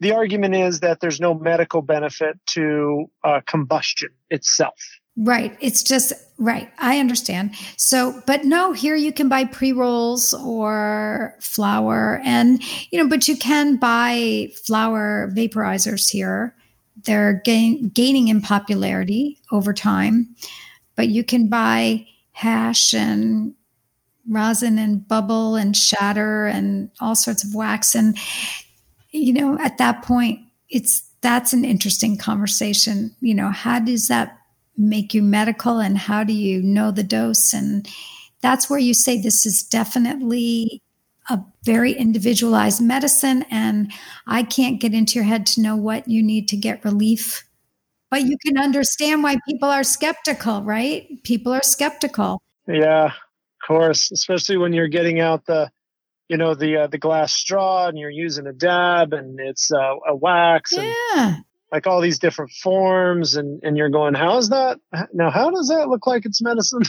the 0.00 0.12
argument 0.12 0.54
is 0.54 0.80
that 0.80 1.00
there's 1.00 1.20
no 1.20 1.34
medical 1.34 1.80
benefit 1.80 2.38
to 2.50 3.06
uh, 3.24 3.40
combustion 3.46 4.10
itself. 4.28 4.78
Right. 5.16 5.56
It's 5.60 5.82
just 5.82 6.12
right. 6.38 6.70
I 6.78 6.98
understand. 6.98 7.54
So, 7.78 8.22
but 8.26 8.44
no, 8.44 8.72
here 8.72 8.96
you 8.96 9.12
can 9.12 9.28
buy 9.28 9.44
pre 9.44 9.72
rolls 9.72 10.34
or 10.34 11.34
flower, 11.40 12.20
and 12.24 12.62
you 12.90 12.98
know, 12.98 13.08
but 13.08 13.26
you 13.26 13.36
can 13.36 13.76
buy 13.76 14.50
flower 14.66 15.32
vaporizers 15.34 16.10
here. 16.10 16.54
They're 17.04 17.40
gain, 17.44 17.88
gaining 17.90 18.28
in 18.28 18.42
popularity 18.42 19.40
over 19.50 19.72
time, 19.72 20.34
but 20.96 21.08
you 21.08 21.24
can 21.24 21.48
buy 21.48 22.06
hash 22.32 22.92
and 22.92 23.54
rosin 24.28 24.78
and 24.78 25.06
bubble 25.06 25.54
and 25.54 25.74
shatter 25.74 26.46
and 26.46 26.90
all 27.00 27.14
sorts 27.14 27.44
of 27.44 27.54
wax. 27.54 27.94
And, 27.94 28.18
you 29.10 29.32
know, 29.32 29.58
at 29.60 29.78
that 29.78 30.02
point, 30.02 30.40
it's 30.68 31.02
that's 31.22 31.52
an 31.52 31.64
interesting 31.64 32.18
conversation. 32.18 33.14
You 33.20 33.34
know, 33.34 33.50
how 33.50 33.78
does 33.78 34.08
that 34.08 34.35
make 34.76 35.14
you 35.14 35.22
medical 35.22 35.78
and 35.78 35.96
how 35.96 36.24
do 36.24 36.32
you 36.32 36.62
know 36.62 36.90
the 36.90 37.02
dose? 37.02 37.52
And 37.52 37.88
that's 38.40 38.68
where 38.68 38.78
you 38.78 38.94
say 38.94 39.20
this 39.20 39.46
is 39.46 39.62
definitely 39.62 40.82
a 41.28 41.40
very 41.64 41.92
individualized 41.92 42.80
medicine. 42.80 43.44
And 43.50 43.92
I 44.26 44.42
can't 44.42 44.80
get 44.80 44.94
into 44.94 45.14
your 45.14 45.24
head 45.24 45.46
to 45.46 45.60
know 45.60 45.76
what 45.76 46.08
you 46.08 46.22
need 46.22 46.48
to 46.48 46.56
get 46.56 46.84
relief. 46.84 47.44
But 48.10 48.22
you 48.22 48.36
can 48.44 48.56
understand 48.56 49.22
why 49.22 49.38
people 49.48 49.68
are 49.68 49.82
skeptical, 49.82 50.62
right? 50.62 51.08
People 51.24 51.52
are 51.52 51.62
skeptical. 51.62 52.40
Yeah, 52.68 53.06
of 53.06 53.66
course, 53.66 54.12
especially 54.12 54.58
when 54.58 54.72
you're 54.72 54.88
getting 54.88 55.20
out 55.20 55.46
the 55.46 55.70
you 56.28 56.36
know 56.36 56.54
the 56.54 56.76
uh, 56.76 56.86
the 56.86 56.98
glass 56.98 57.32
straw 57.32 57.86
and 57.86 57.98
you're 57.98 58.10
using 58.10 58.46
a 58.46 58.52
dab 58.52 59.12
and 59.12 59.38
it's 59.38 59.72
uh, 59.72 59.94
a 60.08 60.14
wax 60.14 60.72
and 60.72 60.92
yeah. 61.14 61.36
Like 61.72 61.86
all 61.86 62.00
these 62.00 62.18
different 62.18 62.50
forms 62.50 63.34
and 63.34 63.60
and 63.62 63.76
you're 63.76 63.88
going 63.88 64.14
how 64.14 64.36
is 64.36 64.48
that 64.48 64.78
now 65.12 65.30
how 65.30 65.50
does 65.50 65.68
that 65.68 65.88
look 65.88 66.06
like 66.06 66.24
it's 66.24 66.40
medicine 66.42 66.82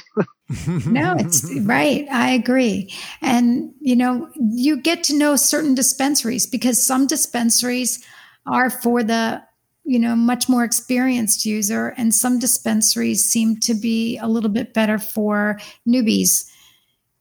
no 0.86 1.16
it's 1.18 1.52
right 1.62 2.08
i 2.12 2.30
agree 2.30 2.92
and 3.22 3.74
you 3.80 3.96
know 3.96 4.30
you 4.36 4.80
get 4.80 5.04
to 5.04 5.18
know 5.18 5.36
certain 5.36 5.76
dispensaries 5.76 6.46
because 6.46 6.86
some 6.86 7.08
dispensaries 7.08 8.04
are 8.46 8.70
for 8.70 9.04
the 9.04 9.42
you 9.84 10.00
know 10.00 10.16
much 10.16 10.48
more 10.48 10.64
experienced 10.64 11.46
user 11.46 11.94
and 11.98 12.14
some 12.14 12.40
dispensaries 12.40 13.26
seem 13.26 13.60
to 13.60 13.74
be 13.74 14.18
a 14.18 14.28
little 14.28 14.50
bit 14.50 14.74
better 14.74 14.98
for 14.98 15.60
newbies 15.88 16.50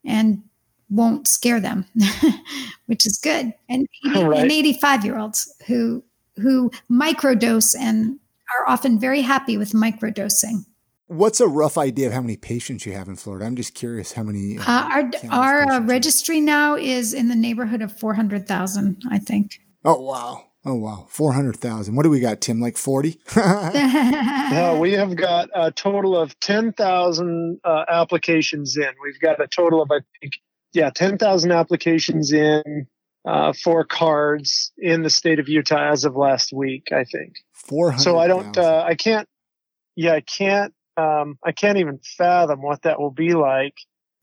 and 0.04 0.42
won't 0.90 1.26
scare 1.26 1.60
them, 1.60 1.84
which 2.86 3.06
is 3.06 3.18
good. 3.18 3.52
And, 3.68 3.86
right. 4.14 4.40
and 4.40 4.52
85 4.52 5.04
year 5.04 5.18
olds 5.18 5.52
who 5.66 6.02
who 6.36 6.70
microdose 6.90 7.74
and 7.78 8.18
are 8.58 8.70
often 8.70 8.98
very 8.98 9.22
happy 9.22 9.56
with 9.56 9.72
microdosing. 9.72 10.64
What's 11.08 11.40
a 11.40 11.46
rough 11.46 11.78
idea 11.78 12.08
of 12.08 12.12
how 12.12 12.20
many 12.20 12.36
patients 12.36 12.84
you 12.84 12.92
have 12.92 13.06
in 13.06 13.14
Florida? 13.14 13.44
I'm 13.44 13.54
just 13.54 13.74
curious 13.74 14.12
how 14.12 14.24
many. 14.24 14.58
Uh, 14.58 14.62
uh, 14.62 14.88
our 14.90 15.10
our 15.30 15.72
uh, 15.72 15.80
registry 15.80 16.40
now 16.40 16.74
is 16.74 17.14
in 17.14 17.28
the 17.28 17.36
neighborhood 17.36 17.80
of 17.80 17.96
400,000, 17.96 19.02
I 19.08 19.18
think. 19.18 19.60
Oh, 19.84 20.00
wow. 20.00 20.46
Oh, 20.64 20.74
wow. 20.74 21.06
400,000. 21.08 21.94
What 21.94 22.02
do 22.02 22.10
we 22.10 22.18
got, 22.18 22.40
Tim? 22.40 22.60
Like 22.60 22.76
40? 22.76 23.20
no, 23.36 24.78
we 24.80 24.94
have 24.94 25.14
got 25.14 25.48
a 25.54 25.70
total 25.70 26.16
of 26.16 26.38
10,000 26.40 27.60
uh, 27.62 27.84
applications 27.88 28.76
in. 28.76 28.90
We've 29.00 29.20
got 29.20 29.40
a 29.40 29.46
total 29.46 29.80
of, 29.80 29.92
I 29.92 30.00
think, 30.20 30.32
yeah, 30.72 30.90
10,000 30.90 31.52
applications 31.52 32.32
in 32.32 32.88
uh, 33.26 33.52
for 33.52 33.84
cards 33.84 34.72
in 34.78 35.02
the 35.02 35.10
state 35.10 35.38
of 35.40 35.48
Utah 35.48 35.90
as 35.90 36.04
of 36.04 36.14
last 36.14 36.52
week, 36.52 36.88
I 36.92 37.04
think. 37.04 37.34
400. 37.54 38.00
So 38.00 38.18
I 38.18 38.28
don't, 38.28 38.56
uh, 38.56 38.84
I 38.86 38.94
can't, 38.94 39.28
yeah, 39.96 40.14
I 40.14 40.20
can't, 40.20 40.72
um, 40.96 41.38
I 41.44 41.52
can't 41.52 41.78
even 41.78 41.98
fathom 42.16 42.62
what 42.62 42.82
that 42.82 43.00
will 43.00 43.10
be 43.10 43.34
like. 43.34 43.74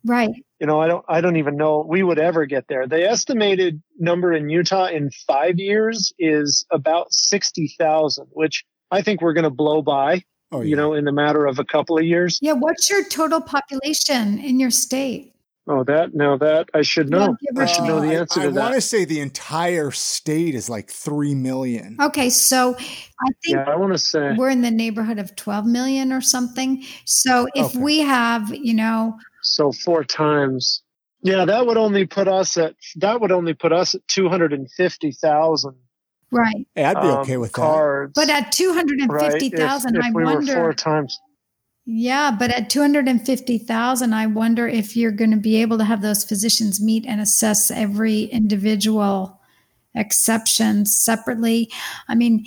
Right. 0.06 0.32
You 0.60 0.68
know, 0.68 0.82
I 0.82 0.88
don't, 0.88 1.06
I 1.08 1.22
don't 1.22 1.38
even 1.38 1.58
know 1.58 1.86
we 1.88 2.04
would 2.04 2.20
ever 2.20 2.46
get 2.46 2.68
there. 2.68 2.88
The 2.88 3.04
estimated 3.04 3.82
number 4.00 4.34
in 4.34 4.50
Utah 4.50 4.88
in 4.88 5.12
five 5.28 5.60
years 5.60 6.14
is 6.18 6.66
about 6.72 7.14
60,000, 7.14 8.28
which 8.32 8.64
I 8.92 9.02
think 9.02 9.22
we're 9.22 9.34
going 9.34 9.44
to 9.44 9.50
blow 9.50 9.82
by. 9.82 10.24
Oh, 10.52 10.62
yeah. 10.62 10.70
You 10.70 10.76
know, 10.76 10.94
in 10.94 11.06
the 11.06 11.12
matter 11.12 11.46
of 11.46 11.60
a 11.60 11.66
couple 11.66 11.98
of 11.98 12.06
years. 12.06 12.38
Yeah. 12.42 12.54
What's 12.54 12.90
your 12.90 13.04
total 13.06 13.42
population 13.42 14.40
in 14.40 14.60
your 14.60 14.72
state? 14.72 15.33
Oh, 15.66 15.86
that 15.86 16.14
now 16.14 16.36
that 16.38 16.68
I 16.74 16.82
should 16.82 17.10
know. 17.10 17.38
I 17.58 17.66
should 17.66 17.86
know 17.86 18.02
the 18.02 18.14
answer 18.14 18.42
I, 18.42 18.44
I 18.44 18.46
to 18.48 18.52
that. 18.54 18.60
I 18.60 18.64
want 18.64 18.76
to 18.76 18.82
say 18.82 19.06
the 19.06 19.22
entire 19.22 19.92
state 19.92 20.56
is 20.56 20.70
like 20.70 20.92
three 20.92 21.34
million. 21.34 21.96
Okay, 22.02 22.30
so 22.30 22.76
I 22.76 23.28
think 23.42 23.56
yeah, 23.56 23.64
I 23.70 23.78
want 23.78 23.94
to 23.94 23.98
say 23.98 24.34
we're 24.36 24.50
in 24.50 24.62
the 24.62 24.72
neighborhood 24.72 25.20
of 25.20 25.34
twelve 25.38 25.66
million 25.66 26.12
or 26.12 26.20
something. 26.20 26.84
So 27.06 27.48
if 27.56 27.68
okay. 27.68 27.80
we 27.80 28.00
have, 28.00 28.54
you 28.54 28.74
know, 28.74 29.18
so 29.42 29.72
four 29.72 30.04
times, 30.04 30.84
yeah, 31.22 31.46
that 31.46 31.66
would 31.66 31.78
only 31.78 32.06
put 32.08 32.28
us 32.28 32.58
at 32.58 32.76
that 32.98 33.22
would 33.22 33.32
only 33.32 33.54
put 33.54 33.72
us 33.72 33.96
at 33.96 34.06
two 34.10 34.28
hundred 34.28 34.52
and 34.52 34.70
fifty 34.70 35.14
thousand. 35.14 35.76
Right. 36.30 36.68
Hey, 36.76 36.84
I'd 36.84 37.00
be 37.00 37.08
um, 37.08 37.20
okay 37.20 37.38
with 37.38 37.54
cards, 37.54 38.12
that. 38.16 38.28
But 38.28 38.30
at 38.30 38.52
two 38.52 38.74
hundred 38.74 39.00
and 39.00 39.10
fifty 39.18 39.50
thousand, 39.50 39.96
right? 39.96 40.08
I 40.08 40.12
we 40.12 40.26
wonder. 40.26 40.56
four 40.56 40.74
times 40.74 41.18
yeah, 41.86 42.32
but 42.38 42.50
at 42.50 42.70
250,000 42.70 44.14
I 44.14 44.26
wonder 44.28 44.68
if 44.68 44.96
you're 44.96 45.12
going 45.12 45.32
to 45.32 45.38
be 45.38 45.62
able 45.62 45.78
to 45.80 45.84
have 45.84 46.02
those 46.02 46.24
physicians 46.24 46.82
meet 46.82 47.06
and 47.06 47.20
assess 47.20 47.70
every 47.70 48.24
individual 48.24 49.40
exception 49.94 50.86
separately. 50.86 51.70
I 52.08 52.16
mean, 52.16 52.46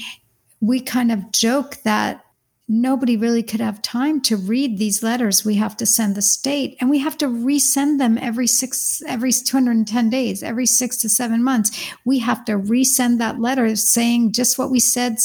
we 0.61 0.81
kind 0.81 1.13
of 1.13 1.33
joke 1.33 1.77
that 1.85 2.25
nobody 2.69 3.17
really 3.17 3.43
could 3.43 3.61
have 3.61 3.83
time 3.83 4.21
to 4.21 4.37
read 4.37 4.77
these 4.77 5.01
letters 5.01 5.45
we 5.45 5.55
have 5.55 5.77
to 5.77 5.87
send 5.87 6.17
the 6.17 6.23
state 6.23 6.77
and 6.81 6.91
we 6.91 6.99
have 6.99 7.17
to 7.17 7.27
resend 7.27 7.99
them 7.99 8.19
every 8.19 8.49
6 8.49 9.03
every 9.07 9.31
210 9.31 10.11
days 10.11 10.43
every 10.43 10.67
6 10.67 10.97
to 10.97 11.09
7 11.09 11.45
months 11.45 11.95
we 12.05 12.19
have 12.19 12.45
to 12.45 12.55
resend 12.55 13.19
that 13.19 13.39
letter 13.39 13.77
saying 13.77 14.33
just 14.33 14.59
what 14.59 14.69
we 14.69 14.81
said 14.81 15.17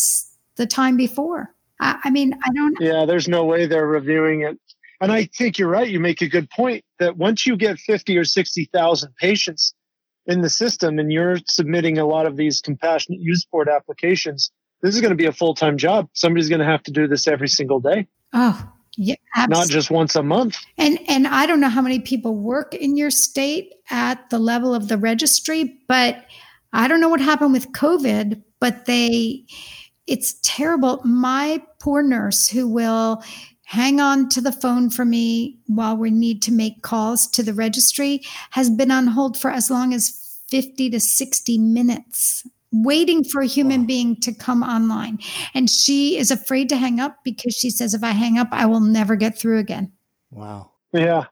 the 0.57 0.67
time 0.67 0.95
before 0.95 1.51
I, 1.81 1.99
I 2.05 2.09
mean, 2.09 2.33
I 2.45 2.49
don't. 2.53 2.77
Yeah, 2.79 3.05
there's 3.05 3.27
no 3.27 3.43
way 3.43 3.65
they're 3.65 3.87
reviewing 3.87 4.41
it. 4.41 4.57
And 5.01 5.11
I 5.11 5.25
think 5.35 5.57
you're 5.57 5.67
right. 5.67 5.89
You 5.89 5.99
make 5.99 6.21
a 6.21 6.29
good 6.29 6.49
point 6.51 6.85
that 6.99 7.17
once 7.17 7.47
you 7.47 7.57
get 7.57 7.79
50 7.79 8.17
or 8.17 8.23
60,000 8.23 9.15
patients 9.15 9.73
in 10.27 10.41
the 10.41 10.49
system 10.49 10.99
and 10.99 11.11
you're 11.11 11.37
submitting 11.47 11.97
a 11.97 12.05
lot 12.05 12.27
of 12.27 12.37
these 12.37 12.61
compassionate 12.61 13.19
use 13.19 13.43
board 13.51 13.67
applications, 13.67 14.51
this 14.83 14.93
is 14.93 15.01
going 15.01 15.09
to 15.09 15.15
be 15.15 15.25
a 15.25 15.31
full 15.31 15.55
time 15.55 15.77
job. 15.77 16.07
Somebody's 16.13 16.49
going 16.49 16.59
to 16.59 16.65
have 16.65 16.83
to 16.83 16.91
do 16.91 17.07
this 17.07 17.27
every 17.27 17.47
single 17.47 17.79
day. 17.79 18.07
Oh, 18.33 18.71
yeah, 18.95 19.15
absolutely. 19.35 19.59
not 19.59 19.69
just 19.69 19.89
once 19.89 20.15
a 20.15 20.23
month. 20.23 20.57
And 20.77 20.99
and 21.07 21.27
I 21.27 21.45
don't 21.45 21.59
know 21.59 21.69
how 21.69 21.81
many 21.81 21.99
people 21.99 22.35
work 22.35 22.75
in 22.75 22.97
your 22.97 23.09
state 23.09 23.73
at 23.89 24.29
the 24.29 24.37
level 24.37 24.75
of 24.75 24.87
the 24.87 24.97
registry, 24.97 25.79
but 25.87 26.25
I 26.73 26.87
don't 26.87 27.01
know 27.01 27.09
what 27.09 27.21
happened 27.21 27.53
with 27.53 27.71
COVID, 27.71 28.43
but 28.59 28.85
they 28.85 29.45
it's 30.11 30.33
terrible. 30.43 31.01
My 31.05 31.63
poor 31.79 32.03
nurse 32.03 32.47
who 32.47 32.67
will 32.67 33.23
hang 33.63 34.01
on 34.01 34.27
to 34.27 34.41
the 34.41 34.51
phone 34.51 34.89
for 34.89 35.05
me 35.05 35.57
while 35.67 35.95
we 35.95 36.11
need 36.11 36.41
to 36.41 36.51
make 36.51 36.81
calls 36.81 37.25
to 37.25 37.41
the 37.41 37.53
registry 37.53 38.21
has 38.49 38.69
been 38.69 38.91
on 38.91 39.07
hold 39.07 39.37
for 39.37 39.49
as 39.49 39.71
long 39.71 39.93
as 39.93 40.43
50 40.49 40.89
to 40.89 40.99
60 40.99 41.57
minutes 41.57 42.45
waiting 42.73 43.23
for 43.23 43.41
a 43.41 43.45
human 43.45 43.81
wow. 43.81 43.87
being 43.87 44.19
to 44.19 44.33
come 44.33 44.63
online. 44.63 45.19
And 45.53 45.69
she 45.69 46.17
is 46.17 46.29
afraid 46.31 46.67
to 46.69 46.75
hang 46.75 46.99
up 46.99 47.17
because 47.23 47.53
she 47.53 47.69
says 47.69 47.93
if 47.93 48.03
i 48.03 48.11
hang 48.11 48.37
up 48.37 48.49
i 48.51 48.65
will 48.65 48.81
never 48.81 49.15
get 49.15 49.37
through 49.37 49.59
again. 49.59 49.93
Wow. 50.29 50.71
Yeah. 50.91 51.25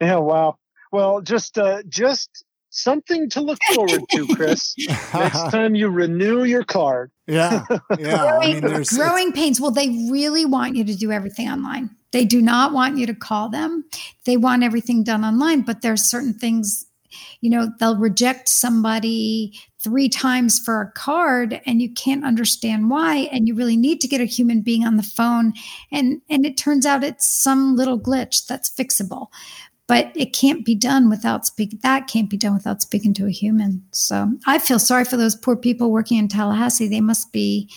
Yeah 0.00 0.16
wow. 0.16 0.58
Well 0.90 1.20
just 1.20 1.56
uh 1.58 1.84
just 1.88 2.44
something 2.76 3.28
to 3.30 3.40
look 3.40 3.58
forward 3.74 4.02
to, 4.10 4.26
Chris. 4.34 4.74
Next 5.14 5.50
time 5.50 5.74
you 5.74 5.88
renew 5.88 6.44
your 6.44 6.64
card. 6.64 7.10
Yeah. 7.26 7.64
Yeah. 7.98 8.38
growing, 8.40 8.64
I 8.64 8.68
mean, 8.68 8.84
growing 8.94 9.32
pains. 9.32 9.60
Well, 9.60 9.70
they 9.70 9.88
really 10.10 10.44
want 10.44 10.76
you 10.76 10.84
to 10.84 10.94
do 10.94 11.10
everything 11.10 11.48
online. 11.48 11.90
They 12.12 12.24
do 12.24 12.40
not 12.40 12.72
want 12.72 12.98
you 12.98 13.06
to 13.06 13.14
call 13.14 13.48
them. 13.48 13.84
They 14.24 14.36
want 14.36 14.62
everything 14.62 15.02
done 15.04 15.24
online, 15.24 15.62
but 15.62 15.82
there's 15.82 16.02
certain 16.02 16.34
things, 16.34 16.86
you 17.40 17.50
know, 17.50 17.68
they'll 17.78 17.98
reject 17.98 18.48
somebody 18.48 19.52
three 19.86 20.08
times 20.08 20.58
for 20.58 20.80
a 20.80 20.90
card 20.92 21.60
and 21.64 21.80
you 21.80 21.92
can't 21.92 22.24
understand 22.24 22.90
why 22.90 23.28
and 23.30 23.46
you 23.46 23.54
really 23.54 23.76
need 23.76 24.00
to 24.00 24.08
get 24.08 24.20
a 24.20 24.24
human 24.24 24.60
being 24.60 24.84
on 24.84 24.96
the 24.96 25.02
phone 25.02 25.52
and 25.92 26.20
and 26.28 26.44
it 26.44 26.56
turns 26.56 26.84
out 26.84 27.04
it's 27.04 27.28
some 27.28 27.76
little 27.76 28.00
glitch 28.00 28.46
that's 28.46 28.68
fixable 28.68 29.28
but 29.88 30.10
it 30.14 30.32
can't 30.32 30.64
be 30.64 30.74
done 30.74 31.08
without 31.08 31.46
speaking 31.46 31.78
that 31.82 32.08
can't 32.08 32.30
be 32.30 32.36
done 32.36 32.54
without 32.54 32.82
speaking 32.82 33.14
to 33.14 33.26
a 33.26 33.30
human. 33.30 33.84
So 33.92 34.32
i 34.46 34.58
feel 34.58 34.78
sorry 34.78 35.04
for 35.04 35.16
those 35.16 35.36
poor 35.36 35.56
people 35.56 35.90
working 35.90 36.18
in 36.18 36.28
tallahassee. 36.28 36.88
They 36.88 37.00
must 37.00 37.32
be 37.32 37.70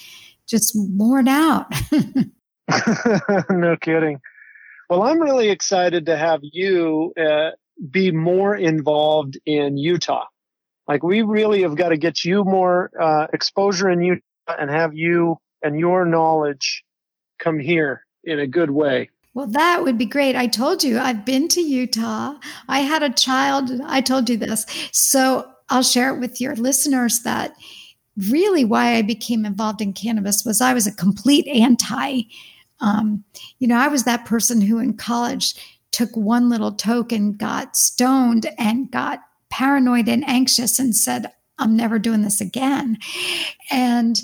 just 0.48 0.74
worn 0.76 1.28
out. 1.28 1.68
No 3.50 3.76
kidding. 3.78 4.20
Well 4.90 5.04
i'm 5.04 5.20
really 5.20 5.50
excited 5.50 6.06
to 6.08 6.18
have 6.18 6.40
you 6.42 7.14
uh, 7.20 7.52
be 7.92 8.12
more 8.12 8.56
involved 8.56 9.38
in 9.46 9.78
utah. 9.78 10.26
Like 10.88 11.04
we 11.04 11.22
really 11.22 11.62
have 11.62 11.76
got 11.76 11.90
to 11.90 11.98
get 11.98 12.26
you 12.26 12.44
more 12.44 12.90
uh, 13.00 13.28
exposure 13.32 13.90
in 13.90 14.02
utah 14.02 14.22
and 14.60 14.70
have 14.72 14.96
you 14.96 15.38
and 15.62 15.80
your 15.80 16.06
knowledge 16.06 16.84
come 17.38 17.60
here 17.60 18.06
in 18.24 18.40
a 18.40 18.48
good 18.48 18.72
way 18.72 19.10
well, 19.34 19.48
that 19.48 19.84
would 19.84 19.98
be 19.98 20.06
great. 20.06 20.36
I 20.36 20.48
told 20.48 20.84
you 20.84 21.00
I've 21.00 21.26
been 21.26 21.48
to 21.50 21.62
Utah. 21.62 22.36
I 22.68 22.80
had 22.80 23.04
a 23.04 23.12
child. 23.12 23.72
I 23.86 24.02
told 24.02 24.30
you 24.30 24.38
this. 24.38 24.66
So 24.92 25.50
I'll 25.70 25.84
share 25.84 26.14
it 26.14 26.20
with 26.20 26.42
your 26.42 26.56
listeners 26.56 27.22
that 27.24 27.54
really 28.30 28.66
why 28.66 28.96
I 28.96 29.02
became 29.02 29.46
involved 29.46 29.82
in 29.82 29.94
cannabis 29.94 30.44
was 30.44 30.62
I 30.62 30.74
was 30.74 30.88
a 30.88 30.96
complete 30.96 31.48
anti. 31.48 32.24
Um, 32.82 33.24
you 33.60 33.68
know, 33.68 33.78
I 33.78 33.88
was 33.88 34.04
that 34.04 34.26
person 34.26 34.62
who 34.62 34.80
in 34.80 34.98
college 34.98 35.54
took 35.92 36.16
one 36.16 36.50
little 36.50 36.72
token, 36.72 37.34
got 37.34 37.76
stoned, 37.76 38.50
and 38.58 38.92
got 38.92 39.22
paranoid 39.50 40.08
and 40.08 40.28
anxious 40.28 40.80
and 40.80 40.96
said, 40.96 41.32
I'm 41.58 41.76
never 41.76 42.00
doing 42.00 42.22
this 42.22 42.42
again. 42.42 42.98
And 43.72 44.20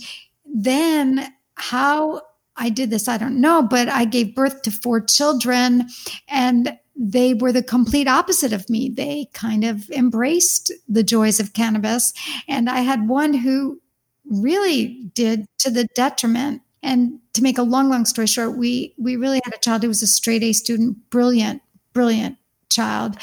then 0.46 1.34
how 1.56 2.22
I 2.58 2.70
did 2.70 2.90
this, 2.90 3.08
I 3.08 3.18
don't 3.18 3.42
know, 3.42 3.62
but 3.62 3.90
I 3.90 4.06
gave 4.06 4.36
birth 4.36 4.62
to 4.64 4.72
four 4.72 5.02
children 5.02 5.90
and 6.28 6.78
they 6.96 7.34
were 7.34 7.52
the 7.52 7.64
complete 7.64 8.08
opposite 8.08 8.54
of 8.54 8.70
me. 8.70 8.90
They 8.90 9.28
kind 9.34 9.66
of 9.66 9.90
embraced 9.90 10.72
the 10.88 11.04
joys 11.04 11.40
of 11.40 11.54
cannabis. 11.54 12.14
And 12.48 12.70
I 12.70 12.80
had 12.80 13.10
one 13.10 13.34
who 13.34 13.82
really 14.26 15.10
did 15.14 15.48
to 15.60 15.70
the 15.70 15.86
detriment. 15.96 16.62
And 16.82 17.20
to 17.34 17.44
make 17.44 17.58
a 17.58 17.64
long, 17.64 17.90
long 17.90 18.06
story 18.06 18.28
short, 18.28 18.58
we 18.58 18.94
we 18.98 19.16
really 19.16 19.42
had 19.44 19.54
a 19.54 19.60
child 19.60 19.82
who 19.82 19.90
was 19.90 20.02
a 20.02 20.08
straight 20.08 20.44
A 20.44 20.54
student, 20.54 20.98
brilliant, 21.10 21.62
brilliant 21.94 22.38
child 22.70 23.18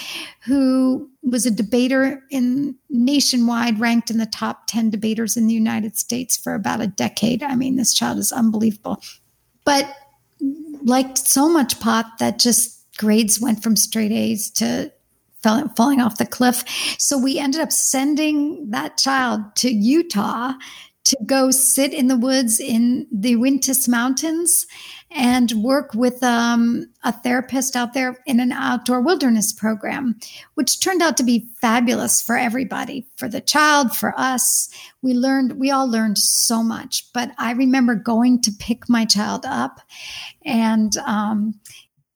who 0.44 1.10
was 1.22 1.46
a 1.46 1.50
debater 1.50 2.22
in 2.30 2.74
nationwide 2.90 3.78
ranked 3.78 4.10
in 4.10 4.18
the 4.18 4.26
top 4.26 4.66
10 4.66 4.90
debaters 4.90 5.36
in 5.36 5.46
the 5.46 5.54
United 5.54 5.96
States 5.96 6.36
for 6.36 6.54
about 6.54 6.80
a 6.80 6.86
decade. 6.86 7.42
I 7.42 7.54
mean, 7.54 7.76
this 7.76 7.94
child 7.94 8.18
is 8.18 8.32
unbelievable. 8.32 9.00
But 9.64 9.94
liked 10.82 11.18
so 11.18 11.48
much 11.48 11.80
pot 11.80 12.18
that 12.18 12.38
just 12.38 12.78
grades 12.98 13.40
went 13.40 13.62
from 13.62 13.76
straight 13.76 14.12
A's 14.12 14.50
to 14.50 14.92
falling 15.76 16.00
off 16.00 16.18
the 16.18 16.26
cliff. 16.26 16.64
So 16.98 17.18
we 17.18 17.38
ended 17.38 17.60
up 17.60 17.72
sending 17.72 18.70
that 18.70 18.96
child 18.96 19.56
to 19.56 19.70
Utah 19.70 20.52
to 21.04 21.16
go 21.26 21.50
sit 21.50 21.92
in 21.92 22.06
the 22.06 22.16
woods 22.16 22.60
in 22.60 23.06
the 23.10 23.34
Uintas 23.34 23.88
Mountains 23.88 24.66
and 25.14 25.52
work 25.52 25.94
with 25.94 26.22
um, 26.22 26.86
a 27.04 27.12
therapist 27.12 27.76
out 27.76 27.94
there 27.94 28.18
in 28.26 28.40
an 28.40 28.52
outdoor 28.52 29.00
wilderness 29.00 29.52
program, 29.52 30.18
which 30.54 30.80
turned 30.80 31.02
out 31.02 31.16
to 31.16 31.22
be 31.22 31.48
fabulous 31.60 32.22
for 32.22 32.36
everybody, 32.36 33.06
for 33.16 33.28
the 33.28 33.40
child, 33.40 33.94
for 33.94 34.18
us. 34.18 34.68
We 35.02 35.14
learned, 35.14 35.58
we 35.58 35.70
all 35.70 35.88
learned 35.88 36.18
so 36.18 36.62
much. 36.62 37.12
But 37.12 37.32
I 37.38 37.52
remember 37.52 37.94
going 37.94 38.40
to 38.42 38.52
pick 38.52 38.88
my 38.88 39.04
child 39.04 39.44
up 39.46 39.80
and 40.44 40.96
um, 40.98 41.60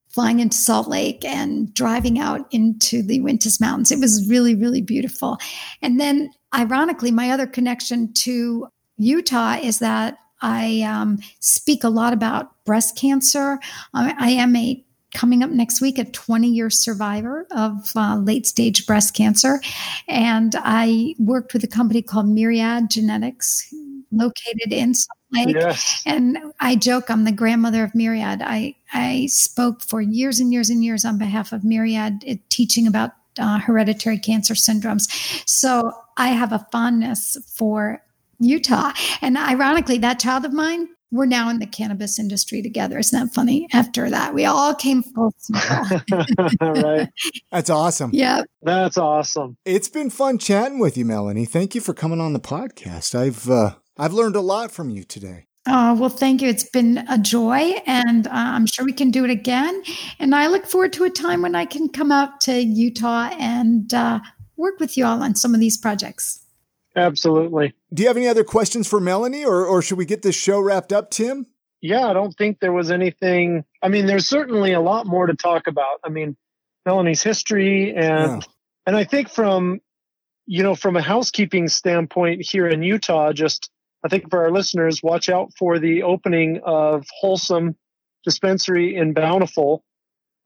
flying 0.08 0.40
into 0.40 0.56
Salt 0.56 0.88
Lake 0.88 1.24
and 1.24 1.72
driving 1.74 2.18
out 2.18 2.46
into 2.50 3.02
the 3.02 3.20
Uintas 3.20 3.60
Mountains. 3.60 3.92
It 3.92 4.00
was 4.00 4.26
really, 4.28 4.54
really 4.54 4.80
beautiful. 4.80 5.36
And 5.82 6.00
then, 6.00 6.30
ironically, 6.54 7.10
my 7.10 7.30
other 7.30 7.46
connection 7.46 8.12
to 8.14 8.68
Utah 8.96 9.58
is 9.62 9.80
that 9.80 10.16
I 10.42 10.82
um, 10.82 11.18
speak 11.40 11.84
a 11.84 11.88
lot 11.88 12.12
about 12.12 12.52
breast 12.64 12.96
cancer. 12.96 13.58
I, 13.94 14.14
I 14.18 14.30
am 14.30 14.54
a 14.56 14.82
coming 15.14 15.42
up 15.42 15.50
next 15.50 15.80
week 15.80 15.98
a 15.98 16.04
20 16.04 16.48
year 16.48 16.68
survivor 16.68 17.46
of 17.50 17.90
uh, 17.96 18.16
late 18.16 18.46
stage 18.46 18.86
breast 18.86 19.14
cancer. 19.14 19.60
And 20.08 20.54
I 20.58 21.14
worked 21.18 21.54
with 21.54 21.64
a 21.64 21.68
company 21.68 22.02
called 22.02 22.28
Myriad 22.28 22.90
Genetics, 22.90 23.72
located 24.12 24.72
in 24.72 24.94
Salt 24.94 25.18
Lake. 25.32 25.56
Yes. 25.58 26.02
And 26.04 26.38
I 26.60 26.76
joke 26.76 27.10
I'm 27.10 27.24
the 27.24 27.32
grandmother 27.32 27.82
of 27.82 27.94
Myriad. 27.94 28.42
I, 28.42 28.74
I 28.92 29.26
spoke 29.26 29.82
for 29.82 30.00
years 30.00 30.38
and 30.38 30.52
years 30.52 30.70
and 30.70 30.84
years 30.84 31.04
on 31.04 31.18
behalf 31.18 31.52
of 31.52 31.64
Myriad, 31.64 32.24
uh, 32.28 32.34
teaching 32.50 32.86
about 32.86 33.12
uh, 33.38 33.58
hereditary 33.58 34.18
cancer 34.18 34.54
syndromes. 34.54 35.08
So 35.48 35.92
I 36.16 36.28
have 36.28 36.52
a 36.52 36.66
fondness 36.72 37.36
for 37.54 38.02
Utah. 38.38 38.92
And 39.20 39.36
ironically, 39.36 39.98
that 39.98 40.18
child 40.18 40.44
of 40.44 40.52
mine, 40.52 40.88
we're 41.12 41.26
now 41.26 41.48
in 41.48 41.58
the 41.58 41.66
cannabis 41.66 42.18
industry 42.18 42.62
together. 42.62 42.98
Isn't 42.98 43.18
that 43.18 43.34
funny? 43.34 43.68
After 43.72 44.10
that, 44.10 44.34
we 44.34 44.44
all 44.44 44.74
came 44.74 45.02
full 45.02 45.32
circle. 45.38 46.00
right. 46.60 47.08
That's 47.52 47.70
awesome. 47.70 48.10
Yeah. 48.12 48.42
That's 48.62 48.98
awesome. 48.98 49.56
It's 49.64 49.88
been 49.88 50.10
fun 50.10 50.38
chatting 50.38 50.78
with 50.78 50.96
you, 50.96 51.04
Melanie. 51.04 51.44
Thank 51.44 51.74
you 51.74 51.80
for 51.80 51.94
coming 51.94 52.20
on 52.20 52.32
the 52.32 52.40
podcast. 52.40 53.14
I've 53.14 53.48
uh, 53.48 53.76
I've 53.96 54.12
learned 54.12 54.36
a 54.36 54.40
lot 54.40 54.72
from 54.72 54.90
you 54.90 55.04
today. 55.04 55.46
Oh, 55.68 55.94
well, 55.94 56.10
thank 56.10 56.42
you. 56.42 56.48
It's 56.48 56.68
been 56.68 56.98
a 57.08 57.18
joy, 57.18 57.74
and 57.86 58.28
uh, 58.28 58.30
I'm 58.32 58.66
sure 58.66 58.84
we 58.84 58.92
can 58.92 59.10
do 59.10 59.24
it 59.24 59.30
again. 59.30 59.82
And 60.20 60.32
I 60.32 60.46
look 60.46 60.64
forward 60.64 60.92
to 60.94 61.04
a 61.04 61.10
time 61.10 61.42
when 61.42 61.56
I 61.56 61.64
can 61.64 61.88
come 61.88 62.12
out 62.12 62.40
to 62.42 62.52
Utah 62.62 63.30
and 63.36 63.92
uh, 63.92 64.20
work 64.56 64.78
with 64.78 64.96
you 64.96 65.04
all 65.04 65.22
on 65.24 65.34
some 65.34 65.54
of 65.54 65.60
these 65.60 65.76
projects. 65.76 66.45
Absolutely. 66.96 67.74
Do 67.92 68.02
you 68.02 68.08
have 68.08 68.16
any 68.16 68.26
other 68.26 68.44
questions 68.44 68.88
for 68.88 68.98
Melanie, 68.98 69.44
or, 69.44 69.66
or 69.66 69.82
should 69.82 69.98
we 69.98 70.06
get 70.06 70.22
this 70.22 70.34
show 70.34 70.58
wrapped 70.58 70.92
up, 70.92 71.10
Tim? 71.10 71.46
Yeah, 71.82 72.06
I 72.06 72.14
don't 72.14 72.32
think 72.32 72.58
there 72.58 72.72
was 72.72 72.90
anything. 72.90 73.64
I 73.82 73.88
mean, 73.88 74.06
there's 74.06 74.26
certainly 74.26 74.72
a 74.72 74.80
lot 74.80 75.06
more 75.06 75.26
to 75.26 75.34
talk 75.34 75.66
about. 75.66 76.00
I 76.02 76.08
mean, 76.08 76.36
Melanie's 76.86 77.22
history, 77.22 77.94
and 77.94 78.42
yeah. 78.42 78.48
and 78.86 78.96
I 78.96 79.04
think 79.04 79.28
from 79.28 79.80
you 80.46 80.62
know 80.62 80.74
from 80.74 80.96
a 80.96 81.02
housekeeping 81.02 81.68
standpoint 81.68 82.46
here 82.48 82.66
in 82.66 82.82
Utah, 82.82 83.32
just 83.32 83.70
I 84.02 84.08
think 84.08 84.30
for 84.30 84.42
our 84.44 84.50
listeners, 84.50 85.02
watch 85.02 85.28
out 85.28 85.52
for 85.58 85.78
the 85.78 86.02
opening 86.02 86.60
of 86.64 87.04
Wholesome 87.20 87.76
Dispensary 88.24 88.96
in 88.96 89.12
Bountiful, 89.12 89.84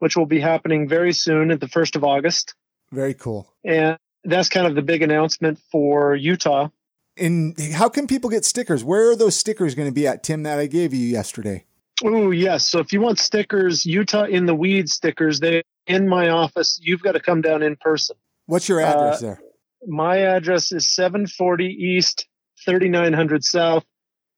which 0.01 0.17
will 0.17 0.27
be 0.27 0.41
happening 0.41 0.89
very 0.89 1.13
soon 1.13 1.51
at 1.53 1.61
the 1.61 1.69
first 1.69 1.95
of 1.95 2.03
August. 2.03 2.55
Very 2.91 3.15
cool. 3.15 3.47
And 3.65 3.99
that's 4.25 4.49
kind 4.49 4.67
of 4.67 4.75
the 4.75 4.83
big 4.83 5.03
announcement 5.03 5.59
for 5.71 6.15
Utah. 6.15 6.69
And 7.17 7.59
how 7.75 7.89
can 7.89 8.07
people 8.07 8.31
get 8.31 8.45
stickers? 8.45 8.85
Where 8.85 9.11
are 9.11 9.17
those 9.17 9.37
stickers 9.37 9.75
going 9.75 9.89
to 9.89 9.95
be 9.95 10.07
at, 10.07 10.23
Tim, 10.23 10.43
that 10.45 10.59
I 10.59 10.67
gave 10.67 10.95
you 10.95 11.07
yesterday? 11.07 11.65
Oh, 12.03 12.31
yes. 12.31 12.67
So 12.67 12.79
if 12.79 12.93
you 12.93 13.01
want 13.01 13.19
stickers, 13.19 13.85
Utah 13.85 14.25
in 14.25 14.47
the 14.47 14.55
Weed 14.55 14.89
stickers, 14.89 15.41
they 15.41 15.63
in 15.87 16.09
my 16.09 16.29
office. 16.29 16.79
You've 16.83 17.03
got 17.03 17.13
to 17.13 17.21
come 17.21 17.43
down 17.43 17.63
in 17.63 17.77
person. 17.77 18.17
What's 18.47 18.69
your 18.69 18.81
address 18.81 19.23
uh, 19.23 19.27
there? 19.27 19.41
My 19.87 20.19
address 20.19 20.73
is 20.73 20.89
740 20.89 21.67
East, 21.67 22.27
3900 22.65 23.45
South, 23.45 23.85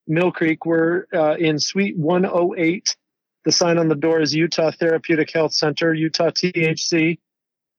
Mill 0.06 0.32
Creek. 0.32 0.64
We're 0.66 1.06
uh, 1.12 1.36
in 1.36 1.58
Suite 1.58 1.96
108. 1.96 2.96
The 3.44 3.52
sign 3.52 3.78
on 3.78 3.88
the 3.88 3.96
door 3.96 4.20
is 4.20 4.34
Utah 4.34 4.70
Therapeutic 4.70 5.30
Health 5.32 5.52
Center, 5.52 5.92
Utah 5.92 6.30
THC 6.30 7.18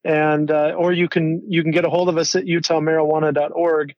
and 0.03 0.51
uh, 0.51 0.73
or 0.77 0.91
you 0.91 1.07
can 1.07 1.43
you 1.47 1.61
can 1.63 1.71
get 1.71 1.85
a 1.85 1.89
hold 1.89 2.09
of 2.09 2.17
us 2.17 2.35
at 2.35 2.45
utahmarijuana.org. 2.45 3.95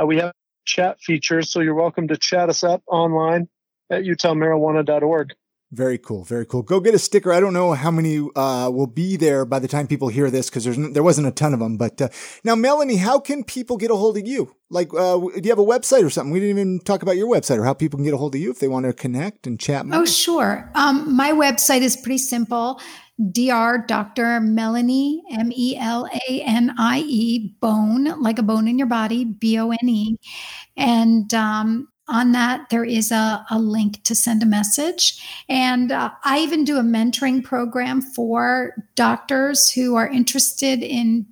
Uh, 0.00 0.06
we 0.06 0.18
have 0.18 0.32
chat 0.64 1.00
features, 1.00 1.50
so 1.50 1.60
you're 1.60 1.74
welcome 1.74 2.08
to 2.08 2.16
chat 2.16 2.48
us 2.48 2.64
up 2.64 2.82
online 2.86 3.48
at 3.90 4.02
utahmarijuana.org. 4.02 5.34
Very 5.72 5.96
cool. 5.96 6.22
Very 6.22 6.44
cool. 6.44 6.62
Go 6.62 6.80
get 6.80 6.94
a 6.94 6.98
sticker. 6.98 7.32
I 7.32 7.40
don't 7.40 7.54
know 7.54 7.72
how 7.72 7.90
many 7.90 8.18
uh, 8.36 8.68
will 8.70 8.86
be 8.86 9.16
there 9.16 9.46
by 9.46 9.58
the 9.58 9.66
time 9.66 9.86
people 9.86 10.08
hear 10.08 10.30
this 10.30 10.50
because 10.50 10.64
there 10.92 11.02
wasn't 11.02 11.28
a 11.28 11.30
ton 11.30 11.54
of 11.54 11.60
them. 11.60 11.78
But 11.78 12.00
uh, 12.02 12.08
now, 12.44 12.54
Melanie, 12.54 12.96
how 12.96 13.18
can 13.18 13.42
people 13.42 13.78
get 13.78 13.90
a 13.90 13.96
hold 13.96 14.18
of 14.18 14.26
you? 14.26 14.54
Like, 14.68 14.92
uh, 14.92 15.18
do 15.18 15.40
you 15.42 15.48
have 15.48 15.58
a 15.58 15.64
website 15.64 16.04
or 16.04 16.10
something? 16.10 16.30
We 16.30 16.40
didn't 16.40 16.58
even 16.58 16.80
talk 16.80 17.02
about 17.02 17.16
your 17.16 17.26
website 17.26 17.56
or 17.56 17.64
how 17.64 17.72
people 17.72 17.96
can 17.96 18.04
get 18.04 18.12
a 18.12 18.18
hold 18.18 18.34
of 18.34 18.40
you 18.42 18.50
if 18.50 18.58
they 18.58 18.68
want 18.68 18.84
to 18.84 18.92
connect 18.92 19.46
and 19.46 19.58
chat 19.58 19.86
more. 19.86 20.00
Oh, 20.00 20.04
sure. 20.04 20.70
Um, 20.74 21.16
my 21.16 21.30
website 21.30 21.80
is 21.80 21.96
pretty 21.96 22.18
simple. 22.18 22.78
Dr. 23.30 23.84
Dr. 23.86 24.40
Melanie, 24.40 25.22
M 25.30 25.52
E 25.52 25.76
L 25.78 26.06
A 26.28 26.42
N 26.42 26.74
I 26.78 27.00
E, 27.00 27.54
bone, 27.60 28.20
like 28.20 28.38
a 28.38 28.42
bone 28.42 28.68
in 28.68 28.78
your 28.78 28.88
body, 28.88 29.24
B 29.24 29.58
O 29.58 29.70
N 29.70 29.88
E. 29.88 30.18
And 30.76 31.32
um, 31.32 31.88
on 32.08 32.32
that, 32.32 32.68
there 32.70 32.84
is 32.84 33.12
a, 33.12 33.44
a, 33.50 33.58
link 33.58 34.02
to 34.04 34.14
send 34.14 34.42
a 34.42 34.46
message. 34.46 35.22
And 35.48 35.92
uh, 35.92 36.10
I 36.24 36.40
even 36.40 36.64
do 36.64 36.76
a 36.78 36.82
mentoring 36.82 37.44
program 37.44 38.02
for 38.02 38.74
doctors 38.96 39.70
who 39.70 39.94
are 39.94 40.08
interested 40.08 40.82
in 40.82 41.26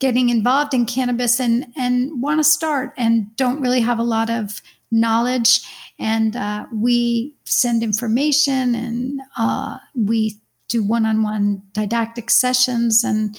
getting 0.00 0.28
involved 0.28 0.74
in 0.74 0.86
cannabis 0.86 1.38
and, 1.38 1.66
and 1.76 2.20
want 2.20 2.40
to 2.40 2.44
start 2.44 2.92
and 2.96 3.34
don't 3.36 3.60
really 3.60 3.80
have 3.80 3.98
a 3.98 4.04
lot 4.04 4.30
of 4.30 4.60
knowledge. 4.90 5.60
And 5.98 6.34
uh, 6.34 6.66
we 6.72 7.34
send 7.44 7.82
information 7.82 8.74
and 8.74 9.20
uh, 9.38 9.78
we 9.94 10.40
do 10.68 10.82
one 10.82 11.06
on 11.06 11.22
one 11.22 11.62
didactic 11.72 12.30
sessions. 12.30 13.04
And 13.04 13.38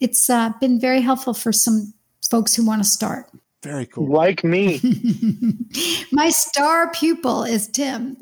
it's 0.00 0.28
uh, 0.28 0.52
been 0.60 0.80
very 0.80 1.00
helpful 1.00 1.32
for 1.32 1.52
some 1.52 1.94
folks 2.28 2.54
who 2.54 2.66
want 2.66 2.82
to 2.82 2.88
start. 2.88 3.30
Very 3.62 3.86
cool. 3.86 4.12
Like 4.12 4.42
me. 4.42 4.80
My 6.12 6.30
star 6.30 6.90
pupil 6.90 7.44
is 7.44 7.68
Tim. 7.68 8.16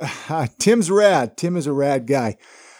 uh, 0.00 0.46
Tim's 0.58 0.90
rad. 0.90 1.36
Tim 1.36 1.56
is 1.56 1.66
a 1.66 1.72
rad 1.72 2.06
guy. 2.06 2.36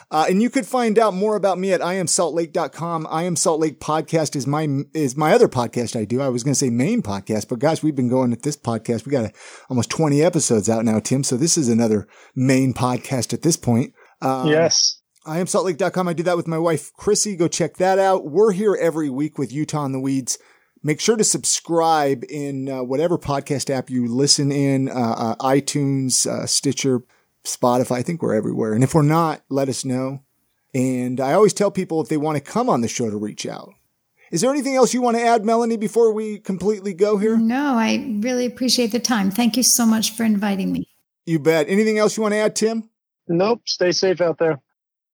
Uh, 0.09 0.27
and 0.29 0.41
you 0.41 0.49
could 0.49 0.67
find 0.67 1.01
out 1.01 1.15
more 1.15 1.35
about 1.35 1.59
me 1.59 1.73
at 1.73 1.81
iamsaltlake.com. 1.81 3.09
I 3.11 3.25
am 3.25 3.35
Salt 3.35 3.59
Lake 3.59 3.81
podcast 3.81 4.37
is 4.37 4.47
my, 4.47 4.69
is 4.95 5.17
my 5.17 5.33
other 5.33 5.49
podcast 5.49 5.99
I 5.99 6.05
do. 6.05 6.21
I 6.21 6.29
was 6.29 6.45
going 6.45 6.53
to 6.53 6.59
say 6.59 6.71
main 6.71 7.03
podcast, 7.03 7.49
but 7.49 7.59
gosh, 7.59 7.83
we've 7.83 7.97
been 7.97 8.09
going 8.09 8.33
at 8.33 8.43
this 8.43 8.57
podcast. 8.57 9.05
We 9.05 9.11
got 9.11 9.25
a, 9.25 9.33
almost 9.69 9.91
20 9.91 10.23
episodes 10.23 10.69
out 10.69 10.85
now, 10.85 11.01
Tim. 11.01 11.25
So 11.25 11.37
this 11.37 11.59
is 11.59 11.69
another 11.69 12.07
main 12.37 12.73
podcast 12.73 13.33
at 13.33 13.43
this 13.43 13.57
point. 13.57 13.95
Um, 14.23 14.47
yes. 14.47 15.01
I 15.25 15.41
am 15.41 15.47
saltlake.com. 15.47 16.07
I 16.07 16.13
do 16.13 16.23
that 16.23 16.37
with 16.37 16.47
my 16.47 16.59
wife, 16.59 16.93
Chrissy. 16.93 17.35
Go 17.35 17.49
check 17.49 17.77
that 17.79 17.99
out. 17.99 18.27
We're 18.31 18.53
here 18.53 18.77
every 18.81 19.11
week 19.11 19.39
with 19.39 19.53
Utah 19.53 19.85
in 19.87 19.91
the 19.91 20.01
Weeds. 20.01 20.39
Make 20.83 21.01
sure 21.01 21.17
to 21.17 21.25
subscribe 21.25 22.25
in 22.29 22.69
uh, 22.69 22.83
whatever 22.83 23.19
podcast 23.19 23.71
app 23.71 23.91
you 23.91 24.07
listen 24.07 24.53
in, 24.53 24.89
uh, 24.89 24.93
uh, 24.93 25.35
iTunes, 25.37 26.27
uh, 26.27 26.47
Stitcher, 26.47 27.03
Spotify. 27.45 27.97
I 27.97 28.03
think 28.03 28.23
we're 28.23 28.35
everywhere. 28.35 28.73
And 28.73 28.85
if 28.85 28.95
we're 28.95 29.03
not, 29.03 29.43
let 29.49 29.69
us 29.69 29.85
know. 29.85 30.23
And 30.75 31.21
I 31.21 31.33
always 31.33 31.55
tell 31.55 31.71
people 31.71 32.01
if 32.01 32.09
they 32.09 32.17
want 32.17 32.37
to 32.37 32.41
come 32.53 32.69
on 32.69 32.83
the 32.83 32.89
show 32.89 33.11
to 33.11 33.17
reach 33.17 33.47
out. 33.47 33.73
Is 34.31 34.41
there 34.41 34.51
anything 34.51 34.75
else 34.75 34.93
you 34.93 35.01
want 35.01 35.17
to 35.17 35.23
add, 35.23 35.45
Melanie, 35.45 35.77
before 35.77 36.13
we 36.13 36.39
completely 36.39 36.93
go 36.93 37.17
here? 37.17 37.37
No, 37.37 37.75
I 37.75 38.19
really 38.21 38.45
appreciate 38.45 38.93
the 38.93 38.99
time. 38.99 39.31
Thank 39.31 39.57
you 39.57 39.63
so 39.63 39.87
much 39.87 40.11
for 40.13 40.25
inviting 40.25 40.73
me. 40.73 40.89
You 41.25 41.39
bet. 41.39 41.69
Anything 41.69 41.99
else 41.99 42.17
you 42.17 42.23
want 42.23 42.33
to 42.35 42.39
add, 42.39 42.57
Tim? 42.57 42.91
Nope. 43.29 43.63
Stay 43.67 43.93
safe 43.93 44.21
out 44.21 44.39
there. 44.39 44.61